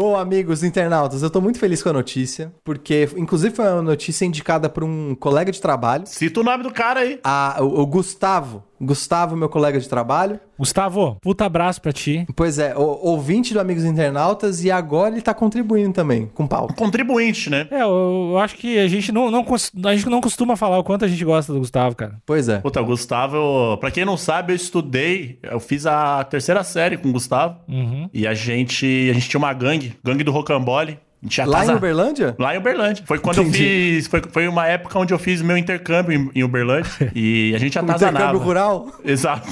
Bom, 0.00 0.14
amigos 0.16 0.62
internautas, 0.62 1.24
eu 1.24 1.28
tô 1.28 1.40
muito 1.40 1.58
feliz 1.58 1.82
com 1.82 1.88
a 1.88 1.92
notícia, 1.92 2.52
porque 2.62 3.08
inclusive 3.16 3.52
foi 3.52 3.64
uma 3.64 3.82
notícia 3.82 4.24
indicada 4.24 4.68
por 4.68 4.84
um 4.84 5.12
colega 5.16 5.50
de 5.50 5.60
trabalho, 5.60 6.06
Cita 6.06 6.38
o 6.38 6.44
nome 6.44 6.62
do 6.62 6.70
cara 6.72 7.00
aí. 7.00 7.18
a- 7.24 7.56
o, 7.58 7.80
o 7.80 7.84
Gustavo. 7.84 8.62
Gustavo, 8.80 9.36
meu 9.36 9.48
colega 9.48 9.78
de 9.80 9.88
trabalho. 9.88 10.38
Gustavo, 10.58 11.16
puta 11.20 11.44
abraço 11.44 11.80
pra 11.80 11.92
ti. 11.92 12.26
Pois 12.34 12.58
é, 12.58 12.76
o- 12.76 12.80
ouvinte 13.06 13.52
do 13.54 13.60
Amigos 13.60 13.84
Internautas 13.84 14.64
e 14.64 14.70
agora 14.70 15.14
ele 15.14 15.22
tá 15.22 15.32
contribuindo 15.32 15.92
também 15.92 16.26
com 16.34 16.46
pauta. 16.46 16.74
Contribuinte, 16.74 17.48
né? 17.50 17.66
É, 17.70 17.82
eu, 17.82 18.28
eu 18.32 18.38
acho 18.38 18.56
que 18.56 18.78
a 18.78 18.88
gente 18.88 19.12
não, 19.12 19.30
não, 19.30 19.44
a 19.84 19.94
gente 19.94 20.08
não 20.08 20.20
costuma 20.20 20.56
falar 20.56 20.78
o 20.78 20.84
quanto 20.84 21.04
a 21.04 21.08
gente 21.08 21.24
gosta 21.24 21.52
do 21.52 21.58
Gustavo, 21.60 21.94
cara. 21.94 22.16
Pois 22.26 22.48
é. 22.48 22.58
Puta, 22.58 22.80
o 22.80 22.84
Gustavo, 22.84 23.36
eu- 23.36 23.76
pra 23.78 23.90
quem 23.90 24.04
não 24.04 24.16
sabe, 24.16 24.52
eu 24.52 24.56
estudei, 24.56 25.38
eu 25.42 25.60
fiz 25.60 25.86
a 25.86 26.24
terceira 26.24 26.62
série 26.64 26.96
com 26.96 27.08
o 27.08 27.12
Gustavo. 27.12 27.56
Uhum. 27.68 28.08
E 28.12 28.26
a 28.26 28.34
gente, 28.34 29.08
a 29.10 29.14
gente 29.14 29.28
tinha 29.28 29.38
uma 29.38 29.52
gangue, 29.52 29.94
gangue 30.04 30.24
do 30.24 30.32
Rocambole. 30.32 30.98
Lá 31.20 31.28
em 31.28 31.50
casar- 31.66 31.76
Uberlândia? 31.76 32.36
Lá 32.38 32.54
em 32.54 32.58
Uberlândia. 32.58 33.04
Foi 33.06 33.18
quando 33.18 33.38
eu 33.38 33.42
Entendi. 33.44 33.58
fiz. 33.58 34.06
Foi, 34.06 34.22
foi 34.30 34.46
uma 34.48 34.66
época 34.66 34.98
onde 34.98 35.12
eu 35.12 35.18
fiz 35.18 35.42
meu 35.42 35.56
intercâmbio 35.58 36.12
em, 36.34 36.40
em 36.40 36.44
Uberlândia. 36.44 36.90
e 37.14 37.52
a 37.54 37.58
gente 37.58 37.78
atazanava. 37.78 38.16
intercâmbio 38.18 38.40
rural? 38.46 38.86
Exato. 39.04 39.48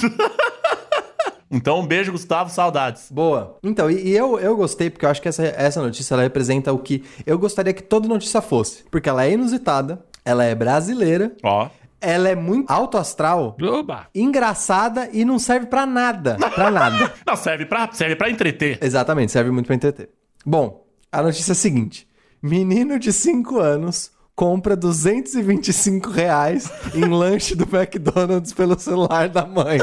então, 1.51 1.81
um 1.81 1.87
beijo, 1.87 2.13
Gustavo. 2.13 2.51
Saudades. 2.51 3.09
Boa. 3.11 3.59
Então, 3.63 3.91
e, 3.91 4.09
e 4.09 4.17
eu, 4.17 4.39
eu 4.39 4.57
gostei 4.57 4.91
porque 4.91 5.05
eu 5.07 5.11
acho 5.11 5.23
que 5.23 5.29
essa, 5.29 5.43
essa 5.45 5.81
notícia 5.83 6.15
ela 6.15 6.23
representa 6.23 6.73
o 6.73 6.79
que 6.79 7.05
eu 7.27 7.39
gostaria 7.39 7.73
que 7.73 7.83
toda 7.83 8.09
notícia 8.09 8.41
fosse. 8.41 8.85
Porque 8.91 9.09
ela 9.09 9.25
é 9.25 9.33
inusitada, 9.33 10.01
ela 10.25 10.45
é 10.45 10.55
brasileira, 10.55 11.33
Ó. 11.43 11.69
ela 12.01 12.29
é 12.29 12.35
muito 12.35 12.71
alto 12.73 12.99
astral, 12.99 13.57
Oba! 13.63 14.07
engraçada 14.15 15.09
e 15.13 15.25
não 15.25 15.39
serve 15.39 15.67
pra 15.67 15.87
nada. 15.87 16.37
Pra 16.55 16.71
nada. 16.71 17.13
Não, 17.27 17.37
serve 17.37 17.67
pra, 17.67 17.89
serve 17.93 18.17
pra 18.17 18.31
entreter. 18.31 18.79
Exatamente, 18.83 19.33
serve 19.33 19.51
muito 19.51 19.67
pra 19.67 19.75
entreter. 19.75 20.09
Bom, 20.45 20.86
a 21.17 21.23
notícia 21.23 21.53
é 21.53 21.55
a 21.55 21.57
seguinte: 21.57 22.07
menino 22.43 22.99
de 22.99 23.11
5 23.11 23.59
anos 23.59 24.11
compra 24.35 24.77
225 24.77 26.11
reais 26.11 26.71
em 26.95 27.09
lanche 27.09 27.55
do 27.55 27.65
McDonald's 27.75 28.53
pelo 28.53 28.79
celular 28.79 29.31
da 29.31 29.47
mãe. 29.47 29.79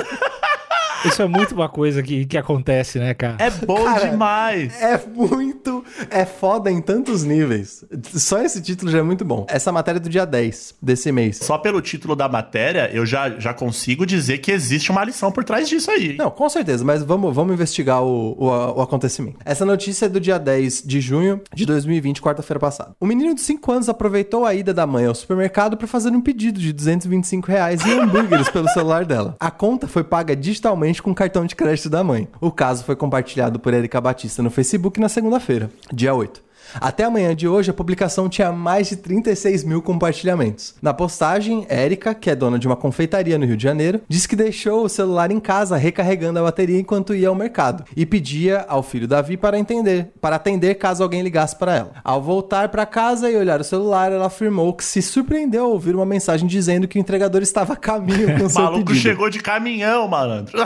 Isso 1.06 1.22
é 1.22 1.28
muito 1.28 1.54
uma 1.54 1.70
coisa 1.70 2.02
que, 2.02 2.26
que 2.26 2.38
acontece, 2.38 3.00
né, 3.00 3.14
cara? 3.14 3.36
É 3.40 3.50
bom 3.50 3.84
Cara, 3.84 4.10
demais. 4.10 4.82
É 4.82 5.00
muito. 5.14 5.84
É 6.10 6.26
foda 6.26 6.72
em 6.72 6.82
tantos 6.82 7.24
níveis. 7.24 7.84
Só 8.14 8.40
esse 8.42 8.62
título 8.62 8.92
já 8.92 9.00
é 9.00 9.04
muito 9.04 9.26
bom. 9.26 9.46
Essa 9.50 9.72
matéria 9.72 9.98
é 9.98 10.02
do 10.02 10.10
dia 10.10 10.26
10 10.26 10.76
desse 10.82 11.12
mês. 11.12 11.38
Só 11.38 11.58
pelo 11.58 11.82
título 11.82 12.16
da 12.16 12.28
matéria, 12.30 12.90
eu 12.94 13.06
já, 13.06 13.30
já 13.40 13.54
consigo 13.54 14.06
dizer 14.06 14.38
que 14.40 14.52
existe 14.52 14.92
uma 14.92 15.04
lição 15.04 15.32
por 15.32 15.44
trás 15.44 15.68
disso 15.68 15.92
aí. 15.92 16.12
hein? 16.12 16.16
Não, 16.18 16.32
com 16.32 16.48
certeza, 16.50 16.84
mas 16.84 17.04
vamos, 17.04 17.34
vamos 17.36 17.54
investigar 17.54 18.04
o, 18.04 18.36
o, 18.38 18.46
o 18.48 18.82
acontecimento. 18.82 19.38
Essa 19.46 19.66
notícia 19.66 20.06
é 20.06 20.10
do 20.10 20.20
dia 20.20 20.38
10 20.38 20.84
de 20.86 21.02
junho 21.02 21.42
de 21.54 21.66
2020, 21.66 22.22
quarta-feira 22.22 22.60
passada. 22.60 22.92
O 23.00 23.06
menino 23.06 23.34
de 23.36 23.42
5 23.42 23.72
anos 23.72 23.90
aproveitou 23.90 24.46
a 24.46 24.54
ida 24.54 24.74
da 24.74 24.86
mãe 24.88 25.06
ao 25.06 25.16
supermercado 25.16 25.78
para 25.78 25.88
fazer 25.88 26.10
um 26.12 26.22
pedido 26.22 26.60
de 26.60 26.72
225 26.74 27.48
reais 27.48 27.86
em 27.86 28.00
hambúrgueres 28.00 28.50
pelo 28.50 28.68
celular 28.70 29.06
dela. 29.06 29.36
A 29.40 29.52
conta 29.52 29.88
foi 29.88 30.04
paga 30.04 30.36
digitalmente 30.36 30.93
com 31.02 31.12
o 31.12 31.16
cartão 31.16 31.46
de 31.46 31.56
crédito 31.56 31.90
da 31.90 32.04
mãe. 32.04 32.28
O 32.42 32.52
caso 32.52 32.84
foi 32.84 32.96
compartilhado 32.96 33.60
por 33.60 33.74
Erika 33.74 34.02
Batista 34.02 34.44
no 34.44 34.52
Facebook 34.52 35.00
na 35.00 35.10
segunda-feira, 35.10 35.70
dia 35.92 36.14
8. 36.14 36.43
Até 36.80 37.04
amanhã 37.04 37.36
de 37.36 37.48
hoje, 37.48 37.70
a 37.72 37.74
publicação 37.74 38.28
tinha 38.30 38.52
mais 38.52 38.90
de 38.90 38.96
36 38.96 39.64
mil 39.64 39.82
compartilhamentos. 39.82 40.76
Na 40.82 40.94
postagem, 40.94 41.66
Érica, 41.70 42.14
que 42.14 42.30
é 42.30 42.36
dona 42.36 42.58
de 42.60 42.68
uma 42.68 42.76
confeitaria 42.76 43.38
no 43.38 43.46
Rio 43.46 43.58
de 43.58 43.64
Janeiro, 43.64 44.02
disse 44.08 44.28
que 44.28 44.36
deixou 44.36 44.84
o 44.86 44.90
celular 44.90 45.32
em 45.32 45.40
casa 45.40 45.78
recarregando 45.78 46.40
a 46.40 46.44
bateria 46.44 46.80
enquanto 46.80 47.14
ia 47.16 47.30
ao 47.30 47.36
mercado 47.36 47.84
e 47.96 48.06
pedia 48.06 48.66
ao 48.68 48.84
filho 48.84 49.08
Davi 49.08 49.38
para 49.38 49.58
entender, 49.58 50.12
para 50.20 50.36
atender 50.36 50.76
caso 50.76 51.04
alguém 51.04 51.22
ligasse 51.22 51.56
para 51.56 51.76
ela. 51.76 51.92
Ao 52.04 52.22
voltar 52.22 52.70
para 52.70 52.86
casa 52.86 53.30
e 53.30 53.36
olhar 53.36 53.60
o 53.60 53.64
celular, 53.64 54.12
ela 54.12 54.28
afirmou 54.28 54.74
que 54.74 54.84
se 54.84 55.02
surpreendeu 55.02 55.66
ao 55.66 55.72
ouvir 55.72 55.96
uma 55.96 56.06
mensagem 56.06 56.48
dizendo 56.48 56.88
que 56.88 56.98
o 56.98 57.02
entregador 57.02 57.42
estava 57.42 57.74
a 57.74 57.76
caminho 57.78 58.38
com 58.38 58.46
O 58.46 58.50
seu 58.50 58.62
maluco 58.62 58.86
pedido. 58.88 59.02
chegou 59.02 59.30
de 59.30 59.40
caminhão, 59.40 60.08
malandro. 60.08 60.58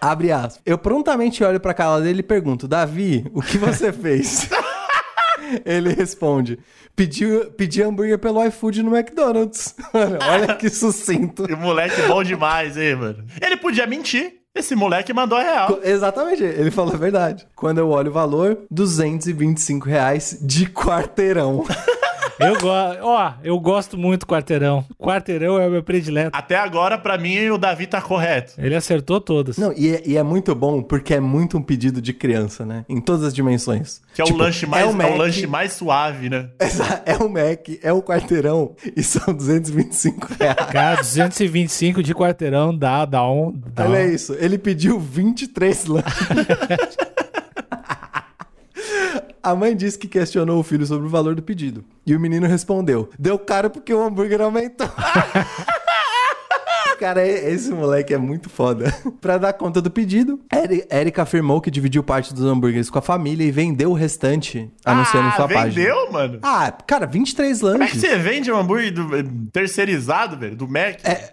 Abre 0.00 0.32
aspas. 0.32 0.60
Eu 0.66 0.76
prontamente 0.76 1.42
olho 1.42 1.58
pra 1.58 1.72
cara 1.74 2.00
dele 2.00 2.20
e 2.20 2.22
pergunto: 2.22 2.68
Davi, 2.68 3.26
o 3.32 3.40
que 3.40 3.56
você 3.58 3.92
fez? 3.92 4.48
Ele 5.64 5.92
responde: 5.92 6.58
pedi, 6.94 7.26
pedi 7.56 7.82
hambúrguer 7.82 8.18
pelo 8.18 8.44
iFood 8.46 8.82
no 8.82 8.96
McDonald's. 8.96 9.74
Mano, 9.92 10.18
olha 10.22 10.54
que 10.56 10.68
sucinto. 10.68 11.46
Que 11.46 11.56
moleque 11.56 12.02
bom 12.02 12.22
demais, 12.22 12.76
hein, 12.76 12.96
mano? 12.96 13.24
Ele 13.40 13.56
podia 13.56 13.86
mentir. 13.86 14.40
Esse 14.54 14.76
moleque 14.76 15.12
mandou 15.12 15.36
a 15.36 15.42
real. 15.42 15.80
Exatamente, 15.82 16.44
ele 16.44 16.70
falou 16.70 16.94
a 16.94 16.96
verdade. 16.96 17.44
Quando 17.56 17.78
eu 17.78 17.88
olho 17.90 18.10
o 18.10 18.14
valor, 18.14 18.58
225 18.70 19.88
reais 19.88 20.38
de 20.40 20.66
quarteirão. 20.66 21.64
Eu 22.38 22.58
gosto. 22.60 22.98
Ó, 23.02 23.32
eu 23.42 23.60
gosto 23.60 23.96
muito 23.98 24.20
do 24.20 24.26
quarteirão. 24.26 24.84
Quarteirão 24.98 25.58
é 25.60 25.66
o 25.66 25.70
meu 25.70 25.82
predileto. 25.82 26.36
Até 26.36 26.56
agora, 26.56 26.98
pra 26.98 27.16
mim, 27.16 27.48
o 27.50 27.58
Davi 27.58 27.86
tá 27.86 28.00
correto. 28.02 28.54
Ele 28.58 28.74
acertou 28.74 29.20
todas. 29.20 29.56
Não, 29.56 29.72
e 29.76 29.94
é, 29.94 30.02
e 30.04 30.16
é 30.16 30.22
muito 30.22 30.54
bom 30.54 30.82
porque 30.82 31.14
é 31.14 31.20
muito 31.20 31.56
um 31.56 31.62
pedido 31.62 32.00
de 32.02 32.12
criança, 32.12 32.66
né? 32.66 32.84
Em 32.88 33.00
todas 33.00 33.22
as 33.24 33.34
dimensões. 33.34 34.00
Que 34.14 34.22
é, 34.22 34.24
Tipo, 34.24 34.38
o, 34.38 34.42
lanche 34.42 34.66
mais, 34.66 34.82
é 34.84 34.86
é, 34.86 34.90
o 34.90 34.92
o 34.92 34.96
Mac, 34.96 35.16
lanche 35.16 35.46
mais 35.46 35.72
suave, 35.72 36.28
né? 36.28 36.48
É 37.06 37.16
o 37.16 37.28
Mac, 37.28 37.68
é 37.82 37.92
o 37.92 38.02
quarteirão 38.02 38.74
e 38.96 39.02
são 39.02 39.32
225 39.34 40.34
reais. 40.38 40.56
Cara, 40.72 40.96
225 40.96 42.02
de 42.02 42.14
quarteirão 42.14 42.76
dá, 42.76 43.04
dá 43.04 43.28
um. 43.28 43.52
Dá 43.74 43.84
Olha 43.84 44.00
um- 44.00 44.10
isso, 44.10 44.34
ele 44.38 44.58
pediu 44.58 44.98
23 44.98 45.86
lanches. 45.86 46.14
A 49.44 49.54
mãe 49.54 49.76
disse 49.76 49.98
que 49.98 50.08
questionou 50.08 50.58
o 50.58 50.62
filho 50.62 50.86
sobre 50.86 51.06
o 51.06 51.10
valor 51.10 51.34
do 51.34 51.42
pedido. 51.42 51.84
E 52.06 52.14
o 52.16 52.20
menino 52.20 52.46
respondeu: 52.46 53.08
Deu 53.18 53.38
caro 53.38 53.68
porque 53.70 53.92
o 53.92 54.02
hambúrguer 54.02 54.40
aumentou. 54.40 54.88
Cara, 56.98 57.26
esse 57.26 57.70
moleque 57.72 58.14
é 58.14 58.18
muito 58.18 58.48
foda. 58.48 58.94
pra 59.20 59.36
dar 59.36 59.52
conta 59.52 59.82
do 59.82 59.90
pedido, 59.90 60.38
Eri- 60.52 60.86
Érica 60.88 61.22
afirmou 61.22 61.60
que 61.60 61.70
dividiu 61.70 62.02
parte 62.04 62.32
dos 62.32 62.44
hambúrgueres 62.44 62.88
com 62.88 62.98
a 62.98 63.02
família 63.02 63.44
e 63.44 63.50
vendeu 63.50 63.90
o 63.90 63.94
restante 63.94 64.70
anunciando 64.84 65.28
ah, 65.28 65.32
sua 65.32 65.48
página. 65.48 65.70
vendeu, 65.72 66.12
mano? 66.12 66.38
Ah, 66.42 66.70
cara, 66.86 67.04
23 67.06 67.60
Como 67.60 67.72
é 67.72 67.74
que 67.74 67.80
lanches. 67.96 68.00
você 68.00 68.16
vende 68.16 68.50
um 68.50 68.56
hambúrguer 68.56 68.92
do- 68.94 69.16
eh, 69.16 69.24
terceirizado, 69.52 70.38
velho? 70.38 70.54
Do 70.56 70.68
Mac? 70.68 71.00
É, 71.04 71.32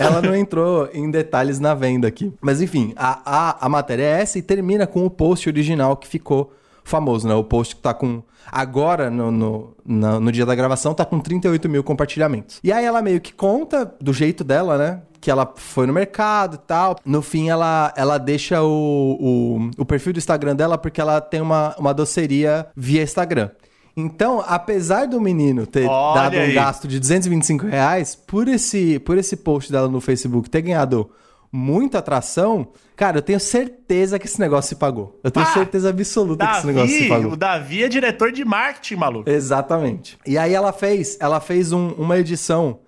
Ela 0.00 0.22
não 0.22 0.34
entrou 0.34 0.88
em 0.94 1.10
detalhes 1.10 1.60
na 1.60 1.74
venda 1.74 2.08
aqui. 2.08 2.32
Mas 2.40 2.60
enfim, 2.62 2.94
a, 2.96 3.20
a, 3.24 3.66
a 3.66 3.68
matéria 3.68 4.02
é 4.04 4.22
essa 4.22 4.38
e 4.38 4.42
termina 4.42 4.86
com 4.86 5.04
o 5.04 5.10
post 5.10 5.46
original 5.48 5.94
que 5.96 6.08
ficou 6.08 6.52
famoso, 6.84 7.26
né? 7.28 7.34
O 7.34 7.44
post 7.44 7.76
que 7.76 7.82
tá 7.82 7.92
com. 7.94 8.22
Agora, 8.50 9.08
no, 9.10 9.30
no, 9.30 9.76
na- 9.84 10.18
no 10.20 10.32
dia 10.32 10.44
da 10.44 10.54
gravação, 10.54 10.92
tá 10.94 11.04
com 11.04 11.20
38 11.20 11.68
mil 11.68 11.82
compartilhamentos. 11.84 12.58
E 12.62 12.72
aí 12.72 12.84
ela 12.84 13.00
meio 13.00 13.20
que 13.20 13.32
conta 13.32 13.94
do 14.00 14.12
jeito 14.12 14.42
dela, 14.44 14.76
né? 14.76 15.02
Que 15.20 15.30
ela 15.30 15.52
foi 15.56 15.86
no 15.86 15.92
mercado 15.92 16.56
e 16.56 16.58
tal. 16.66 16.96
No 17.04 17.22
fim, 17.22 17.48
ela, 17.48 17.92
ela 17.96 18.18
deixa 18.18 18.60
o, 18.62 19.16
o, 19.20 19.70
o 19.82 19.84
perfil 19.84 20.12
do 20.12 20.18
Instagram 20.18 20.56
dela 20.56 20.76
porque 20.76 21.00
ela 21.00 21.20
tem 21.20 21.40
uma, 21.40 21.74
uma 21.78 21.94
doceria 21.94 22.66
via 22.76 23.02
Instagram. 23.02 23.50
Então, 23.96 24.42
apesar 24.46 25.06
do 25.06 25.20
menino 25.20 25.66
ter 25.66 25.86
Olha 25.86 26.22
dado 26.22 26.36
um 26.36 26.40
aí. 26.40 26.52
gasto 26.54 26.88
de 26.88 26.98
225 26.98 27.66
reais, 27.66 28.14
por 28.16 28.48
esse, 28.48 28.98
por 29.00 29.18
esse 29.18 29.36
post 29.36 29.70
dela 29.70 29.86
no 29.88 30.00
Facebook 30.00 30.48
ter 30.50 30.62
ganhado 30.62 31.10
muita 31.52 31.98
atração, 31.98 32.68
cara, 32.96 33.18
eu 33.18 33.22
tenho 33.22 33.38
certeza 33.38 34.18
que 34.18 34.26
esse 34.26 34.40
negócio 34.40 34.70
se 34.70 34.74
pagou. 34.76 35.20
Eu 35.22 35.30
tenho 35.30 35.44
Ah, 35.46 35.50
certeza 35.52 35.90
absoluta 35.90 36.46
que 36.46 36.56
esse 36.56 36.66
negócio 36.66 36.88
se 36.88 36.98
Davi, 37.00 37.08
pagou. 37.10 37.32
o 37.32 37.36
Davi 37.36 37.84
é 37.84 37.88
diretor 37.88 38.32
de 38.32 38.42
marketing, 38.44 38.94
maluco. 38.96 39.28
Exatamente. 39.28 40.18
E 40.26 40.38
aí 40.38 40.54
ela 40.54 40.72
fez, 40.72 41.18
ela 41.20 41.40
fez 41.40 41.72
um- 41.72 41.90
uma 41.92 42.18
edição 42.18 42.80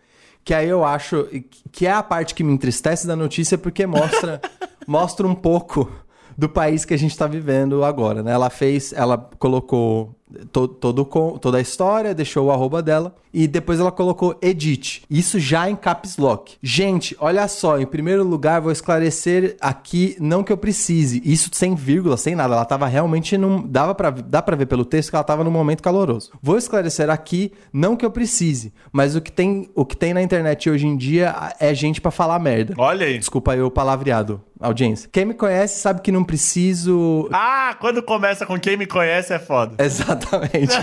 que 0.43 0.55
aí 0.55 0.69
eu 0.69 0.85
acho 0.85 1.29
que 1.71 1.87
é 1.87 1.93
a 1.93 2.03
parte 2.03 2.35
que 2.35 2.43
me 2.43 2.53
entristece 2.53 3.07
da 3.07 3.15
notícia 3.15 3.57
porque 3.59 3.87
mostra 3.87 4.41
mostra 4.87 5.27
um 5.27 5.35
pouco 5.35 5.91
do 6.37 6.49
país 6.49 6.85
que 6.85 6.93
a 6.93 6.99
gente 6.99 7.17
tá 7.17 7.27
vivendo 7.27 7.85
agora, 7.85 8.23
né? 8.23 8.33
Ela 8.33 8.51
fez, 8.51 8.93
ela 8.95 9.17
colocou 9.39 10.15
to- 10.53 10.69
todo, 10.69 11.05
toda 11.41 11.59
a 11.59 11.61
história, 11.61 12.15
deixou 12.15 12.47
o 12.47 12.51
arroba 12.53 12.83
dela 12.83 13.15
e 13.33 13.47
depois 13.49 13.81
ela 13.81 13.91
colocou 13.91 14.37
edit. 14.41 15.03
Isso 15.11 15.41
já 15.41 15.69
em 15.69 15.75
caps 15.75 16.17
lock. 16.17 16.55
Gente, 16.63 17.17
olha 17.19 17.47
só, 17.49 17.79
em 17.81 17.87
primeiro 17.87 18.23
lugar 18.25 18.61
vou 18.61 18.71
esclarecer 18.71 19.57
aqui, 19.61 20.17
não 20.21 20.45
que 20.45 20.53
eu 20.53 20.57
precise, 20.57 21.21
isso 21.25 21.51
sem 21.53 21.75
vírgula, 21.75 22.17
sem 22.17 22.35
nada, 22.35 22.55
ela 22.55 22.65
tava 22.65 22.87
realmente 22.87 23.37
num, 23.37 23.67
dava 23.67 23.95
para 23.95 24.11
dá 24.11 24.41
para 24.41 24.57
ver 24.57 24.67
pelo 24.67 24.85
texto 24.85 25.11
que 25.11 25.17
ela 25.17 25.25
tava 25.25 25.43
num 25.43 25.51
momento 25.51 25.83
caloroso. 25.83 26.31
Vou 26.43 26.57
esclarecer 26.57 27.11
aqui, 27.11 27.53
não 27.73 27.97
que 27.97 28.05
eu 28.07 28.11
precise, 28.11 28.73
mas 28.93 29.17
o 29.17 29.21
que 29.21 29.33
tem, 29.33 29.69
o 29.75 29.85
que 29.85 29.97
tem 29.97 30.15
na 30.15 30.23
internet 30.23 30.71
hoje 30.71 30.87
em 30.87 30.97
dia 30.97 31.35
é 31.59 31.75
gente 31.75 32.01
pra 32.01 32.11
falar 32.11 32.39
merda. 32.39 32.75
Olha 32.79 33.07
aí. 33.07 33.19
Desculpa 33.19 33.53
aí 33.53 33.61
o 33.61 33.71
palavreado, 33.71 34.41
audiência. 34.61 35.09
Quem 35.13 35.25
me 35.25 35.35
conhece 35.35 35.81
sabe 35.81 36.01
que 36.01 36.13
não 36.13 36.23
preciso 36.25 37.29
Ah, 37.33 37.77
quando 37.81 38.03
começa 38.03 38.47
com 38.47 38.59
quem 38.59 38.77
me 38.77 38.87
conhece 38.87 39.33
é 39.33 39.39
foda. 39.39 39.75
Exatamente. 39.83 40.77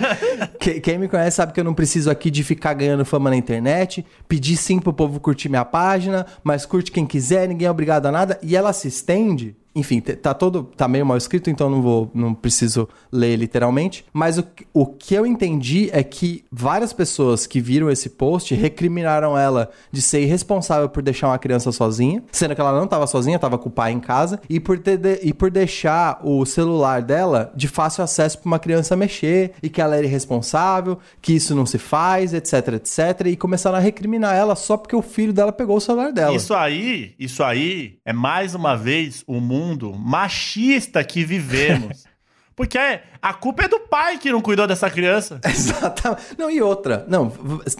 Que- 0.59 0.79
Quem 0.79 0.97
me 0.97 1.07
conhece 1.07 1.37
sabe 1.37 1.53
que 1.53 1.59
eu 1.59 1.63
não 1.63 1.73
preciso 1.73 2.09
aqui 2.11 2.29
de 2.29 2.43
ficar 2.43 2.73
ganhando 2.73 3.05
fama 3.05 3.29
na 3.29 3.35
internet, 3.35 4.05
pedir 4.27 4.57
sim 4.57 4.79
pro 4.79 4.93
povo 4.93 5.19
curtir 5.19 5.49
minha 5.49 5.65
página, 5.65 6.25
mas 6.43 6.65
curte 6.65 6.91
quem 6.91 7.05
quiser, 7.05 7.47
ninguém 7.47 7.67
é 7.67 7.71
obrigado 7.71 8.05
a 8.07 8.11
nada. 8.11 8.39
E 8.43 8.55
ela 8.55 8.73
se 8.73 8.87
estende. 8.87 9.55
Enfim, 9.73 10.01
tá 10.01 10.33
todo. 10.33 10.63
tá 10.75 10.87
meio 10.87 11.05
mal 11.05 11.15
escrito, 11.17 11.49
então 11.49 11.69
não 11.69 11.81
vou. 11.81 12.11
não 12.13 12.33
preciso 12.33 12.87
ler 13.11 13.35
literalmente. 13.37 14.03
Mas 14.11 14.37
o, 14.37 14.43
o 14.73 14.85
que 14.85 15.13
eu 15.13 15.25
entendi 15.25 15.89
é 15.93 16.03
que 16.03 16.43
várias 16.51 16.91
pessoas 16.91 17.47
que 17.47 17.61
viram 17.61 17.89
esse 17.89 18.09
post 18.09 18.53
recriminaram 18.53 19.37
ela 19.37 19.69
de 19.91 20.01
ser 20.01 20.21
irresponsável 20.21 20.89
por 20.89 21.01
deixar 21.01 21.27
uma 21.27 21.39
criança 21.39 21.71
sozinha, 21.71 22.21
sendo 22.31 22.53
que 22.55 22.61
ela 22.61 22.77
não 22.77 22.87
tava 22.87 23.07
sozinha, 23.07 23.39
tava 23.39 23.57
com 23.57 23.69
o 23.69 23.71
pai 23.71 23.91
em 23.91 23.99
casa, 23.99 24.41
e 24.49 24.59
por, 24.59 24.77
ter 24.79 24.97
de- 24.97 25.19
e 25.23 25.33
por 25.33 25.49
deixar 25.49 26.19
o 26.23 26.45
celular 26.45 27.01
dela 27.01 27.51
de 27.55 27.67
fácil 27.67 28.03
acesso 28.03 28.39
pra 28.39 28.47
uma 28.47 28.59
criança 28.59 28.95
mexer, 28.95 29.53
e 29.63 29.69
que 29.69 29.79
ela 29.81 29.95
era 29.95 30.05
irresponsável, 30.05 30.99
que 31.21 31.33
isso 31.33 31.55
não 31.55 31.65
se 31.65 31.77
faz, 31.77 32.33
etc, 32.33 32.73
etc, 32.73 33.27
e 33.27 33.35
começaram 33.37 33.77
a 33.77 33.79
recriminar 33.79 34.35
ela 34.35 34.55
só 34.55 34.75
porque 34.75 34.95
o 34.95 35.01
filho 35.01 35.31
dela 35.31 35.51
pegou 35.51 35.77
o 35.77 35.81
celular 35.81 36.11
dela. 36.11 36.35
Isso 36.35 36.53
aí, 36.53 37.13
isso 37.17 37.41
aí 37.43 37.95
é 38.05 38.11
mais 38.11 38.53
uma 38.55 38.75
vez 38.75 39.23
o 39.27 39.39
mundo 39.39 39.60
machista 39.97 41.03
que 41.03 41.23
vivemos. 41.23 42.03
Porque 42.55 42.77
é, 42.77 43.03
a 43.21 43.33
culpa 43.33 43.63
é 43.63 43.67
do 43.67 43.79
pai 43.79 44.17
que 44.17 44.31
não 44.31 44.41
cuidou 44.41 44.67
dessa 44.67 44.89
criança. 44.89 45.39
Exatamente. 45.47 46.21
Não, 46.37 46.51
e 46.51 46.61
outra, 46.61 47.05
não, 47.07 47.31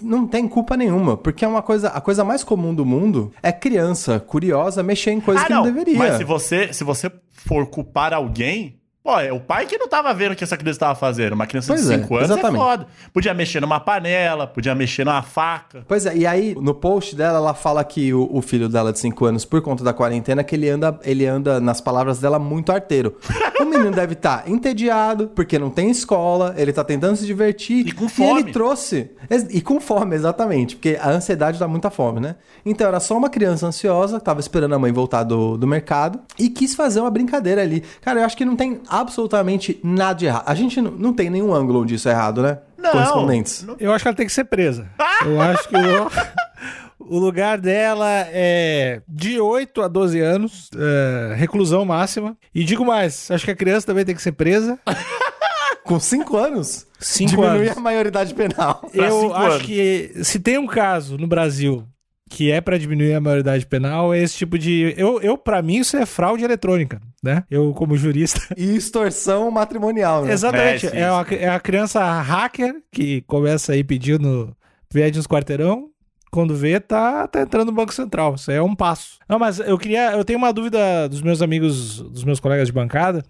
não 0.02 0.26
tem 0.26 0.48
culpa 0.48 0.76
nenhuma, 0.76 1.16
porque 1.16 1.44
é 1.44 1.48
uma 1.48 1.62
coisa, 1.62 1.88
a 1.88 2.00
coisa 2.00 2.24
mais 2.24 2.42
comum 2.42 2.74
do 2.74 2.84
mundo 2.84 3.32
é 3.42 3.52
criança 3.52 4.18
curiosa 4.18 4.82
mexer 4.82 5.12
em 5.12 5.20
coisas 5.20 5.44
ah, 5.44 5.46
que 5.46 5.52
não, 5.52 5.62
deveria. 5.62 5.98
Mas 5.98 6.16
se 6.16 6.24
você, 6.24 6.72
se 6.72 6.82
você 6.82 7.12
for 7.30 7.66
culpar 7.66 8.12
alguém, 8.12 8.80
pô, 9.02 9.18
é 9.18 9.32
o 9.32 9.40
pai 9.40 9.66
que 9.66 9.76
não 9.76 9.88
tava 9.88 10.12
vendo 10.14 10.32
o 10.32 10.36
que 10.36 10.44
essa 10.44 10.56
criança 10.56 10.80
tava 10.80 10.94
fazendo. 10.94 11.32
Uma 11.32 11.46
criança 11.46 11.72
Pois 11.72 11.86
de 11.86 11.92
é, 11.92 11.98
5 11.98 12.16
anos 12.16 12.30
exatamente. 12.30 12.60
é 12.60 12.64
foda. 12.64 12.86
Podia 13.12 13.34
mexer 13.34 13.60
numa 13.60 13.80
panela, 13.80 14.46
podia 14.46 14.74
mexer 14.74 15.04
numa 15.04 15.22
faca. 15.22 15.84
Pois 15.88 16.06
é, 16.06 16.16
e 16.16 16.26
aí 16.26 16.54
no 16.54 16.74
post 16.74 17.16
dela 17.16 17.38
ela 17.38 17.54
fala 17.54 17.82
que 17.84 18.14
o, 18.14 18.28
o 18.32 18.40
filho 18.40 18.68
dela 18.68 18.92
de 18.92 18.98
5 18.98 19.24
anos, 19.24 19.44
por 19.44 19.60
conta 19.60 19.82
da 19.82 19.92
quarentena, 19.92 20.44
que 20.44 20.54
ele 20.54 20.68
anda, 20.68 20.98
ele 21.04 21.26
anda, 21.26 21.60
nas 21.60 21.80
palavras 21.80 22.18
dela, 22.20 22.38
muito 22.38 22.70
arteiro. 22.70 23.16
o 23.60 23.64
menino 23.64 23.90
deve 23.90 24.12
estar 24.14 24.48
entediado, 24.48 25.28
porque 25.34 25.58
não 25.58 25.70
tem 25.70 25.90
escola, 25.90 26.54
ele 26.56 26.72
tá 26.72 26.84
tentando 26.84 27.16
se 27.16 27.26
divertir. 27.26 27.86
E 27.86 27.92
com 27.92 28.08
fome. 28.08 28.40
ele 28.40 28.52
trouxe. 28.52 29.10
E 29.50 29.60
com 29.60 29.80
fome, 29.80 30.14
exatamente, 30.14 30.76
porque 30.76 30.98
a 31.00 31.10
ansiedade 31.10 31.58
dá 31.58 31.66
muita 31.66 31.90
fome, 31.90 32.20
né? 32.20 32.36
Então 32.64 32.86
era 32.86 33.00
só 33.00 33.16
uma 33.16 33.28
criança 33.28 33.66
ansiosa, 33.66 34.20
tava 34.20 34.40
esperando 34.40 34.74
a 34.74 34.78
mãe 34.78 34.92
voltar 34.92 35.22
do, 35.24 35.56
do 35.56 35.66
mercado, 35.66 36.20
e 36.38 36.48
quis 36.48 36.74
fazer 36.74 37.00
uma 37.00 37.10
brincadeira 37.10 37.62
ali. 37.62 37.82
Cara, 38.00 38.20
eu 38.20 38.24
acho 38.24 38.36
que 38.36 38.44
não 38.44 38.56
tem 38.56 38.80
absolutamente 39.00 39.80
nada 39.82 40.14
de 40.14 40.26
errado. 40.26 40.44
A 40.46 40.54
gente 40.54 40.80
não, 40.80 41.12
tem 41.12 41.30
nenhum 41.30 41.52
ângulo 41.54 41.82
onde 41.82 41.94
isso 41.94 42.08
é 42.08 42.12
errado, 42.12 42.42
né? 42.42 42.58
Não. 42.78 42.90
Correspondentes. 42.92 43.62
não- 43.62 43.76
Eu 43.78 43.92
acho 43.92 44.02
que 44.04 44.08
ela 44.08 44.16
tem 44.16 44.26
que 44.26 44.32
ser 44.32 44.44
presa. 44.44 44.88
Eu 45.24 45.40
acho 45.40 45.68
que 45.68 45.76
o, 45.76 47.16
o 47.16 47.18
lugar 47.18 47.58
dela 47.58 48.08
é 48.28 49.00
de 49.08 49.40
8 49.40 49.82
a 49.82 49.88
12 49.88 50.20
anos, 50.20 50.68
é, 50.76 51.34
reclusão 51.34 51.84
máxima. 51.84 52.36
E 52.54 52.64
digo 52.64 52.84
mais, 52.84 53.30
acho 53.30 53.44
que 53.44 53.50
a 53.50 53.56
criança 53.56 53.86
também 53.86 54.04
tem 54.04 54.14
que 54.14 54.22
ser 54.22 54.32
presa. 54.32 54.78
Com 55.84 55.98
5 55.98 56.36
anos? 56.36 56.86
Cinco 57.00 57.30
diminui 57.30 57.66
anos. 57.66 57.76
a 57.76 57.80
maioridade 57.80 58.32
penal. 58.34 58.88
Eu 58.94 59.34
acho 59.34 59.52
anos. 59.54 59.62
que 59.66 60.12
se 60.22 60.38
tem 60.38 60.56
um 60.56 60.66
caso 60.66 61.18
no 61.18 61.26
Brasil 61.26 61.84
que 62.32 62.50
é 62.50 62.62
pra 62.62 62.78
diminuir 62.78 63.12
a 63.12 63.20
maioridade 63.20 63.66
penal, 63.66 64.14
é 64.14 64.18
esse 64.18 64.38
tipo 64.38 64.58
de. 64.58 64.94
Eu, 64.96 65.20
eu 65.20 65.36
para 65.36 65.60
mim, 65.60 65.76
isso 65.76 65.98
é 65.98 66.06
fraude 66.06 66.42
eletrônica, 66.42 66.98
né? 67.22 67.44
Eu, 67.50 67.74
como 67.74 67.94
jurista. 67.94 68.40
E 68.56 68.74
extorsão 68.74 69.50
matrimonial, 69.50 70.24
né? 70.24 70.32
Exatamente. 70.32 70.86
É, 70.86 71.00
É, 71.00 71.04
a, 71.04 71.26
é 71.32 71.48
a 71.50 71.60
criança 71.60 72.02
hacker 72.02 72.76
que 72.90 73.20
começa 73.22 73.72
aí 73.72 73.84
pedindo. 73.84 74.56
Pede 74.88 75.18
uns 75.18 75.26
quarteirão. 75.26 75.90
Quando 76.30 76.54
vê, 76.56 76.80
tá, 76.80 77.28
tá 77.28 77.42
entrando 77.42 77.66
no 77.66 77.72
Banco 77.72 77.92
Central. 77.92 78.36
Isso 78.36 78.50
aí 78.50 78.56
é 78.56 78.62
um 78.62 78.74
passo. 78.74 79.18
Não, 79.28 79.38
mas 79.38 79.58
eu 79.58 79.76
queria. 79.76 80.12
Eu 80.12 80.24
tenho 80.24 80.38
uma 80.38 80.54
dúvida 80.54 81.06
dos 81.10 81.20
meus 81.20 81.42
amigos, 81.42 82.00
dos 82.00 82.24
meus 82.24 82.40
colegas 82.40 82.68
de 82.68 82.72
bancada, 82.72 83.22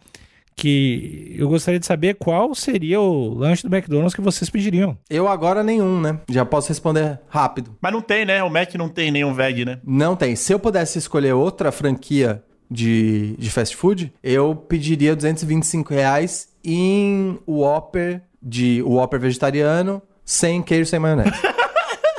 que 0.57 1.35
eu 1.39 1.49
gostaria 1.49 1.81
de 1.81 1.87
saber 1.87 2.15
qual 2.15 2.55
seria 2.55 3.01
o 3.01 3.35
lanche 3.35 3.67
do 3.67 3.75
McDonald's 3.75 4.15
que 4.15 4.21
vocês 4.21 4.49
pediriam. 4.51 4.97
Eu 5.09 5.29
agora 5.29 5.63
nenhum, 5.63 6.01
né? 6.01 6.19
Já 6.29 6.45
posso 6.45 6.69
responder 6.69 7.21
rápido. 7.29 7.77
Mas 7.81 7.93
não 7.93 8.01
tem, 8.01 8.25
né? 8.25 8.43
O 8.43 8.51
Mac 8.51 8.75
não 8.75 8.89
tem 8.89 9.11
nenhum 9.11 9.35
veg, 9.35 9.65
né? 9.65 9.79
Não 9.85 10.15
tem. 10.15 10.37
Se 10.37 10.53
eu 10.53 10.59
pudesse 10.59 10.99
escolher 10.99 11.33
outra 11.33 11.73
franquia 11.73 12.43
de, 12.71 13.35
de 13.39 13.51
fast 13.51 13.77
food, 13.77 14.13
eu 14.23 14.55
pediria 14.55 15.15
225 15.15 15.93
reais 15.93 16.49
em 16.65 17.39
Whopper, 17.47 18.23
de 18.43 18.83
Whopper 18.83 19.21
vegetariano, 19.21 20.01
sem 20.25 20.63
queijo, 20.63 20.89
sem 20.89 20.99
maionese. 20.99 21.33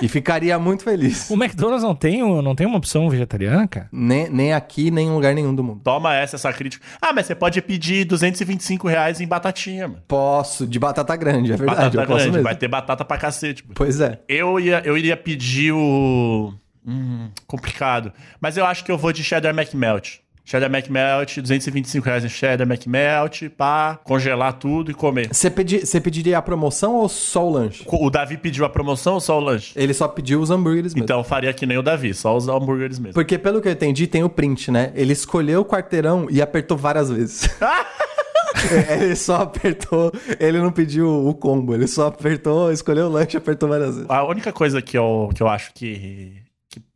E 0.04 0.08
ficaria 0.10 0.60
muito 0.60 0.84
feliz. 0.84 1.30
O 1.30 1.36
McDonald's 1.36 1.82
não 1.82 1.95
tem, 1.95 2.22
um- 2.22 2.41
não 2.41 2.54
tem 2.54 2.68
uma 2.68 2.78
opção 2.78 3.10
vegetariana, 3.10 3.66
cara? 3.68 3.88
Nem, 3.89 4.30
nem 4.30 4.51
aqui, 4.54 4.91
nem 4.91 5.08
em 5.08 5.12
lugar 5.12 5.34
nenhum 5.34 5.56
do 5.56 5.64
mundo. 5.64 5.80
Toma 5.82 6.14
essa, 6.14 6.36
essa 6.36 6.51
crítica. 6.51 6.86
Ah, 7.01 7.14
mas 7.14 7.26
você 7.26 7.34
pode 7.34 7.62
pedir 7.62 8.04
225 8.04 8.86
reais 8.88 9.22
em 9.22 9.28
batatinha, 9.28 9.88
mano. 9.88 10.01
Posso, 10.06 10.68
de 10.68 10.78
batata 10.78 11.16
grande, 11.16 11.54
é 11.54 11.56
verdade. 11.56 11.78
Batata 11.80 11.95
eu 11.97 12.01
posso 12.01 12.16
grande, 12.18 12.32
mesmo. 12.32 12.43
vai 12.43 12.56
ter 12.56 12.68
batata 12.68 13.06
pra 13.06 13.18
cacete. 13.18 13.64
mano. 13.64 13.76
Pois 13.76 14.01
é. 14.01 14.20
Eu, 14.28 14.60
ia, 14.60 14.82
eu 14.84 14.97
iria 14.97 15.16
pedir 15.16 15.72
o... 15.72 16.54
Hum, 16.86 17.30
complicado. 17.47 18.12
Mas 18.41 18.58
eu 18.58 18.66
acho 18.66 18.84
que 18.84 18.91
eu 18.91 18.97
vou 18.97 19.14
de 19.14 19.24
cheddar 19.24 19.56
McMelt. 19.58 20.20
Cheddar 20.45 20.69
McMelt, 20.69 21.39
225 21.41 22.05
reais 22.05 22.25
em 22.25 22.29
cheddar 22.29 22.67
McMelt, 22.67 23.49
pá, 23.49 23.99
congelar 24.03 24.53
tudo 24.53 24.91
e 24.91 24.93
comer. 24.93 25.29
Você 25.33 25.49
pedi, 25.49 25.79
pediria 26.01 26.37
a 26.37 26.41
promoção 26.41 26.95
ou 26.95 27.07
só 27.07 27.47
o 27.47 27.49
lanche? 27.49 27.85
O 27.87 28.09
Davi 28.09 28.37
pediu 28.37 28.65
a 28.65 28.69
promoção 28.69 29.15
ou 29.15 29.19
só 29.21 29.37
o 29.37 29.39
lanche? 29.39 29.73
Ele 29.75 29.93
só 29.93 30.07
pediu 30.07 30.41
os 30.41 30.51
hambúrgueres 30.51 30.93
mesmo. 30.93 31.05
Então 31.05 31.19
eu 31.19 31.23
faria 31.23 31.53
que 31.53 31.65
nem 31.65 31.77
o 31.77 31.81
Davi, 31.81 32.13
só 32.13 32.35
os 32.35 32.47
hambúrgueres 32.47 32.99
mesmo. 32.99 33.13
Porque 33.13 33.37
pelo 33.37 33.61
que 33.61 33.69
eu 33.69 33.71
entendi, 33.71 34.05
tem 34.05 34.23
o 34.23 34.29
print, 34.29 34.69
né? 34.69 34.91
Ele 34.95 35.13
escolheu 35.13 35.61
o 35.61 35.65
quarteirão 35.65 36.27
e 36.29 36.41
apertou 36.41 36.77
várias 36.77 37.09
vezes. 37.09 37.49
ele 38.89 39.15
só 39.15 39.43
apertou, 39.43 40.11
ele 40.39 40.59
não 40.59 40.71
pediu 40.71 41.07
o 41.07 41.33
combo, 41.33 41.73
ele 41.73 41.87
só 41.87 42.07
apertou, 42.07 42.71
escolheu 42.71 43.05
o 43.05 43.09
lanche 43.09 43.35
e 43.35 43.39
apertou 43.39 43.69
várias 43.69 43.95
vezes. 43.95 44.09
A 44.09 44.25
única 44.25 44.51
coisa 44.51 44.81
que 44.81 44.97
eu, 44.97 45.29
que 45.33 45.41
eu 45.41 45.47
acho 45.47 45.73
que 45.73 46.42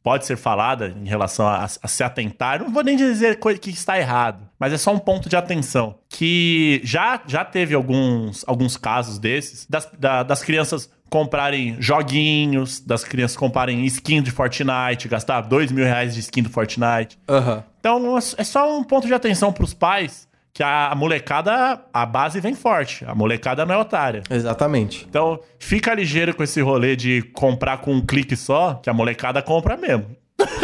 pode 0.08 0.26
ser 0.26 0.38
falada 0.38 0.88
em 1.04 1.06
relação 1.06 1.46
a, 1.46 1.66
a 1.66 1.88
se 1.88 2.02
atentar, 2.02 2.60
não 2.64 2.72
vou 2.72 2.82
nem 2.82 2.96
dizer 2.96 3.38
que 3.60 3.70
está 3.70 3.98
errado, 4.00 4.48
mas 4.58 4.72
é 4.72 4.78
só 4.78 4.94
um 4.94 5.00
ponto 5.00 5.28
de 5.28 5.36
atenção. 5.36 5.96
Que 6.08 6.80
já, 6.82 7.22
já 7.28 7.44
teve 7.44 7.76
alguns, 7.76 8.46
alguns 8.48 8.78
casos 8.78 9.20
desses, 9.20 9.66
das, 9.70 9.86
da- 10.00 10.24
das 10.24 10.42
crianças 10.42 10.90
comprarem 11.10 11.76
joguinhos, 11.82 12.80
das 12.80 13.04
crianças 13.04 13.36
comprarem 13.36 13.84
skin 13.86 14.22
de 14.22 14.32
Fortnite, 14.32 15.08
gastar 15.10 15.42
dois 15.42 15.72
mil 15.72 15.84
reais 15.84 16.14
de 16.14 16.22
skin 16.22 16.44
do 16.44 16.50
Fortnite. 16.50 17.18
Aham. 17.30 17.64
Então 17.80 18.18
é 18.18 18.44
só 18.44 18.78
um 18.78 18.84
ponto 18.84 19.08
de 19.08 19.14
atenção 19.14 19.52
pros 19.52 19.74
pais, 19.74 20.27
que 20.58 20.64
a 20.64 20.92
molecada, 20.96 21.80
a 21.94 22.04
base 22.04 22.40
vem 22.42 22.56
forte, 22.56 23.06
a 23.06 23.14
molecada 23.14 23.64
não 23.64 23.76
é 23.76 23.78
otária. 23.78 24.24
Exatamente. 24.28 25.06
Então, 25.08 25.40
fica 25.60 25.94
ligeiro 25.94 26.34
com 26.34 26.42
esse 26.42 26.60
rolê 26.62 26.96
de 26.96 27.22
comprar 27.32 27.78
com 27.78 27.94
um 27.94 28.04
clique 28.04 28.36
só, 28.36 28.74
que 28.74 28.90
a 28.90 28.94
molecada 28.94 29.40
compra 29.40 29.78
mesmo. 29.78 30.17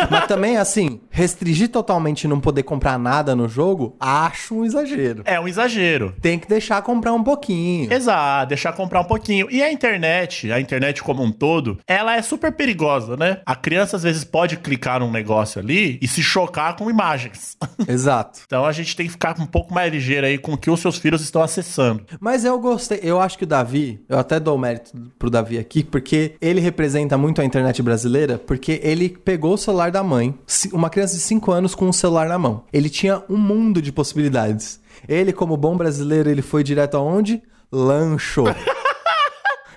Mas 0.09 0.27
também, 0.27 0.57
assim, 0.57 1.01
restringir 1.09 1.69
totalmente 1.69 2.23
e 2.23 2.27
não 2.27 2.39
poder 2.39 2.63
comprar 2.63 2.97
nada 2.99 3.35
no 3.35 3.47
jogo, 3.47 3.95
acho 3.99 4.55
um 4.55 4.65
exagero. 4.65 5.23
É 5.25 5.39
um 5.39 5.47
exagero. 5.47 6.13
Tem 6.21 6.37
que 6.37 6.47
deixar 6.47 6.81
comprar 6.81 7.13
um 7.13 7.23
pouquinho. 7.23 7.91
Exato, 7.91 8.49
deixar 8.49 8.73
comprar 8.73 9.01
um 9.01 9.05
pouquinho. 9.05 9.47
E 9.49 9.63
a 9.63 9.71
internet, 9.71 10.51
a 10.51 10.59
internet 10.59 11.01
como 11.01 11.23
um 11.23 11.31
todo, 11.31 11.79
ela 11.87 12.15
é 12.15 12.21
super 12.21 12.51
perigosa, 12.51 13.17
né? 13.17 13.41
A 13.45 13.55
criança 13.55 13.97
às 13.97 14.03
vezes 14.03 14.23
pode 14.23 14.57
clicar 14.57 14.99
num 14.99 15.11
negócio 15.11 15.59
ali 15.59 15.97
e 16.01 16.07
se 16.07 16.21
chocar 16.21 16.75
com 16.75 16.89
imagens. 16.89 17.57
Exato. 17.87 18.41
Então 18.45 18.65
a 18.65 18.71
gente 18.71 18.95
tem 18.95 19.05
que 19.07 19.11
ficar 19.11 19.39
um 19.39 19.45
pouco 19.45 19.73
mais 19.73 19.91
ligeiro 19.91 20.27
aí 20.27 20.37
com 20.37 20.53
o 20.53 20.57
que 20.57 20.69
os 20.69 20.79
seus 20.79 20.97
filhos 20.97 21.21
estão 21.21 21.41
acessando. 21.41 22.05
Mas 22.19 22.45
eu 22.45 22.59
gostei, 22.59 22.99
eu 23.01 23.19
acho 23.19 23.37
que 23.37 23.43
o 23.43 23.47
Davi, 23.47 24.03
eu 24.07 24.19
até 24.19 24.39
dou 24.39 24.57
mérito 24.57 24.91
pro 25.17 25.29
Davi 25.29 25.57
aqui, 25.57 25.83
porque 25.83 26.35
ele 26.41 26.59
representa 26.59 27.17
muito 27.17 27.41
a 27.41 27.45
internet 27.45 27.81
brasileira, 27.81 28.37
porque 28.37 28.79
ele 28.83 29.09
pegou 29.09 29.57
celular 29.63 29.91
da 29.91 30.03
mãe, 30.03 30.37
uma 30.71 30.89
criança 30.89 31.15
de 31.15 31.21
5 31.21 31.51
anos 31.51 31.73
com 31.73 31.87
um 31.87 31.93
celular 31.93 32.27
na 32.27 32.37
mão. 32.37 32.63
Ele 32.71 32.89
tinha 32.89 33.23
um 33.29 33.37
mundo 33.37 33.81
de 33.81 33.91
possibilidades. 33.91 34.79
Ele, 35.07 35.33
como 35.33 35.57
bom 35.57 35.75
brasileiro, 35.75 36.29
ele 36.29 36.41
foi 36.41 36.63
direto 36.63 36.97
aonde? 36.97 37.41
Lancho. 37.71 38.43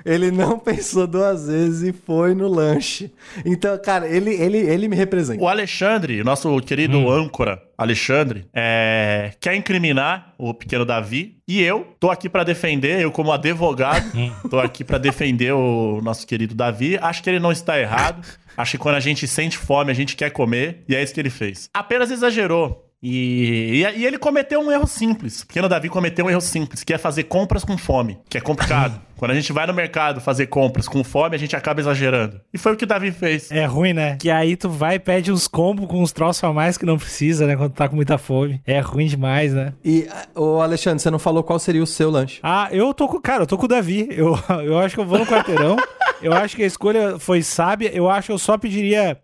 Ele 0.06 0.30
não 0.30 0.56
pensou 0.60 1.04
duas 1.04 1.48
vezes 1.48 1.82
e 1.88 1.92
foi 1.92 2.32
no 2.32 2.46
lanche. 2.46 3.12
Então, 3.44 3.76
cara, 3.82 4.06
ele, 4.06 4.32
ele, 4.32 4.58
ele 4.58 4.86
me 4.86 4.94
representa. 4.94 5.42
O 5.42 5.48
Alexandre, 5.48 6.22
nosso 6.22 6.60
querido 6.60 7.10
âncora 7.10 7.60
Alexandre, 7.76 8.46
é, 8.54 9.32
quer 9.40 9.56
incriminar 9.56 10.32
o 10.38 10.54
pequeno 10.54 10.84
Davi. 10.84 11.38
E 11.48 11.60
eu 11.60 11.86
tô 11.98 12.08
aqui 12.08 12.28
pra 12.28 12.44
defender, 12.44 13.00
eu 13.00 13.10
como 13.10 13.32
advogado, 13.32 14.06
tô 14.48 14.60
aqui 14.60 14.84
pra 14.84 14.96
defender 14.96 15.52
o 15.52 16.00
nosso 16.00 16.24
querido 16.24 16.54
Davi. 16.54 16.96
Acho 17.02 17.22
que 17.22 17.28
ele 17.28 17.40
não 17.40 17.50
está 17.50 17.78
errado. 17.78 18.24
Acho 18.56 18.72
que 18.72 18.78
quando 18.78 18.94
a 18.94 19.00
gente 19.00 19.26
sente 19.26 19.58
fome, 19.58 19.90
a 19.90 19.94
gente 19.94 20.16
quer 20.16 20.30
comer. 20.30 20.84
E 20.88 20.94
é 20.94 21.02
isso 21.02 21.12
que 21.12 21.20
ele 21.20 21.30
fez. 21.30 21.68
Apenas 21.74 22.10
exagerou. 22.10 22.85
E, 23.08 23.84
e, 23.84 24.00
e 24.00 24.04
ele 24.04 24.18
cometeu 24.18 24.60
um 24.60 24.72
erro 24.72 24.86
simples. 24.88 25.42
O 25.42 25.46
pequeno 25.46 25.68
Davi 25.68 25.88
cometeu 25.88 26.26
um 26.26 26.30
erro 26.30 26.40
simples, 26.40 26.82
que 26.82 26.92
é 26.92 26.98
fazer 26.98 27.22
compras 27.22 27.62
com 27.62 27.78
fome, 27.78 28.18
que 28.28 28.36
é 28.36 28.40
complicado. 28.40 29.00
Quando 29.16 29.30
a 29.30 29.34
gente 29.34 29.52
vai 29.52 29.64
no 29.64 29.72
mercado 29.72 30.20
fazer 30.20 30.46
compras 30.46 30.88
com 30.88 31.02
fome, 31.04 31.36
a 31.36 31.38
gente 31.38 31.54
acaba 31.54 31.80
exagerando. 31.80 32.40
E 32.52 32.58
foi 32.58 32.72
o 32.72 32.76
que 32.76 32.82
o 32.82 32.86
Davi 32.86 33.12
fez. 33.12 33.50
É 33.50 33.64
ruim, 33.64 33.92
né? 33.92 34.16
Que 34.20 34.28
aí 34.28 34.56
tu 34.56 34.68
vai 34.68 34.96
e 34.96 34.98
pede 34.98 35.30
uns 35.30 35.46
combos 35.46 35.86
com 35.86 36.02
uns 36.02 36.12
troços 36.12 36.42
a 36.42 36.52
mais 36.52 36.76
que 36.76 36.84
não 36.84 36.98
precisa, 36.98 37.46
né? 37.46 37.56
Quando 37.56 37.72
tá 37.72 37.88
com 37.88 37.94
muita 37.94 38.18
fome. 38.18 38.60
É 38.66 38.80
ruim 38.80 39.06
demais, 39.06 39.54
né? 39.54 39.72
E, 39.84 40.06
ô 40.34 40.60
Alexandre, 40.60 41.00
você 41.00 41.10
não 41.10 41.18
falou 41.18 41.44
qual 41.44 41.58
seria 41.60 41.82
o 41.82 41.86
seu 41.86 42.10
lanche. 42.10 42.40
Ah, 42.42 42.68
eu 42.72 42.92
tô 42.92 43.08
com. 43.08 43.20
Cara, 43.20 43.44
eu 43.44 43.46
tô 43.46 43.56
com 43.56 43.66
o 43.66 43.68
Davi. 43.68 44.08
Eu, 44.10 44.36
eu 44.62 44.78
acho 44.80 44.96
que 44.96 45.00
eu 45.00 45.06
vou 45.06 45.18
no 45.18 45.26
quarteirão. 45.26 45.76
eu 46.20 46.32
acho 46.34 46.56
que 46.56 46.64
a 46.64 46.66
escolha 46.66 47.18
foi 47.18 47.40
sábia. 47.40 47.90
Eu 47.94 48.10
acho 48.10 48.26
que 48.26 48.32
eu 48.32 48.38
só 48.38 48.58
pediria 48.58 49.16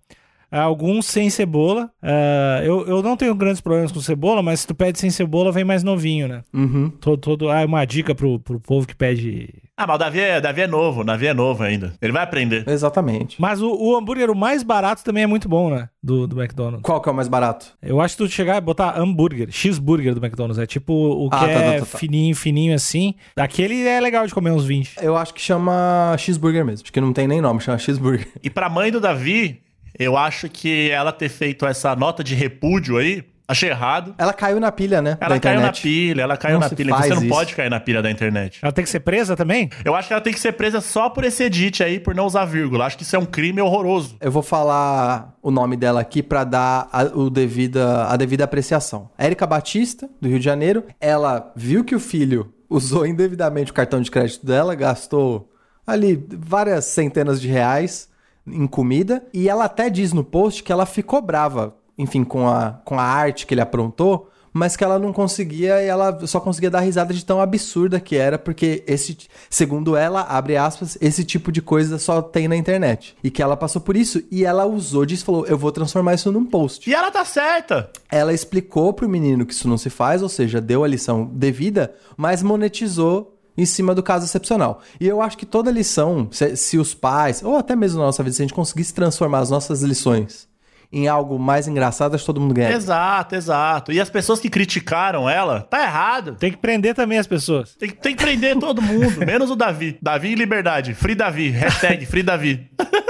alguns 0.59 1.07
sem 1.07 1.31
cebola. 1.31 1.91
Ah, 2.03 2.61
eu, 2.65 2.87
eu 2.87 3.03
não 3.03 3.17
tenho 3.17 3.35
grandes 3.35 3.61
problemas 3.61 3.93
com 3.93 4.01
cebola, 4.01 4.43
mas 4.43 4.61
se 4.61 4.67
tu 4.67 4.75
pede 4.75 4.99
sem 4.99 5.11
cebola, 5.11 5.51
vem 5.53 5.65
mais 5.65 5.83
novinho, 5.83 6.29
né? 6.29 6.43
Uhum. 6.53 6.91
Todo, 7.01 7.17
todo, 7.19 7.51
ah, 7.51 7.65
uma 7.65 7.85
dica 7.85 8.15
pro, 8.15 8.39
pro 8.39 8.61
povo 8.61 8.87
que 8.87 8.95
pede. 8.95 9.49
Ah, 9.77 9.87
mas 9.87 9.97
o 9.97 9.99
Davi 9.99 10.21
é, 10.21 10.41
Davi 10.41 10.61
é 10.61 10.67
novo, 10.67 11.01
o 11.01 11.05
Davi 11.05 11.27
é 11.27 11.35
novo 11.35 11.63
ainda. 11.63 11.95
Ele 12.01 12.13
vai 12.13 12.23
aprender. 12.23 12.69
Exatamente. 12.69 13.41
Mas 13.41 13.61
o, 13.63 13.73
o 13.73 13.97
hambúrguer, 13.97 14.31
o 14.31 14.35
mais 14.37 14.63
barato, 14.63 15.03
também 15.03 15.25
é 15.25 15.27
muito 15.27 15.49
bom, 15.49 15.71
né? 15.71 15.89
Do, 16.03 16.27
do 16.27 16.41
McDonald's. 16.41 16.83
Qual 16.83 17.01
que 17.01 17.09
é 17.09 17.13
o 17.13 17.15
mais 17.15 17.27
barato? 17.29 17.73
Eu 17.83 18.01
acho 18.01 18.17
que 18.17 18.25
tu 18.25 18.31
chegar 18.31 18.57
e 18.59 18.61
botar 18.61 18.99
hambúrguer, 19.01 19.49
cheeseburger 19.51 20.15
do 20.15 20.25
McDonald's. 20.25 20.59
É 20.63 20.67
tipo 20.67 20.93
o 20.93 21.31
que 21.31 21.37
Ah, 21.37 21.41
tá, 21.41 21.49
é 21.51 21.55
tá, 21.73 21.73
tá, 21.85 21.91
tá. 21.91 21.99
fininho, 21.99 22.37
fininho 22.37 22.75
assim. 22.75 23.15
Aquele 23.37 23.87
é 23.87 23.99
legal 24.01 24.27
de 24.27 24.35
comer 24.35 24.51
uns 24.51 24.65
20. 24.65 24.97
Eu 25.01 25.17
acho 25.17 25.33
que 25.33 25.41
chama 25.41 26.15
cheeseburger 26.19 26.65
mesmo, 26.65 26.85
porque 26.85 27.01
não 27.01 27.13
tem 27.13 27.27
nem 27.27 27.41
nome, 27.41 27.61
chama 27.61 27.79
cheeseburger. 27.79 28.29
E 28.43 28.51
pra 28.51 28.69
mãe 28.69 28.91
do 28.93 29.01
Davi, 29.01 29.63
eu 29.99 30.17
acho 30.17 30.49
que 30.49 30.91
ela 30.91 31.13
ter 31.13 31.29
feito 31.29 31.67
essa 31.67 31.95
nota 31.97 32.23
de 32.25 32.35
repúdio 32.35 32.97
aí, 32.99 33.25
achei 33.47 33.69
errado. 33.69 34.15
Ela 34.17 34.33
caiu 34.33 34.59
na 34.59 34.73
pilha, 34.73 35.03
né? 35.03 35.19
Ela 35.21 35.35
da 35.35 35.41
caiu 35.41 35.61
na 35.61 35.73
pilha, 35.73 36.23
ela 36.23 36.37
caiu 36.37 36.55
Não 36.55 36.61
na 36.61 36.69
se 36.69 36.75
pilha. 36.77 36.89
Então 36.89 36.99
faz 36.99 37.09
Você 37.09 37.15
não 37.15 37.23
isso. 37.23 37.35
pode 37.35 37.55
cair 37.55 37.69
na 37.71 37.79
pilha 37.81 38.01
da 38.01 38.11
internet. 38.11 38.59
Ela 38.63 38.73
tem 38.73 38.83
que 38.85 38.91
ser 38.91 39.01
presa 39.01 39.37
também? 39.37 39.69
Eu 39.85 39.95
acho 39.95 40.09
que 40.09 40.15
ela 40.15 40.23
tem 40.23 40.33
que 40.33 40.41
ser 40.41 40.53
presa 40.53 40.81
só 40.81 41.11
por 41.11 41.25
esse 41.25 41.43
edit 41.45 41.83
aí, 41.83 42.01
por 42.01 42.15
não 42.15 42.25
usar 42.27 42.45
vírgula. 42.47 42.87
Acho 42.87 42.97
que 42.97 43.03
isso 43.03 43.15
é 43.15 43.19
um 43.19 43.27
crime 43.27 43.61
horroroso. 43.61 44.17
Eu 44.21 44.31
vou 44.33 44.43
falar 44.43 45.37
o 45.43 45.51
nome 45.51 45.77
dela 45.77 46.01
aqui 46.01 46.23
pra 46.23 46.45
dar 46.45 46.89
a, 46.91 47.03
o 47.05 47.29
devida, 47.29 48.07
a 48.07 48.17
devida 48.17 48.45
apreciação. 48.45 49.11
Érica 49.19 49.47
Batista, 49.47 50.09
do 50.21 50.29
Rio 50.29 50.39
de 50.39 50.45
Janeiro, 50.45 50.85
ela 51.01 51.53
viu 51.55 51.85
que 51.85 51.95
o 51.95 52.01
filho 52.01 52.53
usou 52.71 53.05
indevidamente 53.07 53.71
o 53.71 53.75
cartão 53.75 54.01
de 54.01 54.11
crédito 54.11 54.47
dela, 54.47 54.75
gastou 54.75 55.51
ali 55.87 56.25
várias 56.39 56.87
centenas 56.87 57.39
de 57.41 57.49
reais 57.49 58.09
em 58.47 58.67
comida, 58.67 59.25
e 59.33 59.49
ela 59.49 59.65
até 59.65 59.89
diz 59.89 60.13
no 60.13 60.25
post 60.25 60.63
que 60.63 60.73
ela 60.73 60.87
ficou 60.87 61.23
brava, 61.23 61.77
enfim, 61.97 62.25
com 62.25 62.49
a, 62.49 62.81
com 62.85 62.99
a 62.99 63.03
arte 63.03 63.47
que 63.47 63.55
ele 63.55 63.61
aprontou, 63.61 64.29
mas 64.53 64.77
que 64.77 64.85
ela 64.85 64.99
não 64.99 65.13
conseguia 65.13 65.83
e 65.83 65.87
ela 65.87 66.27
só 66.27 66.39
conseguia 66.39 66.71
dar 66.71 66.81
risada 66.81 67.15
de 67.15 67.25
tão 67.25 67.41
absurda 67.41 67.99
que 67.99 68.17
era, 68.17 68.39
porque 68.39 68.85
esse, 68.87 69.17
segundo 69.49 69.97
ela, 69.97 70.23
abre 70.23 70.57
aspas, 70.57 70.99
esse 71.01 71.25
tipo 71.25 71.51
de 71.51 71.63
coisa 71.63 71.99
só 71.99 72.21
tem 72.21 72.47
na 72.47 72.57
internet. 72.57 73.17
E 73.25 73.31
que 73.31 73.43
ela 73.43 73.57
passou 73.57 73.81
por 73.81 73.97
isso 73.97 74.23
e 74.31 74.45
ela 74.45 74.67
usou 74.67 75.07
disso, 75.07 75.25
falou, 75.25 75.47
eu 75.47 75.57
vou 75.57 75.73
transformar 75.73 76.15
isso 76.15 76.31
num 76.31 76.45
post. 76.45 76.89
E 76.89 76.95
ela 76.95 77.11
tá 77.11 77.25
certa. 77.25 77.91
Ela 78.11 78.35
explicou 78.35 78.93
pro 78.93 79.09
menino 79.09 79.47
que 79.47 79.55
isso 79.55 79.69
não 79.69 79.79
se 79.79 79.89
faz, 79.89 80.23
ou 80.23 80.29
seja, 80.29 80.61
deu 80.61 80.85
a 80.85 80.89
lição 80.89 81.25
devida, 81.33 81.95
mas 82.17 82.43
monetizou 82.43 83.39
em 83.57 83.67
cima 83.67 83.95
do 83.95 84.03
caso 84.03 84.25
excepcional. 84.25 84.81
E 85.01 85.07
eu 85.07 85.21
acho 85.21 85.37
que 85.37 85.47
toda 85.47 85.71
lição, 85.71 86.29
se, 86.31 86.57
se 86.57 86.79
os 86.79 86.95
pais, 86.95 87.43
ou 87.43 87.57
até 87.57 87.77
mesmo 87.77 87.99
na 87.99 88.07
nossa 88.07 88.23
vida, 88.23 88.35
se 88.35 88.43
a 88.43 88.45
gente 88.45 88.55
conseguisse 88.55 88.95
transformar 88.95 89.41
as 89.41 89.51
nossas 89.51 89.83
lições 89.83 90.51
em 90.93 91.09
algo 91.09 91.39
mais 91.39 91.67
engraçado, 91.67 92.15
acho 92.15 92.23
que 92.23 92.27
todo 92.27 92.41
mundo 92.41 92.53
ganha. 92.53 92.73
Exato, 92.73 93.35
exato. 93.35 93.93
E 93.93 94.01
as 94.01 94.11
pessoas 94.11 94.39
que 94.39 94.51
criticaram 94.51 95.29
ela, 95.29 95.63
tá 95.63 95.83
errado. 95.83 96.37
Tem 96.39 96.51
que 96.51 96.59
prender 96.59 96.95
também 96.95 97.19
as 97.19 97.27
pessoas. 97.27 97.75
Tem, 97.77 97.89
tem 97.89 98.15
que 98.15 98.23
prender 98.23 98.59
todo 98.59 98.83
mundo, 98.83 99.19
menos 99.25 99.51
o 99.51 99.57
Davi. 99.57 99.97
Davi 100.03 100.33
e 100.33 100.35
liberdade. 100.35 100.93
Free 100.93 101.15
Davi. 101.15 101.49
Hashtag 101.49 102.05
Free 102.05 102.23
Davi. 102.23 102.71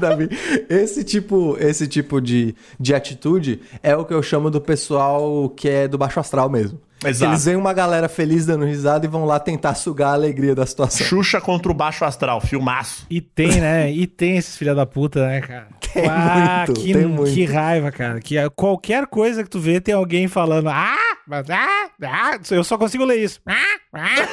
Davi. 0.00 0.28
Esse 0.68 1.04
tipo, 1.04 1.56
esse 1.60 1.86
tipo 1.86 2.20
de, 2.20 2.54
de 2.78 2.94
atitude 2.94 3.60
é 3.82 3.96
o 3.96 4.04
que 4.04 4.12
eu 4.12 4.22
chamo 4.22 4.50
do 4.50 4.60
pessoal 4.60 5.48
que 5.48 5.68
é 5.68 5.86
do 5.86 5.96
baixo 5.96 6.18
astral 6.18 6.50
mesmo. 6.50 6.80
Exato. 7.04 7.32
Eles 7.32 7.44
veem 7.44 7.56
uma 7.56 7.72
galera 7.72 8.08
feliz 8.08 8.46
dando 8.46 8.64
risada 8.64 9.04
e 9.04 9.08
vão 9.08 9.24
lá 9.24 9.38
tentar 9.38 9.74
sugar 9.74 10.10
a 10.10 10.12
alegria 10.14 10.54
da 10.54 10.64
situação. 10.64 11.06
Xuxa 11.06 11.40
contra 11.40 11.70
o 11.70 11.74
baixo 11.74 12.04
astral. 12.04 12.40
Filmaço. 12.40 13.06
E 13.10 13.20
tem, 13.20 13.60
né? 13.60 13.90
E 13.90 14.06
tem 14.06 14.36
esses 14.36 14.56
filha 14.56 14.74
da 14.74 14.86
puta, 14.86 15.26
né, 15.26 15.40
cara? 15.40 15.68
Tem 15.94 16.08
ah, 16.08 16.64
muito, 16.66 16.80
que, 16.80 16.92
tem 16.92 17.06
muito. 17.06 17.32
que 17.32 17.44
raiva, 17.44 17.92
cara. 17.92 18.20
Que 18.20 18.34
qualquer 18.50 19.06
coisa 19.06 19.44
que 19.44 19.48
tu 19.48 19.60
vê 19.60 19.80
tem 19.80 19.94
alguém 19.94 20.26
falando. 20.26 20.68
Ah, 20.68 20.96
mas 21.24 21.48
ah, 21.48 21.90
ah, 22.02 22.36
eu 22.50 22.64
só 22.64 22.76
consigo 22.76 23.04
ler 23.04 23.22
isso. 23.22 23.40
Ah, 23.96 24.02
ah, 24.02 24.28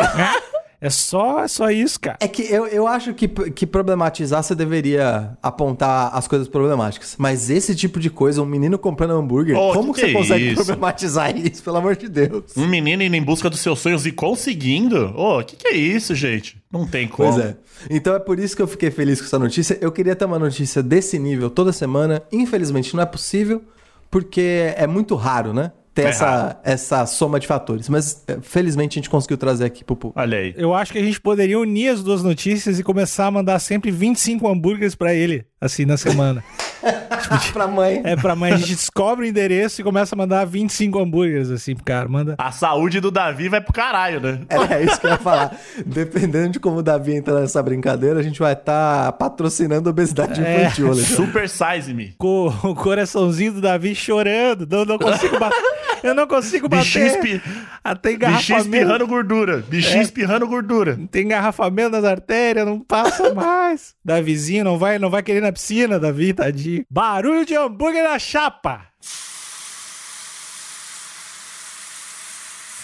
ah, 0.00 0.34
ah. 0.34 0.57
É 0.80 0.90
só, 0.90 1.42
é 1.42 1.48
só 1.48 1.70
isso, 1.70 1.98
cara. 1.98 2.18
É 2.20 2.28
que 2.28 2.42
eu, 2.42 2.64
eu 2.68 2.86
acho 2.86 3.12
que, 3.12 3.26
que 3.26 3.66
problematizar 3.66 4.42
você 4.44 4.54
deveria 4.54 5.36
apontar 5.42 6.16
as 6.16 6.28
coisas 6.28 6.46
problemáticas. 6.46 7.16
Mas 7.18 7.50
esse 7.50 7.74
tipo 7.74 7.98
de 7.98 8.08
coisa, 8.08 8.40
um 8.40 8.46
menino 8.46 8.78
comprando 8.78 9.10
hambúrguer, 9.12 9.56
Oh, 9.58 9.72
como 9.72 9.92
que 9.92 10.00
que, 10.02 10.06
você 10.06 10.12
é 10.12 10.14
consegue 10.14 10.46
isso? 10.46 10.54
problematizar 10.56 11.36
isso, 11.36 11.62
pelo 11.64 11.78
amor 11.78 11.96
de 11.96 12.08
Deus? 12.08 12.56
Um 12.56 12.68
menino 12.68 13.02
indo 13.02 13.16
em 13.16 13.22
busca 13.22 13.50
dos 13.50 13.58
seus 13.58 13.80
sonhos 13.80 14.06
e 14.06 14.12
conseguindo? 14.12 15.12
Ô, 15.16 15.40
o 15.40 15.44
que, 15.44 15.56
que 15.56 15.66
é 15.68 15.76
isso, 15.76 16.14
gente? 16.14 16.62
Não 16.70 16.86
tem 16.86 17.08
como. 17.08 17.32
Pois 17.32 17.44
é. 17.44 17.56
Então 17.90 18.14
é 18.14 18.20
por 18.20 18.38
isso 18.38 18.54
que 18.54 18.62
eu 18.62 18.68
fiquei 18.68 18.90
feliz 18.92 19.20
com 19.20 19.26
essa 19.26 19.38
notícia. 19.38 19.76
Eu 19.80 19.90
queria 19.90 20.14
ter 20.14 20.26
uma 20.26 20.38
notícia 20.38 20.80
desse 20.82 21.18
nível 21.18 21.50
toda 21.50 21.72
semana. 21.72 22.22
Infelizmente 22.30 22.94
não 22.94 23.02
é 23.02 23.06
possível, 23.06 23.62
porque 24.10 24.72
é 24.76 24.86
muito 24.86 25.14
raro, 25.16 25.52
né? 25.52 25.72
Ter 25.98 26.06
É 26.06 26.08
essa, 26.10 26.26
raro. 26.30 26.56
essa 26.62 27.06
soma 27.06 27.40
de 27.40 27.46
fatores. 27.48 27.88
Mas 27.88 28.22
é, 28.28 28.38
felizmente 28.40 28.96
a 28.96 28.98
gente 29.00 29.10
conseguiu 29.10 29.36
trazer 29.36 29.64
aqui 29.64 29.82
pro 29.82 29.96
público. 29.96 30.20
Olha 30.20 30.38
aí. 30.38 30.54
Eu 30.56 30.72
acho 30.72 30.92
que 30.92 30.98
a 30.98 31.02
gente 31.02 31.20
poderia 31.20 31.58
unir 31.58 31.88
as 31.88 32.04
duas 32.04 32.22
notícias 32.22 32.78
e 32.78 32.84
começar 32.84 33.26
a 33.26 33.30
mandar 33.32 33.58
sempre 33.58 33.90
25 33.90 34.46
hambúrgueres 34.48 34.94
pra 34.94 35.12
ele, 35.12 35.44
assim, 35.60 35.84
na 35.84 35.96
semana. 35.96 36.44
pra 37.52 37.66
mãe. 37.66 38.00
É 38.04 38.14
pra 38.14 38.36
mãe, 38.36 38.52
a 38.52 38.56
gente 38.56 38.76
descobre 38.76 39.26
o 39.26 39.28
endereço 39.28 39.80
e 39.80 39.84
começa 39.84 40.14
a 40.14 40.16
mandar 40.18 40.44
25 40.44 40.98
hambúrgueres, 41.00 41.50
assim, 41.50 41.74
pro 41.74 41.84
cara. 41.84 42.08
Manda. 42.08 42.36
A 42.38 42.52
saúde 42.52 43.00
do 43.00 43.10
Davi 43.10 43.48
vai 43.48 43.60
pro 43.60 43.72
caralho, 43.72 44.20
né? 44.20 44.38
É 44.70 44.84
isso 44.84 45.00
que 45.00 45.06
eu 45.06 45.10
ia 45.10 45.18
falar. 45.18 45.56
Dependendo 45.84 46.50
de 46.50 46.60
como 46.60 46.76
o 46.78 46.82
Davi 46.82 47.14
entra 47.16 47.40
nessa 47.40 47.60
brincadeira, 47.62 48.20
a 48.20 48.22
gente 48.22 48.38
vai 48.38 48.52
estar 48.52 49.10
patrocinando 49.12 49.90
obesidade 49.90 50.40
É. 50.40 50.62
infantil. 50.62 50.94
Super 50.94 51.48
size 51.48 51.92
me. 51.92 52.14
Com 52.18 52.46
o 52.62 52.74
coraçãozinho 52.74 53.54
do 53.54 53.60
Davi 53.60 53.94
chorando. 53.96 54.66
Não, 54.70 54.84
não 54.84 54.96
consigo 54.98 55.38
bater. 55.38 55.58
Eu 56.02 56.14
não 56.14 56.26
consigo 56.26 56.68
bater. 56.68 56.84
Bichinho, 56.84 57.06
espi... 57.06 57.42
Até 57.82 58.10
Bichinho 58.10 58.16
engarrafamento. 58.30 58.64
espirrando 58.64 59.06
gordura. 59.06 59.56
Bichinho 59.68 59.98
É. 59.98 60.02
espirrando 60.02 60.46
gordura. 60.46 60.98
Tem 61.10 61.24
engarrafamento 61.24 61.90
nas 61.90 62.04
artérias, 62.04 62.66
não 62.66 62.80
passa 62.80 63.32
mais. 63.34 63.94
Davizinho 64.04 64.64
não 64.64 64.78
vai, 64.78 64.98
não 64.98 65.10
vai 65.10 65.22
querer 65.22 65.38
ir 65.38 65.42
na 65.42 65.52
piscina, 65.52 65.98
Davi, 65.98 66.32
tadinho. 66.32 66.84
Barulho 66.90 67.44
de 67.44 67.54
hambúrguer 67.54 68.04
na 68.04 68.18
chapa. 68.18 68.86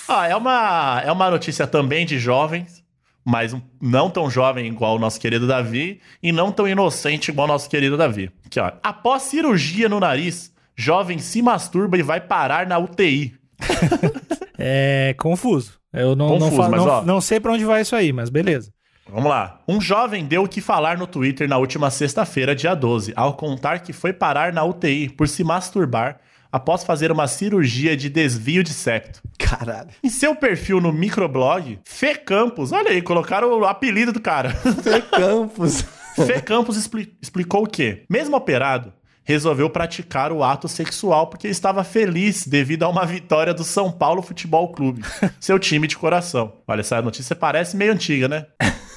Ah, 0.06 0.28
é 0.28 0.36
uma, 0.36 1.02
é 1.04 1.10
uma 1.10 1.30
notícia 1.30 1.66
também 1.66 2.04
de 2.04 2.18
jovens, 2.18 2.84
mas 3.24 3.56
não 3.80 4.10
tão 4.10 4.30
jovem 4.30 4.66
igual 4.66 4.96
o 4.96 4.98
nosso 4.98 5.18
querido 5.18 5.46
Davi 5.46 6.00
e 6.22 6.30
não 6.30 6.52
tão 6.52 6.68
inocente 6.68 7.30
igual 7.30 7.46
o 7.48 7.52
nosso 7.52 7.70
querido 7.70 7.96
Davi. 7.96 8.30
Aqui, 8.44 8.60
ó. 8.60 8.70
Após 8.82 9.22
cirurgia 9.22 9.88
no 9.88 9.98
nariz, 9.98 10.52
jovem 10.76 11.18
se 11.18 11.40
masturba 11.42 11.96
e 11.98 12.02
vai 12.02 12.20
parar 12.20 12.66
na 12.66 12.78
UTI. 12.78 13.34
É 14.58 15.14
confuso. 15.18 15.72
Eu 15.92 16.14
não, 16.16 16.28
não, 16.30 16.38
Confuso, 16.38 16.56
falo- 16.56 16.70
mas, 16.70 16.80
não, 16.86 16.92
ó. 16.92 17.02
não 17.04 17.20
sei 17.20 17.38
pra 17.40 17.52
onde 17.52 17.64
vai 17.64 17.82
isso 17.82 17.94
aí, 17.94 18.12
mas 18.12 18.30
beleza. 18.30 18.70
Vamos 19.08 19.28
lá. 19.28 19.60
Um 19.68 19.80
jovem 19.80 20.24
deu 20.24 20.44
o 20.44 20.48
que 20.48 20.60
falar 20.60 20.96
no 20.96 21.06
Twitter 21.06 21.48
na 21.48 21.58
última 21.58 21.90
sexta-feira, 21.90 22.54
dia 22.54 22.74
12, 22.74 23.12
ao 23.16 23.34
contar 23.34 23.80
que 23.80 23.92
foi 23.92 24.12
parar 24.12 24.52
na 24.52 24.64
UTI 24.64 25.08
por 25.10 25.28
se 25.28 25.44
masturbar 25.44 26.18
após 26.50 26.84
fazer 26.84 27.12
uma 27.12 27.26
cirurgia 27.26 27.96
de 27.96 28.08
desvio 28.08 28.62
de 28.64 28.72
septo. 28.72 29.20
Caralho. 29.38 29.90
Em 30.02 30.08
seu 30.08 30.34
perfil 30.34 30.80
no 30.80 30.92
microblog, 30.92 31.80
Fê 31.84 32.14
Campos, 32.14 32.72
olha 32.72 32.90
aí, 32.92 33.02
colocaram 33.02 33.58
o 33.60 33.64
apelido 33.66 34.12
do 34.12 34.20
cara. 34.20 34.50
Fê 34.50 35.02
Campos. 35.02 35.82
Fê 36.14 36.40
Campos 36.40 36.76
expli- 36.76 37.12
explicou 37.20 37.66
que, 37.66 38.04
mesmo 38.08 38.36
operado, 38.36 38.92
resolveu 39.24 39.68
praticar 39.70 40.30
o 40.30 40.44
ato 40.44 40.68
sexual 40.68 41.26
porque 41.28 41.48
estava 41.48 41.82
feliz 41.82 42.46
devido 42.46 42.84
a 42.84 42.88
uma 42.88 43.04
vitória 43.04 43.54
do 43.54 43.64
São 43.64 43.90
Paulo 43.90 44.22
Futebol 44.22 44.72
Clube, 44.72 45.02
seu 45.40 45.58
time 45.58 45.86
de 45.86 45.96
coração. 45.96 46.52
Olha, 46.66 46.80
essa 46.80 47.00
notícia 47.00 47.34
parece 47.34 47.76
meio 47.76 47.92
antiga, 47.92 48.28
né? 48.28 48.46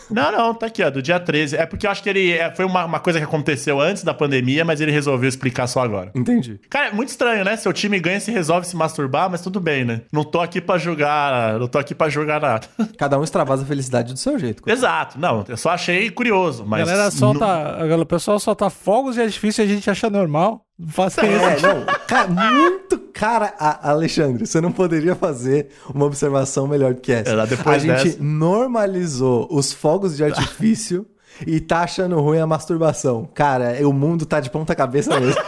Não, 0.09 0.31
não, 0.31 0.53
tá 0.53 0.65
aqui, 0.67 0.83
ó, 0.83 0.89
do 0.89 1.01
dia 1.01 1.19
13. 1.19 1.55
É 1.57 1.65
porque 1.65 1.85
eu 1.85 1.91
acho 1.91 2.01
que 2.03 2.09
ele. 2.09 2.31
é, 2.31 2.53
foi 2.53 2.65
uma, 2.65 2.85
uma 2.85 2.99
coisa 2.99 3.19
que 3.19 3.25
aconteceu 3.25 3.79
antes 3.81 4.03
da 4.03 4.13
pandemia, 4.13 4.63
mas 4.63 4.79
ele 4.81 4.91
resolveu 4.91 5.27
explicar 5.27 5.67
só 5.67 5.81
agora. 5.81 6.11
Entendi. 6.15 6.59
Cara, 6.69 6.87
é 6.87 6.91
muito 6.91 7.09
estranho, 7.09 7.43
né? 7.43 7.55
Seu 7.57 7.73
time 7.73 7.99
ganha, 7.99 8.19
se 8.19 8.31
resolve 8.31 8.67
se 8.67 8.75
masturbar, 8.75 9.29
mas 9.29 9.41
tudo 9.41 9.59
bem, 9.59 9.83
né? 9.85 10.01
Não 10.11 10.23
tô 10.23 10.39
aqui 10.39 10.61
pra 10.61 10.77
julgar. 10.77 11.59
Não 11.59 11.67
tô 11.67 11.77
aqui 11.77 11.93
pra 11.95 12.09
julgar 12.09 12.39
nada. 12.41 12.67
Cada 12.97 13.19
um 13.19 13.23
extravasa 13.23 13.63
a 13.63 13.65
felicidade 13.65 14.13
do 14.13 14.19
seu 14.19 14.37
jeito. 14.39 14.63
Exato. 14.67 15.19
Não, 15.19 15.43
eu 15.47 15.57
só 15.57 15.69
achei 15.71 16.09
curioso, 16.09 16.63
A 16.63 16.65
mas. 16.65 16.87
galera 16.87 17.11
solta. 17.11 17.39
não- 17.39 17.45
a 17.47 17.77
galera- 17.79 18.01
O 18.01 18.05
pessoal 18.05 18.39
solta 18.39 18.69
fogos 18.69 19.17
e 19.17 19.21
é 19.21 19.27
difícil 19.27 19.63
a 19.63 19.67
gente 19.67 19.89
achar 19.89 20.09
normal. 20.09 20.61
Não 20.79 20.89
faça 20.89 21.25
isso. 21.25 21.65
É, 21.65 21.73
não. 21.73 21.85
Cara, 22.07 22.27
muito. 22.27 22.97
Cara, 23.17 23.53
Alexandre, 23.81 24.45
você 24.45 24.61
não 24.61 24.71
poderia 24.71 25.15
fazer 25.15 25.69
uma 25.93 26.05
observação 26.05 26.67
melhor 26.67 26.93
do 26.93 27.01
que 27.01 27.11
essa. 27.11 27.47
Depois 27.47 27.77
a 27.77 27.79
gente 27.79 28.09
dessa. 28.11 28.23
normalizou 28.23 29.47
os 29.49 29.73
fogos 29.73 30.15
de 30.15 30.23
artifício 30.25 31.03
e 31.45 31.59
tá 31.59 31.81
achando 31.81 32.19
ruim 32.19 32.39
a 32.39 32.47
masturbação. 32.47 33.27
Cara, 33.33 33.75
o 33.87 33.91
mundo 33.91 34.25
tá 34.25 34.39
de 34.39 34.49
ponta 34.51 34.75
cabeça 34.75 35.19
mesmo. 35.19 35.41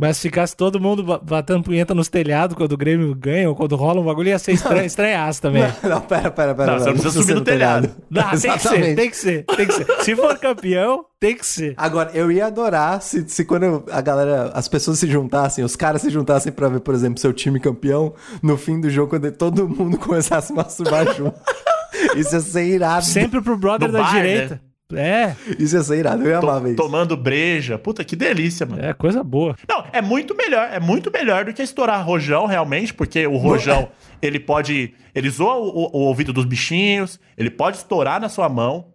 Mas 0.00 0.16
se 0.16 0.22
ficasse 0.22 0.56
todo 0.56 0.78
mundo 0.78 1.02
ba- 1.02 1.18
batendo 1.20 1.64
punheta 1.64 1.92
nos 1.92 2.08
telhados 2.08 2.56
quando 2.56 2.70
o 2.70 2.76
Grêmio 2.76 3.12
ganha 3.16 3.48
ou 3.48 3.56
quando 3.56 3.74
rola 3.74 4.00
um 4.00 4.04
bagulho, 4.04 4.28
ia 4.28 4.38
ser 4.38 4.52
estranhaço 4.86 5.42
também. 5.42 5.64
não, 5.82 6.00
pera, 6.00 6.30
pera, 6.30 6.54
pera. 6.54 6.72
Não, 6.72 6.78
você 6.78 6.84
não 6.86 6.92
precisa 6.92 7.20
subir 7.20 7.34
no 7.34 7.40
telhado. 7.40 7.90
Não, 8.08 8.22
tem 8.30 8.52
que 8.52 8.58
ser, 8.60 8.94
tem 8.94 9.10
que 9.10 9.16
ser, 9.16 9.44
tem 9.44 9.66
que 9.66 9.72
ser. 9.72 9.86
Se 10.02 10.14
for 10.14 10.38
campeão, 10.38 11.04
tem 11.18 11.34
que 11.36 11.44
ser. 11.44 11.74
Agora, 11.76 12.10
eu 12.14 12.30
ia 12.30 12.46
adorar 12.46 13.02
se, 13.02 13.28
se 13.28 13.44
quando 13.44 13.82
a 13.90 14.00
galera, 14.00 14.52
as 14.54 14.68
pessoas 14.68 15.00
se 15.00 15.08
juntassem, 15.08 15.64
os 15.64 15.74
caras 15.74 16.00
se 16.02 16.10
juntassem 16.10 16.52
pra 16.52 16.68
ver, 16.68 16.78
por 16.78 16.94
exemplo, 16.94 17.18
seu 17.18 17.32
time 17.32 17.58
campeão, 17.58 18.14
no 18.40 18.56
fim 18.56 18.80
do 18.80 18.88
jogo, 18.88 19.10
quando 19.10 19.32
todo 19.32 19.68
mundo 19.68 19.98
começasse 19.98 20.38
a 20.38 20.46
se 20.46 20.52
masturbar 20.52 21.12
junto. 21.16 21.34
Isso 22.16 22.36
ia 22.36 22.40
ser 22.40 22.64
irado. 22.66 23.04
Sempre 23.04 23.40
pro 23.42 23.56
brother 23.58 23.88
No 23.88 23.94
da 23.94 24.02
bar, 24.02 24.12
direita. 24.14 24.60
É, 24.94 25.34
Isso 25.58 25.76
ia 25.76 25.82
ser 25.82 25.98
irado, 25.98 26.22
eu 26.22 26.30
ia 26.30 26.38
amar 26.38 26.64
isso. 26.66 26.76
tomando 26.76 27.14
breja. 27.16 27.78
Puta, 27.78 28.02
que 28.02 28.16
delícia, 28.16 28.64
mano. 28.64 28.82
é 28.82 28.94
coisa 28.94 29.22
boa. 29.22 29.54
Não, 29.68 29.84
é 29.92 30.00
muito 30.00 30.34
melhor. 30.34 30.68
É 30.72 30.80
muito 30.80 31.10
melhor 31.12 31.44
do 31.44 31.52
que 31.52 31.60
estourar 31.62 32.02
rojão, 32.06 32.46
realmente, 32.46 32.94
porque 32.94 33.26
o 33.26 33.36
rojão, 33.36 33.88
ele 34.22 34.40
pode. 34.40 34.94
Ele 35.14 35.28
zoa 35.28 35.56
o, 35.56 35.68
o- 35.68 35.90
o 35.92 36.00
ouvido 36.06 36.32
dos 36.32 36.46
bichinhos, 36.46 37.20
ele 37.36 37.50
pode 37.50 37.76
estourar 37.76 38.18
na 38.18 38.30
sua 38.30 38.48
mão, 38.48 38.86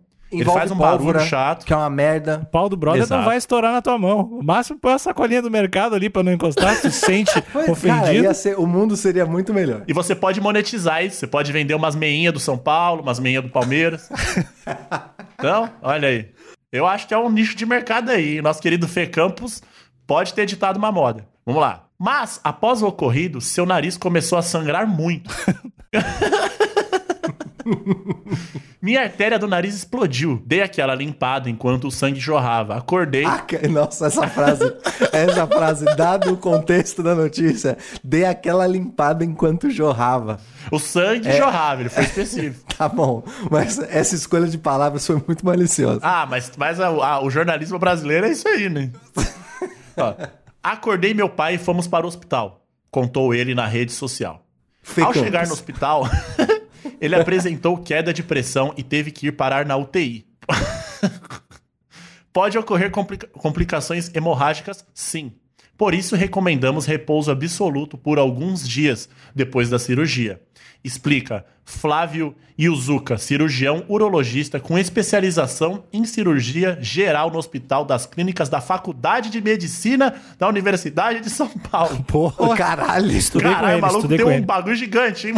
ele 0.42 0.46
faz 0.46 0.72
um 0.72 0.78
pólvora, 0.78 1.14
barulho 1.14 1.30
chato. 1.30 1.66
Que 1.66 1.74
é 1.74 1.76
uma 1.76 1.90
merda. 1.90 2.42
O 2.44 2.46
pau 2.46 2.70
do 2.70 2.76
brother 2.78 3.02
Exato. 3.02 3.20
não 3.20 3.28
vai 3.28 3.38
estourar 3.38 3.72
na 3.72 3.82
tua 3.82 3.98
mão. 3.98 4.22
O 4.22 4.44
máximo 4.44 4.80
põe 4.80 4.94
a 4.94 4.98
sacolinha 4.98 5.42
do 5.42 5.52
mercado 5.52 5.96
ali 5.96 6.10
pra 6.10 6.24
não 6.24 6.32
encostar, 6.32 6.80
tu 6.80 6.90
se 6.90 7.00
sente 7.00 7.34
Pois, 7.52 7.66
Cara, 7.66 7.72
ofendido. 8.02 8.24
ia 8.24 8.34
ser, 8.34 8.58
o 8.60 8.66
mundo 8.66 8.96
seria 8.96 9.26
muito 9.26 9.54
melhor. 9.54 9.84
E 9.88 9.94
você 9.94 10.16
pode 10.16 10.40
monetizar 10.42 11.04
isso. 11.04 11.18
Você 11.18 11.28
pode 11.28 11.52
vender 11.52 11.74
umas 11.76 11.96
meinhas 11.96 12.34
do 12.34 12.40
São 12.40 12.58
Paulo, 12.58 13.02
umas 13.02 13.20
meinhas 13.20 13.44
do 13.44 13.50
Palmeiras. 13.50 14.10
então, 15.38 15.70
olha 15.82 16.08
aí. 16.08 16.30
Eu 16.72 16.88
acho 16.88 17.08
que 17.08 17.14
é 17.14 17.18
um 17.18 17.30
nicho 17.30 17.56
de 17.56 17.66
mercado 17.66 18.10
aí. 18.10 18.42
Nosso 18.42 18.62
querido 18.62 18.88
Fê 18.88 19.06
Campos 19.06 19.62
pode 20.08 20.34
ter 20.34 20.46
ditado 20.46 20.78
uma 20.78 20.92
moda. 20.92 21.28
Vamos 21.46 21.62
lá. 21.62 21.86
Mas, 22.00 22.40
após 22.44 22.82
o 22.82 22.88
ocorrido, 22.88 23.40
seu 23.40 23.66
nariz 23.66 23.96
começou 23.96 24.38
a 24.38 24.42
sangrar 24.42 24.88
muito. 24.88 25.30
Minha 28.82 29.02
artéria 29.02 29.40
do 29.40 29.48
nariz 29.48 29.76
explodiu. 29.76 30.42
Dei 30.46 30.62
aquela 30.62 30.94
limpada 30.94 31.50
enquanto 31.50 31.88
o 31.88 31.92
sangue 31.92 32.20
jorrava. 32.20 32.76
Acordei. 32.76 33.26
Ah, 33.26 33.46
nossa, 33.70 34.08
essa 34.08 34.28
frase, 34.28 34.64
essa 35.12 35.48
frase, 35.48 35.86
dado 35.96 36.34
o 36.34 36.38
contexto 36.38 37.02
da 37.02 37.16
notícia, 37.16 37.78
dei 38.04 38.26
aquela 38.26 38.68
limpada 38.68 39.24
enquanto 39.24 39.70
jorrava. 39.70 40.40
O 40.72 40.80
sangue 40.80 41.28
É. 41.30 41.38
jorrava, 41.38 41.82
ele 41.82 41.90
foi 41.90 42.04
específico. 42.04 42.64
Tá 42.74 42.90
bom, 42.90 43.24
mas 43.52 43.78
essa 43.78 44.16
escolha 44.16 44.48
de 44.48 44.58
palavras 44.58 45.06
foi 45.06 45.22
muito 45.28 45.46
maliciosa. 45.46 46.00
Ah, 46.02 46.26
mas, 46.28 46.52
mas 46.58 46.80
a- 46.80 46.88
a- 46.88 47.24
o 47.24 47.30
jornalismo 47.30 47.78
brasileiro 47.78 48.26
é 48.26 48.32
isso 48.32 48.48
aí, 48.48 48.68
né? 48.68 48.90
Ó, 49.96 50.14
acordei 50.62 51.14
meu 51.14 51.30
pai 51.30 51.54
e 51.56 51.58
fomos 51.60 51.88
para 51.88 52.04
o 52.04 52.08
hospital, 52.10 52.66
contou 52.90 53.32
ele 53.34 53.54
na 53.54 53.68
rede 53.68 53.92
social. 53.92 54.44
Fê 54.82 55.02
Ao 55.02 55.08
Campos. 55.10 55.22
chegar 55.22 55.46
no 55.48 55.54
hospital, 55.54 56.10
ele 57.04 57.16
apresentou 57.16 57.78
queda 57.78 58.14
de 58.14 58.24
pressão 58.24 58.74
e 58.78 58.84
teve 58.84 59.12
que 59.12 59.28
ir 59.28 59.32
parar 59.34 59.66
na 59.66 59.76
UTI. 59.76 60.26
Pode 62.32 62.58
ocorrer 62.58 62.90
complica- 62.90 63.28
complicações 63.28 64.10
hemorrágicas? 64.14 64.86
Sim. 64.94 65.34
Por 65.78 65.94
isso, 65.94 66.16
recomendamos 66.16 66.86
repouso 66.86 67.30
absoluto 67.32 67.98
por 67.98 68.18
alguns 68.18 68.68
dias 68.68 69.10
depois 69.36 69.70
da 69.70 69.78
cirurgia. 69.78 70.42
Explica 70.84 71.46
Flávio 71.66 72.36
Yuzuka, 72.60 73.18
cirurgião 73.18 73.86
urologista 73.88 74.60
com 74.60 74.78
especialização 74.78 75.86
em 75.94 76.04
cirurgia 76.06 76.78
geral 76.82 77.32
no 77.32 77.38
Hospital 77.38 77.86
das 77.86 78.06
Clínicas 78.06 78.50
da 78.50 78.60
Faculdade 78.60 79.30
de 79.30 79.40
Medicina 79.42 80.14
da 80.38 80.48
Universidade 80.50 81.22
de 81.22 81.30
São 81.30 81.48
Paulo. 81.50 82.04
Porra, 82.04 82.56
Caralho, 82.58 83.12
Estudei 83.12 83.48
com 83.50 83.56
Caralho, 83.56 83.74
ele, 83.74 83.80
o 83.80 83.82
maluco 83.82 84.00
estudei 84.00 84.18
tem 84.18 84.26
com 84.26 84.32
um 84.32 84.36
ele. 84.36 84.46
bagulho 84.46 84.76
gigante, 84.76 85.28
hein? 85.28 85.34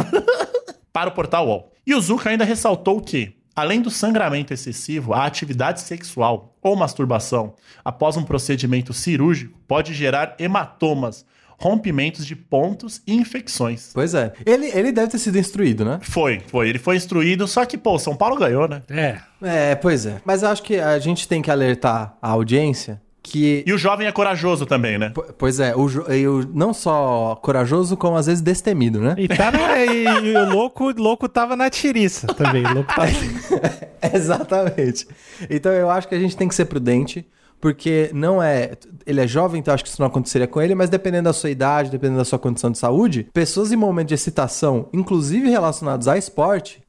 Para 0.95 1.09
o 1.09 1.11
portal 1.11 1.45
UOL. 1.45 1.73
E 1.85 1.93
o 1.93 1.99
Zuka 1.99 2.29
ainda 2.29 2.45
ressaltou 2.45 3.01
que, 3.01 3.35
além 3.53 3.81
do 3.81 3.91
sangramento 3.91 4.53
excessivo, 4.53 5.13
a 5.13 5.25
atividade 5.25 5.81
sexual 5.81 6.55
ou 6.61 6.73
masturbação 6.73 7.53
após 7.83 8.15
um 8.15 8.23
procedimento 8.23 8.93
cirúrgico 8.93 9.59
pode 9.67 9.93
gerar 9.93 10.37
hematomas 10.39 11.25
rompimentos 11.59 12.25
de 12.25 12.33
pontos 12.33 13.01
e 13.05 13.13
infecções. 13.13 13.91
Pois 13.93 14.13
é. 14.13 14.31
Ele, 14.45 14.67
ele 14.67 14.93
deve 14.93 15.09
ter 15.09 15.19
sido 15.19 15.37
instruído, 15.37 15.83
né? 15.83 15.99
Foi, 16.01 16.41
foi. 16.47 16.69
Ele 16.69 16.79
foi 16.79 16.95
instruído, 16.95 17.45
só 17.45 17.65
que, 17.65 17.77
pô, 17.77 17.99
São 17.99 18.15
Paulo 18.15 18.37
ganhou, 18.37 18.65
né? 18.65 18.81
É. 18.89 19.19
É, 19.41 19.75
pois 19.75 20.05
é. 20.05 20.21
Mas 20.23 20.43
eu 20.43 20.49
acho 20.49 20.63
que 20.63 20.79
a 20.79 20.97
gente 20.97 21.27
tem 21.27 21.41
que 21.41 21.51
alertar 21.51 22.15
a 22.21 22.29
audiência 22.29 23.01
que. 23.25 23.63
E 23.65 23.73
o 23.73 23.77
jovem 23.77 24.07
é 24.07 24.11
corajoso 24.11 24.65
também, 24.65 24.97
né? 24.97 25.09
P- 25.09 25.33
Pois 25.37 25.59
é, 25.59 25.75
o, 25.75 25.87
e 26.13 26.27
o- 26.27 26.47
não 26.53 26.73
só 26.73 27.35
corajoso, 27.41 27.97
como 27.97 28.15
às 28.15 28.27
vezes 28.27 28.41
destemido, 28.41 28.99
né? 29.01 29.15
E, 29.17 29.27
tá 29.27 29.51
na- 29.51 29.83
e- 29.83 30.03
e 30.31 30.37
o 30.37 30.49
louco, 30.49 30.91
louco 30.95 31.27
tava 31.27 31.55
na 31.55 31.69
tiriça 31.69 32.27
também. 32.27 32.63
O 32.65 32.73
louco 32.75 32.93
tava... 32.95 33.07
Exatamente. 34.13 35.07
Então 35.49 35.71
eu 35.71 35.89
acho 35.89 36.07
que 36.07 36.15
a 36.15 36.19
gente 36.19 36.37
tem 36.37 36.47
que 36.47 36.55
ser 36.55 36.65
prudente, 36.65 37.27
porque 37.59 38.09
não 38.13 38.41
é. 38.41 38.71
Ele 39.05 39.21
é 39.21 39.27
jovem, 39.27 39.59
então 39.59 39.71
eu 39.71 39.75
acho 39.75 39.83
que 39.83 39.89
isso 39.89 40.01
não 40.01 40.07
aconteceria 40.07 40.47
com 40.47 40.61
ele, 40.61 40.75
mas 40.75 40.89
dependendo 40.89 41.23
da 41.25 41.33
sua 41.33 41.49
idade, 41.49 41.89
dependendo 41.91 42.19
da 42.19 42.25
sua 42.25 42.39
condição 42.39 42.71
de 42.71 42.77
saúde, 42.77 43.27
pessoas 43.33 43.71
em 43.71 43.75
momento 43.75 44.09
de 44.09 44.13
excitação, 44.13 44.87
inclusive 44.93 45.49
relacionados 45.49 46.07
a 46.07 46.17
esporte, 46.17 46.81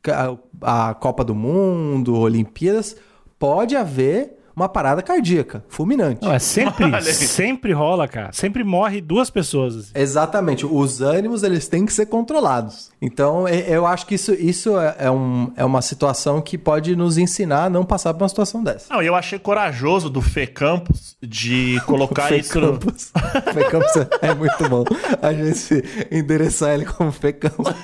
a, 0.62 0.88
a 0.90 0.94
Copa 0.94 1.24
do 1.24 1.34
Mundo, 1.34 2.16
Olimpíadas, 2.18 2.96
pode 3.38 3.76
haver 3.76 4.35
uma 4.56 4.68
parada 4.70 5.02
cardíaca, 5.02 5.62
fulminante. 5.68 6.24
Não, 6.24 6.32
é 6.32 6.38
sempre, 6.38 7.02
sempre 7.04 7.72
rola, 7.74 8.08
cara. 8.08 8.30
Sempre 8.32 8.64
morre 8.64 9.02
duas 9.02 9.28
pessoas. 9.28 9.76
assim. 9.76 9.90
Exatamente. 9.94 10.64
Os 10.64 11.02
ânimos, 11.02 11.42
eles 11.42 11.68
têm 11.68 11.84
que 11.84 11.92
ser 11.92 12.06
controlados. 12.06 12.90
Então, 13.02 13.46
eu 13.46 13.86
acho 13.86 14.06
que 14.06 14.14
isso, 14.14 14.32
isso 14.32 14.78
é, 14.78 14.96
é 15.00 15.10
um- 15.10 15.52
é 15.56 15.64
uma 15.64 15.82
situação 15.82 16.40
que 16.40 16.56
pode 16.56 16.96
nos 16.96 17.18
ensinar 17.18 17.64
a 17.64 17.70
não 17.70 17.84
passar 17.84 18.14
por 18.14 18.22
uma 18.22 18.28
situação 18.30 18.64
dessa. 18.64 18.92
Não, 18.94 19.02
e 19.02 19.06
eu 19.06 19.14
achei 19.14 19.38
corajoso 19.38 20.08
do 20.08 20.22
Fê 20.22 20.46
Campos 20.46 21.16
de 21.22 21.78
colocar 21.84 22.28
Fê 22.28 22.38
isso. 22.38 22.58
no- 22.58 22.72
Campos. 22.78 23.12
Fê 23.52 23.64
Campos 23.64 23.92
é 24.22 24.34
muito 24.34 24.68
bom. 24.70 24.84
A 25.20 25.32
gente 25.34 25.84
endereçar 26.10 26.72
ele 26.72 26.86
como 26.86 27.12
Fê 27.12 27.32
Campos. 27.34 27.74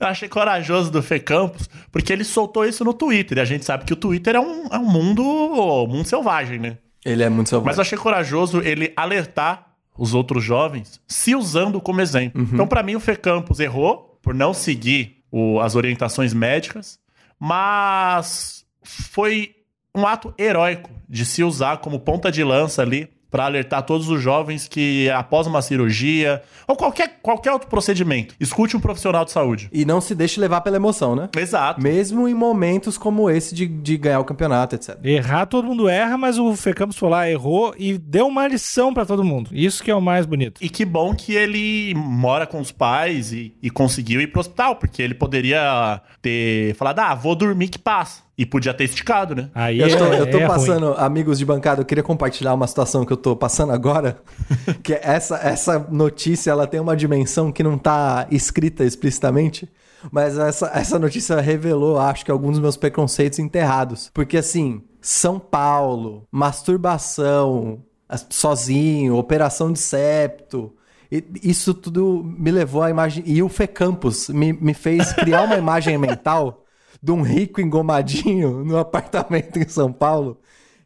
Eu 0.00 0.06
achei 0.06 0.28
corajoso 0.28 0.90
do 0.90 1.02
Fê 1.02 1.20
Campos, 1.20 1.68
porque 1.92 2.12
ele 2.12 2.24
soltou 2.24 2.64
isso 2.64 2.82
no 2.84 2.94
Twitter. 2.94 3.36
E 3.38 3.40
a 3.40 3.44
gente 3.44 3.64
sabe 3.64 3.84
que 3.84 3.92
o 3.92 3.96
Twitter 3.96 4.34
é 4.34 4.40
um, 4.40 4.66
é 4.68 4.78
um 4.78 4.90
mundo, 4.90 5.22
um 5.22 5.86
mundo 5.86 6.06
selvagem, 6.06 6.58
né? 6.58 6.78
Ele 7.04 7.22
é 7.22 7.28
muito 7.28 7.48
Mas 7.48 7.52
eu 7.52 7.58
selvagem. 7.60 7.80
achei 7.82 7.98
corajoso 7.98 8.60
ele 8.62 8.92
alertar 8.96 9.66
os 9.98 10.14
outros 10.14 10.42
jovens 10.42 11.00
se 11.06 11.34
usando 11.34 11.80
como 11.80 12.00
exemplo. 12.00 12.40
Então, 12.52 12.66
pra 12.66 12.82
mim, 12.82 12.94
o 12.94 13.00
Fê 13.00 13.14
Campos 13.14 13.60
errou 13.60 14.18
por 14.22 14.32
não 14.34 14.54
seguir 14.54 15.22
o- 15.30 15.60
as 15.60 15.74
orientações 15.76 16.32
médicas, 16.32 16.98
mas 17.38 18.64
foi 18.82 19.54
um 19.94 20.06
ato 20.06 20.32
heróico 20.38 20.90
de 21.08 21.24
se 21.26 21.42
usar 21.42 21.78
como 21.78 21.98
ponta 22.00 22.30
de 22.30 22.42
lança 22.44 22.80
ali 22.82 23.08
pra 23.30 23.44
alertar 23.44 23.82
todos 23.82 24.08
os 24.08 24.20
jovens 24.20 24.66
que 24.66 25.08
após 25.10 25.46
uma 25.46 25.62
cirurgia 25.62 26.42
ou 26.66 26.76
qualquer, 26.76 27.18
qualquer 27.22 27.52
outro 27.52 27.68
procedimento, 27.68 28.34
escute 28.40 28.76
um 28.76 28.80
profissional 28.80 29.24
de 29.24 29.30
saúde. 29.30 29.68
E 29.72 29.84
não 29.84 30.00
se 30.00 30.14
deixe 30.14 30.40
levar 30.40 30.60
pela 30.60 30.76
emoção, 30.76 31.14
né? 31.14 31.28
Exato. 31.36 31.80
Mesmo 31.80 32.28
em 32.28 32.34
momentos 32.34 32.98
como 32.98 33.30
esse 33.30 33.54
de, 33.54 33.66
de 33.66 33.96
ganhar 33.96 34.20
o 34.20 34.24
campeonato, 34.24 34.74
etc. 34.74 34.98
Errar, 35.02 35.46
todo 35.46 35.66
mundo 35.66 35.88
erra, 35.88 36.16
mas 36.16 36.38
o 36.38 36.54
Fê 36.56 36.72
Campos 36.72 36.96
foi 36.96 37.08
lá, 37.08 37.30
errou 37.30 37.74
e 37.78 37.96
deu 37.96 38.26
uma 38.26 38.46
lição 38.46 38.92
pra 38.92 39.06
todo 39.06 39.24
mundo. 39.24 39.50
Isso 39.52 39.82
que 39.82 39.90
é 39.90 39.94
o 39.94 40.00
mais 40.00 40.26
bonito. 40.26 40.62
E 40.62 40.68
que 40.68 40.84
bom 40.84 41.14
que 41.14 41.34
ele 41.34 41.94
mora 41.94 42.46
com 42.46 42.60
os 42.60 42.72
pais 42.72 43.32
e, 43.32 43.54
e 43.62 43.70
conseguiu 43.70 44.20
ir 44.20 44.28
pro 44.28 44.40
hospital, 44.40 44.76
porque 44.76 45.02
ele 45.02 45.14
poderia 45.14 46.00
ter 46.20 46.74
falado, 46.74 46.98
ah, 47.00 47.14
vou 47.14 47.34
dormir 47.34 47.68
que 47.68 47.78
passa. 47.78 48.22
E 48.40 48.46
podia 48.46 48.72
ter 48.72 48.84
esticado, 48.84 49.34
né? 49.34 49.50
Aí 49.54 49.80
Eu 49.80 49.98
tô, 49.98 50.04
é, 50.06 50.20
eu 50.20 50.30
tô 50.30 50.38
é 50.38 50.46
ruim. 50.46 50.48
passando, 50.48 50.94
amigos 50.96 51.38
de 51.38 51.44
bancada, 51.44 51.82
eu 51.82 51.84
queria 51.84 52.02
compartilhar 52.02 52.54
uma 52.54 52.66
situação 52.66 53.04
que 53.04 53.12
eu 53.12 53.16
tô 53.16 53.36
passando 53.36 53.70
agora. 53.72 54.22
que 54.82 54.94
é 54.94 55.00
essa, 55.02 55.36
essa 55.36 55.78
notícia 55.90 56.50
ela 56.50 56.66
tem 56.66 56.80
uma 56.80 56.96
dimensão 56.96 57.52
que 57.52 57.62
não 57.62 57.76
tá 57.76 58.26
escrita 58.30 58.82
explicitamente. 58.84 59.68
Mas 60.10 60.38
essa, 60.38 60.70
essa 60.72 60.98
notícia 60.98 61.38
revelou, 61.40 61.98
acho 61.98 62.24
que, 62.24 62.30
alguns 62.30 62.52
dos 62.52 62.60
meus 62.60 62.76
preconceitos 62.78 63.38
enterrados. 63.38 64.10
Porque, 64.14 64.38
assim, 64.38 64.80
São 65.02 65.38
Paulo, 65.38 66.24
masturbação, 66.32 67.82
as- 68.08 68.26
sozinho, 68.30 69.16
operação 69.16 69.70
de 69.72 69.78
septo. 69.78 70.72
e- 71.12 71.24
Isso 71.42 71.74
tudo 71.74 72.22
me 72.24 72.50
levou 72.50 72.82
à 72.82 72.88
imagem. 72.88 73.22
E 73.26 73.42
o 73.42 73.48
Fê 73.48 73.66
Campos 73.66 74.28
me, 74.30 74.52
me 74.52 74.72
fez 74.72 75.12
criar 75.12 75.42
uma 75.42 75.56
imagem 75.58 75.98
mental 75.98 76.59
de 77.02 77.12
um 77.12 77.22
rico 77.22 77.60
engomadinho 77.60 78.62
no 78.64 78.78
apartamento 78.78 79.58
em 79.58 79.68
São 79.68 79.92
Paulo. 79.92 80.38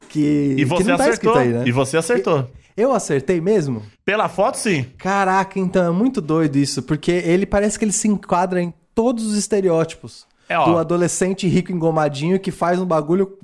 Que, 0.09 0.53
E 0.53 0.57
que 0.57 0.65
você 0.65 0.91
não 0.91 0.97
tá 0.99 1.05
acertou. 1.05 1.35
aí, 1.37 1.49
né? 1.49 1.65
E 1.67 1.73
você 1.73 1.97
acertou. 1.97 2.51
Eu 2.77 2.93
acertei 2.93 3.41
mesmo? 3.41 3.83
Pela 4.05 4.29
foto, 4.29 4.57
sim. 4.59 4.85
Caraca, 4.99 5.59
então 5.59 5.85
é 5.87 5.91
muito 5.91 6.21
doido 6.21 6.57
isso, 6.57 6.83
porque 6.83 7.11
ele 7.11 7.47
parece 7.47 7.79
que 7.79 7.85
ele 7.85 7.93
se 7.93 8.09
enquadra 8.09 8.61
em 8.61 8.73
todos 8.95 9.25
os 9.27 9.37
estereótipos 9.37 10.27
É, 10.49 10.57
do 10.57 10.77
adolescente 10.77 11.47
rico 11.47 11.73
engomadinho 11.73 12.39
que 12.39 12.51
faz 12.51 12.79
um 12.81 12.85
bagulho, 12.85 13.39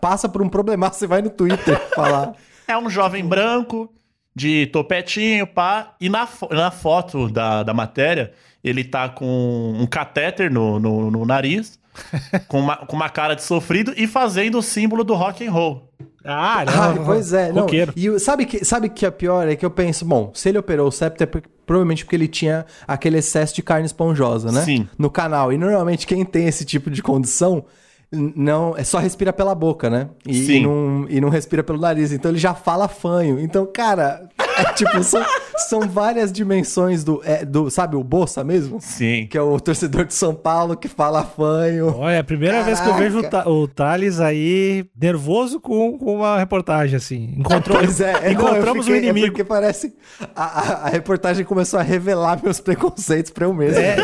passa 0.00 0.28
por 0.28 0.42
um 0.42 0.48
problemaço, 0.48 0.98
você 1.00 1.06
vai 1.06 1.22
no 1.22 1.30
Twitter 1.30 1.80
falar. 1.94 2.34
É 2.68 2.76
um 2.76 2.90
jovem 2.90 3.24
branco, 3.24 3.88
de 4.34 4.66
topetinho, 4.66 5.46
pá. 5.46 5.94
E 6.00 6.08
na, 6.08 6.28
na 6.50 6.70
foto 6.72 7.28
da, 7.30 7.62
da 7.62 7.72
matéria, 7.72 8.32
ele 8.62 8.82
tá 8.82 9.08
com 9.08 9.72
um 9.78 9.86
catéter 9.86 10.50
no, 10.50 10.80
no, 10.80 11.08
no 11.08 11.24
nariz, 11.24 11.78
com 12.48 12.60
uma, 12.60 12.76
com 12.76 12.96
uma 12.96 13.08
cara 13.08 13.34
de 13.34 13.42
sofrido 13.42 13.92
e 13.96 14.06
fazendo 14.06 14.58
o 14.58 14.62
símbolo 14.62 15.04
do 15.04 15.14
rock 15.14 15.46
and 15.46 15.50
roll. 15.50 15.90
Ah, 16.24 16.64
não. 16.64 16.82
Ai, 16.82 17.00
pois 17.04 17.32
é, 17.32 17.52
não. 17.52 17.62
Roqueiro. 17.62 17.92
E 17.94 18.18
sabe 18.18 18.46
que 18.46 18.64
sabe 18.64 18.88
que 18.88 19.06
é 19.06 19.10
pior 19.10 19.46
é 19.48 19.54
que 19.54 19.64
eu 19.64 19.70
penso, 19.70 20.04
bom, 20.04 20.32
se 20.34 20.48
ele 20.48 20.58
operou 20.58 20.88
o 20.88 20.92
septo 20.92 21.22
é 21.22 21.26
porque- 21.26 21.48
provavelmente 21.64 22.04
porque 22.04 22.16
ele 22.16 22.26
tinha 22.28 22.66
aquele 22.86 23.18
excesso 23.18 23.54
de 23.54 23.62
carne 23.62 23.86
esponjosa, 23.86 24.50
né? 24.50 24.62
Sim. 24.62 24.88
No 24.98 25.08
canal. 25.10 25.52
E 25.52 25.58
normalmente 25.58 26.06
quem 26.06 26.24
tem 26.24 26.46
esse 26.48 26.64
tipo 26.64 26.90
de 26.90 27.02
condição 27.02 27.64
não 28.10 28.74
é 28.76 28.84
só 28.84 28.98
respira 28.98 29.32
pela 29.32 29.54
boca, 29.54 29.90
né? 29.90 30.08
E, 30.26 30.34
Sim. 30.34 30.52
e 30.52 30.62
não, 30.62 31.06
e 31.08 31.20
não 31.20 31.28
respira 31.28 31.62
pelo 31.62 31.78
nariz. 31.80 32.12
Então 32.12 32.30
ele 32.30 32.38
já 32.38 32.54
fala 32.54 32.88
fanho. 32.88 33.38
Então, 33.40 33.66
cara, 33.66 34.28
é 34.58 34.64
tipo 34.74 35.02
são, 35.02 35.24
são 35.56 35.80
várias 35.88 36.30
dimensões 36.32 37.02
do, 37.02 37.20
é, 37.24 37.44
do 37.44 37.70
sabe 37.70 37.96
o 37.96 38.04
Bolsa 38.04 38.44
mesmo? 38.44 38.78
Sim. 38.80 39.26
Que 39.30 39.36
é 39.38 39.40
o 39.42 39.58
torcedor 39.58 40.04
de 40.04 40.14
São 40.14 40.34
Paulo 40.34 40.76
que 40.76 40.88
fala 40.88 41.24
fanho. 41.24 41.94
Olha, 41.96 42.14
é 42.16 42.18
a 42.18 42.24
primeira 42.24 42.62
vez 42.62 42.80
que 42.80 42.88
eu 42.88 42.94
vejo 42.94 43.20
o, 43.20 43.50
o 43.62 43.68
Thales 43.68 44.20
aí 44.20 44.86
nervoso 45.00 45.58
com, 45.60 45.98
com 45.98 46.16
uma 46.16 46.38
reportagem, 46.38 46.96
assim. 46.96 47.34
Encontrou, 47.38 47.78
Pois 47.78 48.00
é, 48.00 48.28
é, 48.28 48.32
encontramos 48.32 48.86
o 48.86 48.90
fiquei- 48.90 48.96
É 49.00 49.02
inimigo. 49.10 49.26
porque 49.28 49.44
parece. 49.44 49.94
A, 50.34 50.44
a- 50.44 50.86
a 50.86 50.88
reportagem 50.88 51.44
começou 51.44 51.78
a 51.80 51.82
revelar 51.82 52.40
meus 52.42 52.60
preconceitos 52.60 53.30
pra 53.30 53.46
eu 53.46 53.54
mesmo. 53.54 53.78
É. 53.80 53.96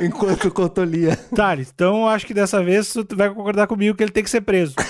Enquanto 0.04 0.46
o 0.48 0.50
Couto 0.50 0.82
lia. 0.82 1.16
Thales, 1.34 1.70
então 1.74 2.02
eu 2.02 2.08
acho 2.08 2.26
que 2.26 2.34
dessa 2.34 2.62
vez 2.62 2.92
tu 2.92 3.16
vai 3.16 3.28
concordar 3.32 3.66
comigo 3.66 3.96
que 3.96 4.02
ele 4.02 4.10
tem 4.12 4.24
que 4.24 4.30
ser 4.30 4.40
preso. 4.40 4.74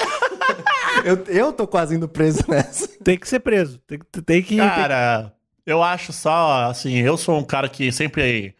Eu, 1.04 1.22
eu 1.28 1.52
tô 1.52 1.66
quase 1.68 1.94
indo 1.94 2.08
preso 2.08 2.40
nessa. 2.48 2.88
tem 3.04 3.16
que 3.16 3.28
ser 3.28 3.38
preso. 3.38 3.78
Tem, 3.86 3.98
que- 3.98 4.22
tem 4.22 4.42
que. 4.42 4.56
Cara, 4.56 5.32
eu 5.66 5.82
acho 5.82 6.12
só, 6.12 6.70
assim, 6.70 6.94
eu 6.98 7.16
sou 7.16 7.38
um 7.38 7.44
cara 7.44 7.68
que 7.68 7.90
sempre. 7.92 8.54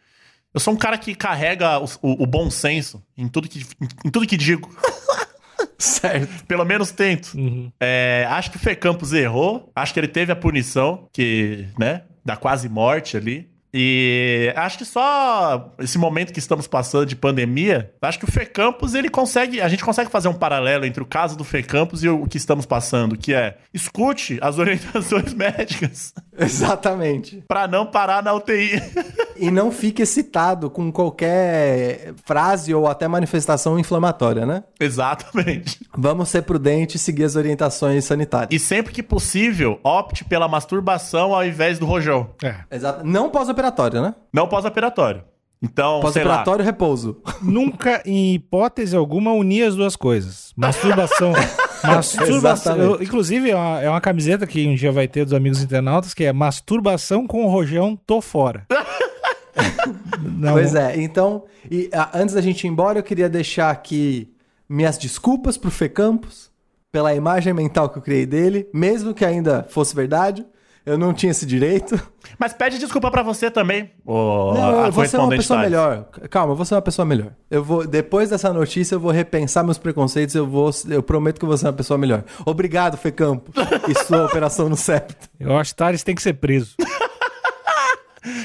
Eu 0.53 0.61
sou 0.61 0.75
um 0.75 0.77
cara 0.77 0.97
que 0.99 1.15
carrega 1.15 1.79
o, 1.79 1.85
o- 2.03 2.23
o 2.25 2.27
bom 2.27 2.51
senso 2.51 3.03
em 3.17 3.29
tudo 3.29 3.49
que, 3.49 3.65
em 4.05 4.11
tudo 4.11 4.27
que 4.27 4.37
digo. 4.37 4.69
Certo. 5.79 6.45
Pelo 6.47 6.65
menos 6.65 6.91
tento. 6.91 7.35
Uhum. 7.35 7.71
É, 7.79 8.27
acho 8.31 8.51
que 8.51 8.57
o 8.57 8.61
Fê 8.61 8.75
Campos 8.75 9.13
errou. 9.13 9.71
Acho 9.75 9.93
que 9.93 10.01
ele 10.01 10.09
teve 10.09 10.33
a 10.33 10.37
punição, 10.37 11.09
que, 11.13 11.67
né, 11.79 12.03
da 12.25 12.37
quase 12.37 12.69
morte 12.69 13.17
ali. 13.17 13.51
E 13.73 14.53
acho 14.57 14.79
que 14.79 14.85
só 14.85 15.75
esse 15.79 15.99
momento 15.99 16.33
que 16.33 16.39
estamos 16.39 16.67
passando 16.67 17.07
de 17.07 17.17
pandemia, 17.17 17.93
acho 18.01 18.19
que 18.19 18.25
o 18.25 18.31
Fê 18.31 18.47
Campos, 18.47 18.95
ele 18.95 19.09
consegue, 19.09 19.61
a 19.61 19.69
gente 19.69 19.85
consegue 19.85 20.11
fazer 20.11 20.29
um 20.29 20.35
paralelo 20.35 20.85
entre 20.85 21.03
o 21.03 21.07
caso 21.07 21.37
do 21.37 21.45
Fê 21.45 21.62
Campos 21.62 22.03
e 22.03 22.09
o 22.09 22.27
que 22.27 22.39
estamos 22.39 22.64
passando, 22.64 23.17
que 23.17 23.35
é 23.35 23.59
escute 23.75 24.39
as 24.41 24.59
orientações 24.59 25.35
médicas 25.35 26.14
Exatamente. 26.39 27.45
pra 27.47 27.69
não 27.69 27.87
parar 27.87 28.23
na 28.23 28.33
UTI. 28.33 28.83
E 29.39 29.51
não 29.51 29.70
fique 29.70 30.03
excitado 30.03 30.70
com 30.70 30.91
qualquer 30.93 32.14
frase 32.24 32.74
ou 32.74 32.87
até 32.87 33.07
manifestação 33.09 33.78
inflamatória, 33.78 34.47
né? 34.47 34.64
Exatamente. 34.80 35.80
Vamos 35.97 36.28
ser 36.28 36.43
prudentes 36.43 37.01
e 37.01 37.05
seguir 37.05 37.24
as 37.24 37.37
orientações 37.37 38.05
sanitárias. 38.05 38.49
E 38.53 38.59
sempre 38.59 38.93
que 38.93 39.03
possível, 39.03 39.78
opte 39.82 40.24
pela 40.24 40.49
masturbação 40.49 41.34
ao 41.34 41.45
invés 41.45 41.78
do 41.78 41.87
rojão. 41.87 42.30
É. 42.43 42.57
Exato. 42.70 43.07
Não 43.07 43.30
pós-operatório, 43.30 44.01
né? 44.03 44.14
Não 44.32 44.47
pós-operatório. 44.49 45.22
Então. 45.62 46.01
Pós-operatório, 46.01 46.64
repouso. 46.64 47.16
Nunca, 47.43 48.03
em 48.05 48.34
hipótese 48.34 48.95
alguma, 48.95 49.32
unir 49.32 49.62
as 49.66 49.74
duas 49.74 49.97
coisas. 49.97 50.53
Masturbação. 50.57 51.32
masturbação. 51.82 52.76
Eu- 52.76 53.03
inclusive, 53.03 53.51
é 53.51 53.57
uma, 53.57 53.80
é 53.82 53.91
uma 53.91 54.01
camiseta 54.01 54.47
que 54.47 54.66
um 54.66 54.74
dia 54.74 54.93
vai 54.93 55.09
ter 55.09 55.24
dos 55.24 55.32
amigos 55.32 55.62
internautas, 55.62 56.12
que 56.12 56.24
é 56.24 56.32
masturbação 56.32 57.26
com 57.26 57.47
rojão, 57.47 57.99
tô 58.07 58.20
fora. 58.20 58.66
Não, 60.21 60.53
Pois 60.53 60.75
é, 60.75 61.01
então, 61.01 61.45
e, 61.71 61.89
a- 61.93 62.11
antes 62.15 62.35
da 62.35 62.41
gente 62.41 62.65
ir 62.65 62.69
embora, 62.69 62.99
eu 62.99 63.03
queria 63.03 63.29
deixar 63.29 63.71
aqui 63.71 64.33
minhas 64.69 64.99
desculpas 64.99 65.57
pro 65.57 65.71
Fê 65.71 65.89
Campos 65.89 66.51
pela 66.93 67.15
imagem 67.15 67.53
mental 67.53 67.89
que 67.89 67.99
eu 67.99 68.03
criei 68.03 68.27
dele, 68.27 68.69
mesmo 68.73 69.13
que 69.15 69.25
ainda 69.25 69.67
fosse 69.69 69.95
verdade. 69.95 70.45
Eu 70.85 70.97
não 70.97 71.13
tinha 71.13 71.33
esse 71.33 71.45
direito. 71.45 72.01
Mas 72.39 72.53
pede 72.53 72.79
desculpa 72.79 73.11
pra 73.11 73.21
você 73.21 73.51
também, 73.51 73.91
ô, 74.05 74.53
Não, 74.55 74.87
eu 74.87 74.93
vou 74.93 75.05
ser 75.05 75.17
uma 75.19 75.29
pessoa 75.31 75.59
melhor. 75.61 76.05
Calma, 76.31 76.53
eu 76.53 76.57
vou 76.57 76.65
ser 76.65 76.75
uma 76.77 76.83
pessoa 76.83 77.05
melhor. 77.05 77.33
Eu 77.51 77.65
vou, 77.65 77.85
depois 77.85 78.31
dessa 78.31 78.53
notícia, 78.53 78.95
eu 78.95 79.01
vou 79.01 79.11
repensar 79.11 79.65
meus 79.65 79.79
preconceitos. 79.79 80.37
Eu 80.37 80.47
vou, 80.47 80.71
eu 80.89 81.03
prometo 81.03 81.41
que 81.41 81.45
eu 81.45 81.49
vou 81.49 81.59
ser 81.59 81.67
uma 81.67 81.73
pessoa 81.73 81.99
melhor. 81.99 82.23
Obrigado, 82.45 82.97
Fecampo, 82.97 83.51
e 83.89 83.95
sua 84.05 84.27
operação 84.31 84.69
no 84.69 84.77
septo. 84.77 85.29
Eu 85.41 85.57
acho 85.57 85.73
que 85.73 85.77
Thales 85.77 86.05
tem 86.05 86.15
que 86.15 86.23
ser 86.23 86.35
preso. 86.35 86.77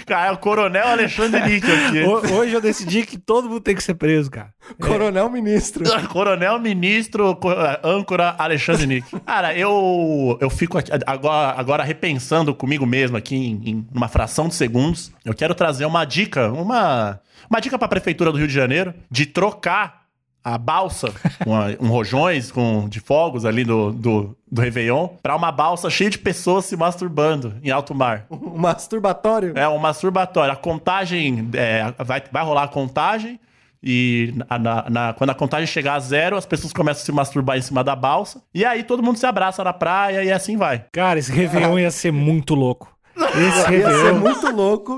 Cara, 0.06 0.28
é 0.28 0.32
o 0.32 0.38
Coronel 0.38 0.88
Alexandre 0.88 1.42
Níquel 1.42 1.88
aqui. 1.88 2.04
Ho- 2.04 2.34
Hoje 2.40 2.54
eu 2.54 2.62
decidi 2.62 3.06
que 3.06 3.18
todo 3.18 3.48
mundo 3.50 3.62
tem 3.62 3.76
que 3.76 3.84
ser 3.84 3.96
preso, 3.96 4.30
cara. 4.32 4.54
Coronel 4.82 5.30
Ministro. 5.30 5.84
Coronel 6.10 6.60
Ministro 6.60 7.36
co- 7.36 7.50
Âncora 7.84 8.36
Alexandre 8.38 8.86
Nick. 8.88 9.08
Cara, 9.26 9.56
eu 9.58 10.38
eu 10.40 10.50
fico 10.50 10.78
aqui- 10.78 10.92
agora, 11.06 11.60
agora 11.60 11.84
repensando 11.84 12.54
comigo 12.54 12.86
mesmo 12.86 13.18
aqui 13.18 13.36
em, 13.36 13.62
em 13.70 13.88
uma 13.94 14.08
fração 14.08 14.48
de 14.48 14.56
segundos. 14.56 15.12
Eu 15.26 15.34
quero 15.34 15.54
trazer 15.56 15.86
uma 15.86 16.06
dica, 16.06 16.52
uma, 16.52 17.20
uma 17.50 17.60
dica 17.60 17.78
pra 17.78 17.88
Prefeitura 17.88 18.32
do 18.32 18.38
Rio 18.38 18.48
de 18.48 18.54
Janeiro 18.54 18.94
de 19.10 19.26
trocar 19.26 20.01
a 20.44 20.58
balsa, 20.58 21.14
com 21.44 21.56
a- 21.56 21.68
um 21.80 21.88
rojões 21.88 22.52
com, 22.52 22.88
de 22.90 23.00
fogos 23.00 23.46
ali 23.46 23.64
do, 23.64 23.92
do, 23.92 24.36
do 24.52 24.62
Réveillon, 24.62 25.08
pra 25.22 25.36
uma 25.36 25.52
balsa 25.52 25.90
cheia 25.90 26.10
de 26.10 26.18
pessoas 26.18 26.66
se 26.66 26.76
masturbando 26.76 27.56
em 27.64 27.70
alto 27.72 27.94
mar. 27.96 28.26
Um 28.32 28.58
masturbatório. 28.58 29.54
É 29.56 29.68
um 29.68 29.78
masturbatório. 29.78 30.52
A 30.54 30.56
contagem. 30.56 31.50
é, 31.54 31.94
vai, 32.04 32.22
vai 32.32 32.44
rolar 32.44 32.64
a 32.64 32.68
contagem. 32.68 33.40
E 33.84 34.32
na- 34.36 34.60
na- 34.60 34.86
na- 34.90 35.14
quando 35.14 35.32
a 35.32 35.34
contagem 35.36 35.66
chegar 35.66 35.96
a 35.96 36.00
zero, 36.00 36.36
as 36.38 36.46
pessoas 36.46 36.72
começam 36.72 37.02
a 37.02 37.06
se 37.06 37.12
masturbar 37.12 37.58
em 37.58 37.62
cima 37.62 37.84
da 37.84 37.96
balsa. 37.96 38.42
E 38.54 38.64
aí 38.64 38.84
todo 38.84 39.02
mundo 39.02 39.18
se 39.18 39.26
abraça 39.26 39.64
na 39.64 39.74
praia 39.74 40.24
e 40.24 40.32
assim 40.32 40.56
vai. 40.58 40.86
Cara, 40.92 41.18
esse 41.18 41.32
Réveillon 41.32 41.80
ia 41.80 41.90
ser 41.92 42.12
muito 42.12 42.54
louco. 42.54 42.96
Esse 43.16 43.72
Ia 43.74 43.90
ser 43.90 44.14
muito 44.14 44.50
louco. 44.52 44.98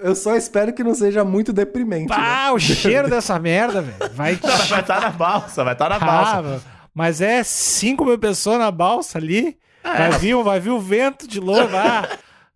Eu 0.00 0.14
só 0.14 0.36
espero 0.36 0.72
que 0.72 0.82
não 0.84 0.94
seja 0.94 1.24
muito 1.24 1.52
deprimente. 1.52 2.08
né? 2.10 2.16
Ah, 2.18 2.52
o 2.52 2.58
cheiro 2.58 3.08
dessa 3.08 3.38
merda, 3.38 3.80
velho. 3.82 4.12
Vai. 4.14 4.34
Vai 4.36 4.80
estar 4.80 5.00
na 5.00 5.10
balsa, 5.10 5.64
vai 5.64 5.72
estar 5.72 5.88
na 5.88 5.98
balsa. 5.98 6.60
Ah, 6.66 6.70
mas 6.94 7.20
é 7.20 7.42
5 7.42 8.04
mil 8.04 8.18
pessoas 8.18 8.58
na 8.58 8.70
balsa 8.70 9.18
ali. 9.18 9.56
Vai, 9.82 10.12
vir, 10.18 10.36
vai 10.42 10.60
vir 10.60 10.70
o 10.70 10.78
vento 10.80 11.26
de 11.26 11.40
novo. 11.40 11.76
Ah, 11.76 12.08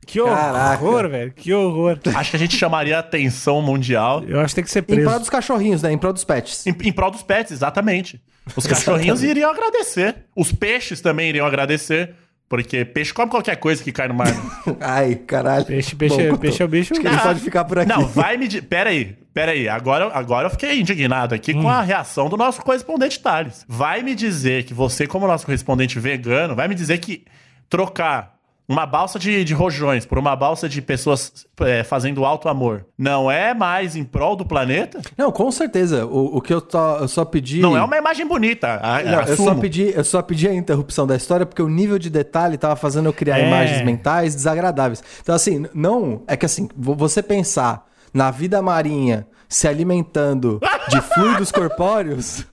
que 0.06 0.20
horror, 0.20 0.36
Caraca. 0.36 1.08
velho. 1.08 1.32
Que 1.32 1.52
horror. 1.52 1.98
Acho 2.14 2.30
que 2.30 2.36
a 2.36 2.38
gente 2.38 2.56
chamaria 2.56 2.96
a 2.96 3.00
atenção 3.00 3.60
mundial. 3.60 4.22
Eu 4.24 4.38
acho 4.40 4.50
que 4.50 4.56
tem 4.56 4.64
que 4.64 4.70
ser 4.70 4.80
Em 4.80 4.82
prol 4.84 4.98
preso. 5.04 5.18
dos 5.20 5.30
cachorrinhos, 5.30 5.82
né? 5.82 5.90
Em 5.92 5.98
prol 5.98 6.12
dos 6.12 6.22
pets. 6.24 6.64
Em, 6.66 6.76
em 6.84 6.92
prol 6.92 7.10
dos 7.10 7.22
pets, 7.24 7.50
exatamente. 7.52 8.20
Os 8.54 8.64
cachorrinhos 8.66 9.24
iriam 9.24 9.50
agradecer. 9.50 10.14
Os 10.36 10.52
peixes 10.52 11.00
também 11.00 11.30
iriam 11.30 11.44
agradecer. 11.46 12.14
Porque 12.48 12.84
peixe 12.84 13.12
come 13.12 13.28
qualquer 13.30 13.56
coisa 13.56 13.82
que 13.82 13.90
cai 13.90 14.06
no 14.06 14.14
mar. 14.14 14.28
Ai, 14.80 15.16
caralho. 15.16 15.64
Peixe, 15.66 15.96
peixe, 15.96 16.30
Bom, 16.30 16.36
peixe 16.36 16.62
é 16.62 16.64
o 16.64 16.68
bicho. 16.68 16.92
Acho 16.94 17.00
que 17.02 17.08
ele 17.08 17.18
pode 17.18 17.40
ficar 17.40 17.64
por 17.64 17.80
aqui. 17.80 17.88
Não, 17.88 18.06
vai 18.06 18.36
me. 18.36 18.46
Di... 18.46 18.62
Pera 18.62 18.90
aí, 18.90 19.16
pera 19.34 19.50
aí. 19.50 19.68
Agora, 19.68 20.10
agora 20.14 20.46
eu 20.46 20.50
fiquei 20.50 20.78
indignado 20.80 21.34
aqui 21.34 21.52
Hum. 21.52 21.62
com 21.62 21.68
a 21.68 21.82
reação 21.82 22.28
do 22.28 22.36
nosso 22.36 22.62
correspondente 22.62 23.18
Thales. 23.18 23.64
Vai 23.68 24.02
me 24.02 24.14
dizer 24.14 24.62
que 24.64 24.72
você, 24.72 25.08
como 25.08 25.26
nosso 25.26 25.44
correspondente 25.44 25.98
vegano, 25.98 26.54
vai 26.54 26.68
me 26.68 26.74
dizer 26.76 26.98
que 26.98 27.24
trocar 27.68 28.35
uma 28.68 28.84
balsa 28.84 29.18
de, 29.18 29.44
de 29.44 29.54
rojões 29.54 30.04
por 30.04 30.18
uma 30.18 30.34
balsa 30.34 30.68
de 30.68 30.82
pessoas 30.82 31.46
é, 31.60 31.84
fazendo 31.84 32.24
alto 32.24 32.48
amor 32.48 32.84
não 32.98 33.30
é 33.30 33.54
mais 33.54 33.94
em 33.94 34.02
prol 34.04 34.34
do 34.34 34.44
planeta? 34.44 35.00
Não, 35.16 35.30
com 35.30 35.50
certeza. 35.50 36.04
O, 36.06 36.38
o 36.38 36.40
que 36.40 36.52
eu, 36.52 36.60
to- 36.60 36.76
eu 37.00 37.08
só 37.08 37.24
pedi. 37.24 37.60
Não 37.60 37.76
é 37.76 37.82
uma 37.84 37.96
imagem 37.96 38.26
bonita. 38.26 38.80
a- 38.82 39.02
Não, 39.02 39.22
eu 39.22 39.36
só, 39.36 39.54
pedi, 39.54 39.92
eu 39.94 40.04
só 40.04 40.20
pedi 40.22 40.48
a 40.48 40.54
interrupção 40.54 41.06
da 41.06 41.14
história 41.16 41.46
porque 41.46 41.62
o 41.62 41.68
nível 41.68 41.98
de 41.98 42.10
detalhe 42.10 42.56
tava 42.58 42.74
fazendo 42.76 43.06
eu 43.08 43.12
criar 43.12 43.38
É. 43.38 43.46
imagens 43.46 43.82
mentais 43.84 44.34
desagradáveis. 44.34 45.02
Então, 45.22 45.34
assim, 45.34 45.66
não. 45.72 46.22
É 46.26 46.36
que 46.36 46.46
assim, 46.46 46.68
vo- 46.76 46.94
você 46.94 47.22
pensar 47.22 47.86
na 48.12 48.30
vida 48.30 48.60
marinha 48.62 49.26
se 49.48 49.68
alimentando 49.68 50.58
de 50.88 51.00
fluidos 51.14 51.52
corpóreos 51.52 52.44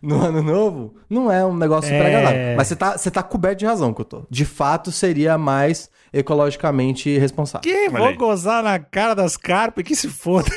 no 0.00 0.22
ano 0.24 0.42
novo, 0.42 0.94
não 1.10 1.30
é 1.30 1.44
um 1.44 1.56
negócio 1.56 1.90
super 1.90 2.04
É. 2.04 2.06
agradável. 2.16 2.56
Mas 2.56 2.68
você 2.68 2.76
tá, 2.76 2.96
você 2.96 3.10
tá 3.10 3.22
coberto 3.22 3.58
de 3.58 3.66
razão, 3.66 3.92
Couto. 3.92 4.26
De 4.30 4.44
fato, 4.44 4.92
seria 4.92 5.36
mais 5.36 5.90
ecologicamente 6.12 7.18
responsável. 7.18 7.62
Que 7.70 7.88
vou 7.88 8.06
aí. 8.06 8.16
gozar 8.16 8.62
na 8.62 8.78
cara 8.78 9.14
das 9.14 9.36
carpas 9.36 9.84
que 9.84 9.96
se 9.96 10.08
foda. 10.08 10.48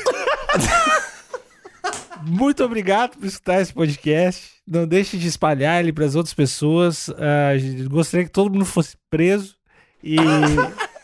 Muito 2.22 2.64
obrigado 2.64 3.16
por 3.18 3.26
escutar 3.26 3.60
esse 3.60 3.72
podcast. 3.72 4.50
Não 4.66 4.86
deixe 4.86 5.16
de 5.16 5.28
espalhar 5.28 5.80
ele 5.80 5.92
para 5.92 6.04
as 6.04 6.14
outras 6.16 6.34
pessoas. 6.34 7.08
Ah, 7.10 7.52
gostaria 7.88 8.26
que 8.26 8.32
todo 8.32 8.52
mundo 8.52 8.64
fosse 8.64 8.96
preso. 9.08 9.54
E, 10.02 10.16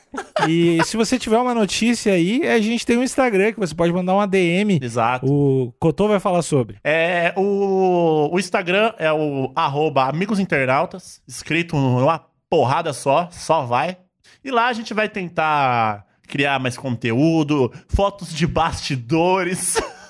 e 0.48 0.82
se 0.84 0.96
você 0.96 1.18
tiver 1.18 1.38
uma 1.38 1.54
notícia 1.54 2.12
aí, 2.12 2.46
a 2.46 2.60
gente 2.60 2.84
tem 2.84 2.96
um 2.96 3.02
Instagram 3.02 3.52
que 3.52 3.60
você 3.60 3.74
pode 3.74 3.92
mandar 3.92 4.14
uma 4.14 4.26
DM. 4.26 4.78
Exato. 4.82 5.26
O 5.26 5.72
Cotô 5.78 6.08
vai 6.08 6.20
falar 6.20 6.42
sobre. 6.42 6.76
É, 6.84 7.32
o, 7.36 8.28
o 8.32 8.38
Instagram 8.38 8.92
é 8.98 9.12
o 9.12 9.52
arroba 9.54 10.04
Amigos 10.04 10.38
Internautas, 10.38 11.20
escrito 11.26 11.76
numa 11.76 12.24
porrada 12.50 12.92
só, 12.92 13.28
só 13.30 13.64
vai. 13.64 13.96
E 14.44 14.50
lá 14.50 14.66
a 14.66 14.72
gente 14.72 14.92
vai 14.92 15.08
tentar 15.08 16.04
criar 16.26 16.58
mais 16.58 16.76
conteúdo, 16.76 17.72
fotos 17.88 18.32
de 18.32 18.46
bastidores. 18.46 19.76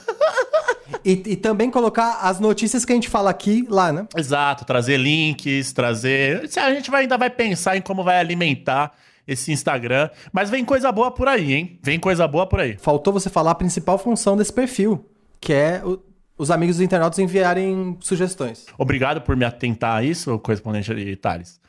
E, 1.04 1.12
e 1.26 1.36
também 1.36 1.70
colocar 1.70 2.18
as 2.20 2.38
notícias 2.38 2.84
que 2.84 2.92
a 2.92 2.94
gente 2.94 3.08
fala 3.08 3.30
aqui 3.30 3.66
lá, 3.68 3.90
né? 3.92 4.06
Exato, 4.16 4.64
trazer 4.64 4.98
links, 4.98 5.72
trazer. 5.72 6.48
A 6.56 6.72
gente 6.74 6.90
vai- 6.90 7.02
ainda 7.02 7.18
vai 7.18 7.30
pensar 7.30 7.76
em 7.76 7.80
como 7.80 8.04
vai 8.04 8.18
alimentar 8.20 8.92
esse 9.26 9.52
Instagram. 9.52 10.08
Mas 10.32 10.50
vem 10.50 10.64
coisa 10.64 10.90
boa 10.92 11.10
por 11.10 11.28
aí, 11.28 11.52
hein? 11.52 11.78
Vem 11.82 11.98
coisa 11.98 12.26
boa 12.26 12.46
por 12.46 12.60
aí. 12.60 12.76
Faltou 12.78 13.12
você 13.12 13.28
falar 13.30 13.52
a 13.52 13.54
principal 13.54 13.98
função 13.98 14.36
desse 14.36 14.52
perfil, 14.52 15.08
que 15.40 15.52
é 15.52 15.82
o- 15.84 15.98
os 16.36 16.50
amigos 16.50 16.76
dos 16.76 16.84
internautas 16.84 17.18
enviarem 17.18 17.96
sugestões. 18.00 18.66
Obrigado 18.76 19.20
por 19.20 19.36
me 19.36 19.44
atentar 19.44 19.96
a 19.98 20.02
isso, 20.02 20.38
correspondente 20.40 20.92
de 20.94 21.16
Thales. 21.16 21.60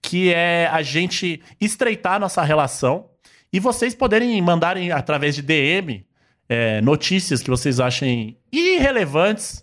Que 0.00 0.32
é 0.32 0.68
a 0.72 0.82
gente 0.82 1.42
estreitar 1.60 2.18
nossa 2.18 2.42
relação 2.42 3.06
e 3.52 3.60
vocês 3.60 3.94
poderem 3.94 4.40
mandarem 4.40 4.90
através 4.90 5.34
de 5.34 5.42
DM 5.42 6.04
é, 6.48 6.80
notícias 6.80 7.42
que 7.42 7.48
vocês 7.50 7.78
achem 7.80 8.36
irrelevantes 8.50 9.61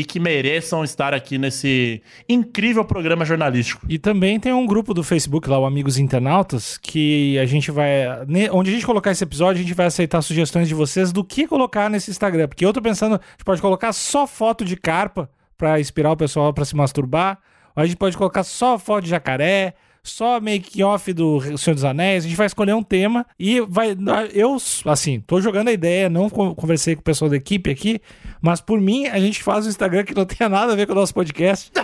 e 0.00 0.04
que 0.04 0.18
mereçam 0.18 0.82
estar 0.82 1.12
aqui 1.12 1.36
nesse 1.36 2.02
incrível 2.26 2.82
programa 2.86 3.22
jornalístico. 3.22 3.84
E 3.86 3.98
também 3.98 4.40
tem 4.40 4.50
um 4.50 4.64
grupo 4.64 4.94
do 4.94 5.04
Facebook 5.04 5.46
lá, 5.46 5.58
o 5.58 5.66
Amigos 5.66 5.98
Internautas, 5.98 6.78
que 6.78 7.38
a 7.38 7.44
gente 7.44 7.70
vai. 7.70 8.06
Onde 8.50 8.70
a 8.70 8.72
gente 8.72 8.86
colocar 8.86 9.10
esse 9.10 9.22
episódio, 9.22 9.60
a 9.60 9.62
gente 9.62 9.74
vai 9.74 9.84
aceitar 9.84 10.22
sugestões 10.22 10.68
de 10.68 10.74
vocês 10.74 11.12
do 11.12 11.22
que 11.22 11.46
colocar 11.46 11.90
nesse 11.90 12.10
Instagram. 12.10 12.48
Porque 12.48 12.64
eu 12.64 12.72
tô 12.72 12.80
pensando, 12.80 13.16
a 13.16 13.18
gente 13.32 13.44
pode 13.44 13.60
colocar 13.60 13.92
só 13.92 14.26
foto 14.26 14.64
de 14.64 14.74
carpa 14.74 15.30
pra 15.58 15.78
inspirar 15.78 16.12
o 16.12 16.16
pessoal 16.16 16.54
pra 16.54 16.64
se 16.64 16.74
masturbar. 16.74 17.38
Ou 17.76 17.82
a 17.82 17.86
gente 17.86 17.98
pode 17.98 18.16
colocar 18.16 18.42
só 18.42 18.78
foto 18.78 19.04
de 19.04 19.10
jacaré, 19.10 19.74
só 20.02 20.40
make-off 20.40 21.12
do 21.12 21.40
Senhor 21.58 21.74
dos 21.74 21.84
Anéis. 21.84 22.24
A 22.24 22.28
gente 22.28 22.36
vai 22.36 22.46
escolher 22.46 22.74
um 22.74 22.82
tema 22.82 23.26
e 23.38 23.60
vai. 23.60 23.96
Eu, 24.32 24.56
assim, 24.86 25.20
tô 25.20 25.40
jogando 25.40 25.68
a 25.68 25.72
ideia, 25.72 26.08
não 26.08 26.28
con- 26.30 26.54
conversei 26.54 26.94
com 26.94 27.00
o 27.00 27.04
pessoal 27.04 27.28
da 27.30 27.36
equipe 27.36 27.70
aqui, 27.70 28.00
mas 28.40 28.60
por 28.60 28.80
mim, 28.80 29.06
a 29.06 29.18
gente 29.18 29.42
faz 29.42 29.66
um 29.66 29.68
Instagram 29.68 30.04
que 30.04 30.14
não 30.14 30.24
tenha 30.24 30.48
nada 30.48 30.72
a 30.72 30.76
ver 30.76 30.86
com 30.86 30.92
o 30.92 30.96
nosso 30.96 31.14
podcast. 31.14 31.70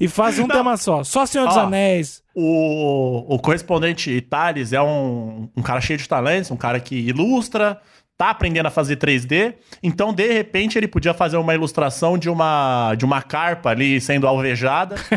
E 0.00 0.06
faz 0.06 0.38
um 0.38 0.46
tema 0.46 0.76
só. 0.76 1.02
Só 1.02 1.26
Senhor 1.26 1.48
dos 1.48 1.56
Ó. 1.56 1.62
Anéis. 1.62 2.22
O, 2.32 3.34
o 3.34 3.36
correspondente 3.40 4.20
Thales 4.20 4.72
é 4.72 4.80
um, 4.80 5.48
um 5.56 5.60
cara 5.60 5.80
cheio 5.80 5.98
de 5.98 6.08
talentos, 6.08 6.52
um 6.52 6.56
cara 6.56 6.78
que 6.78 6.94
ilustra, 6.94 7.80
tá 8.18 8.30
aprendendo 8.30 8.66
a 8.66 8.70
fazer 8.70 8.96
3D. 8.96 9.54
Então, 9.80 10.12
de 10.12 10.26
repente, 10.32 10.76
ele 10.76 10.88
podia 10.88 11.14
fazer 11.14 11.36
uma 11.36 11.54
ilustração 11.54 12.18
de 12.18 12.28
uma, 12.28 12.96
de 12.96 13.04
uma 13.04 13.22
carpa 13.22 13.70
ali 13.70 14.00
sendo 14.00 14.26
alvejada. 14.26 14.96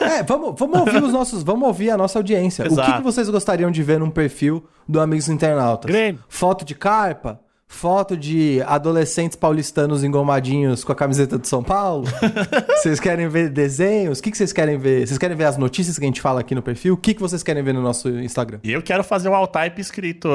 É, 0.00 0.22
vamos, 0.22 0.54
vamos 0.58 0.78
ouvir 0.78 1.02
os 1.02 1.12
nossos, 1.12 1.42
vamos 1.42 1.66
ouvir 1.66 1.90
a 1.90 1.96
nossa 1.96 2.18
audiência. 2.18 2.64
O 2.64 2.68
que, 2.68 2.74
Exato. 2.74 2.98
que 2.98 3.02
vocês 3.02 3.28
gostariam 3.28 3.70
de 3.70 3.82
ver 3.82 3.98
num 3.98 4.10
perfil 4.10 4.64
do 4.88 5.00
Amigos 5.00 5.28
Internautas? 5.28 5.90
Grêmio. 5.90 6.22
Foto 6.28 6.64
de 6.64 6.74
carpa? 6.74 7.40
Foto 7.68 8.16
de 8.16 8.62
adolescentes 8.62 9.36
paulistanos 9.36 10.04
engomadinhos 10.04 10.84
com 10.84 10.92
a 10.92 10.94
camiseta 10.94 11.38
de 11.38 11.46
São 11.48 11.62
Paulo? 11.62 12.06
vocês 12.78 13.00
querem 13.00 13.28
ver 13.28 13.50
desenhos? 13.50 14.18
O 14.18 14.22
que, 14.22 14.30
que 14.30 14.36
vocês 14.36 14.52
querem 14.52 14.78
ver? 14.78 15.06
Vocês 15.06 15.18
querem 15.18 15.36
ver 15.36 15.44
as 15.44 15.58
notícias 15.58 15.98
que 15.98 16.04
a 16.04 16.08
gente 16.08 16.20
fala 16.20 16.40
aqui 16.40 16.54
no 16.54 16.62
perfil? 16.62 16.94
O 16.94 16.96
que, 16.96 17.12
que 17.12 17.20
vocês 17.20 17.42
querem 17.42 17.62
ver 17.62 17.74
no 17.74 17.82
nosso 17.82 18.08
Instagram? 18.08 18.60
E 18.62 18.72
eu 18.72 18.82
quero 18.82 19.02
fazer 19.04 19.28
um 19.28 19.34
all-type 19.34 19.80
escrito 19.80 20.28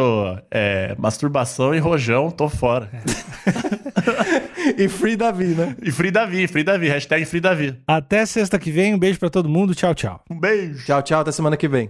é, 0.51 0.93
masturbação 0.99 1.73
e 1.73 1.79
rojão, 1.79 2.29
tô 2.29 2.47
fora. 2.49 2.89
E 4.77 4.87
Free 4.87 5.15
Davi, 5.15 5.47
né? 5.47 5.75
E 5.81 5.91
Free 5.91 6.11
Davi, 6.11 6.47
Free 6.47 6.63
Davi, 6.63 6.87
hashtag 6.87 7.25
Free 7.25 7.41
Davi. 7.41 7.81
Até 7.87 8.25
sexta 8.25 8.59
que 8.59 8.71
vem. 8.71 8.93
Um 8.93 8.99
beijo 8.99 9.19
pra 9.19 9.29
todo 9.29 9.49
mundo. 9.49 9.73
Tchau, 9.73 9.93
tchau. 9.95 10.21
Um 10.29 10.39
beijo. 10.39 10.85
Tchau, 10.85 11.01
tchau. 11.01 11.21
Até 11.21 11.31
semana 11.31 11.57
que 11.57 11.67
vem. 11.67 11.89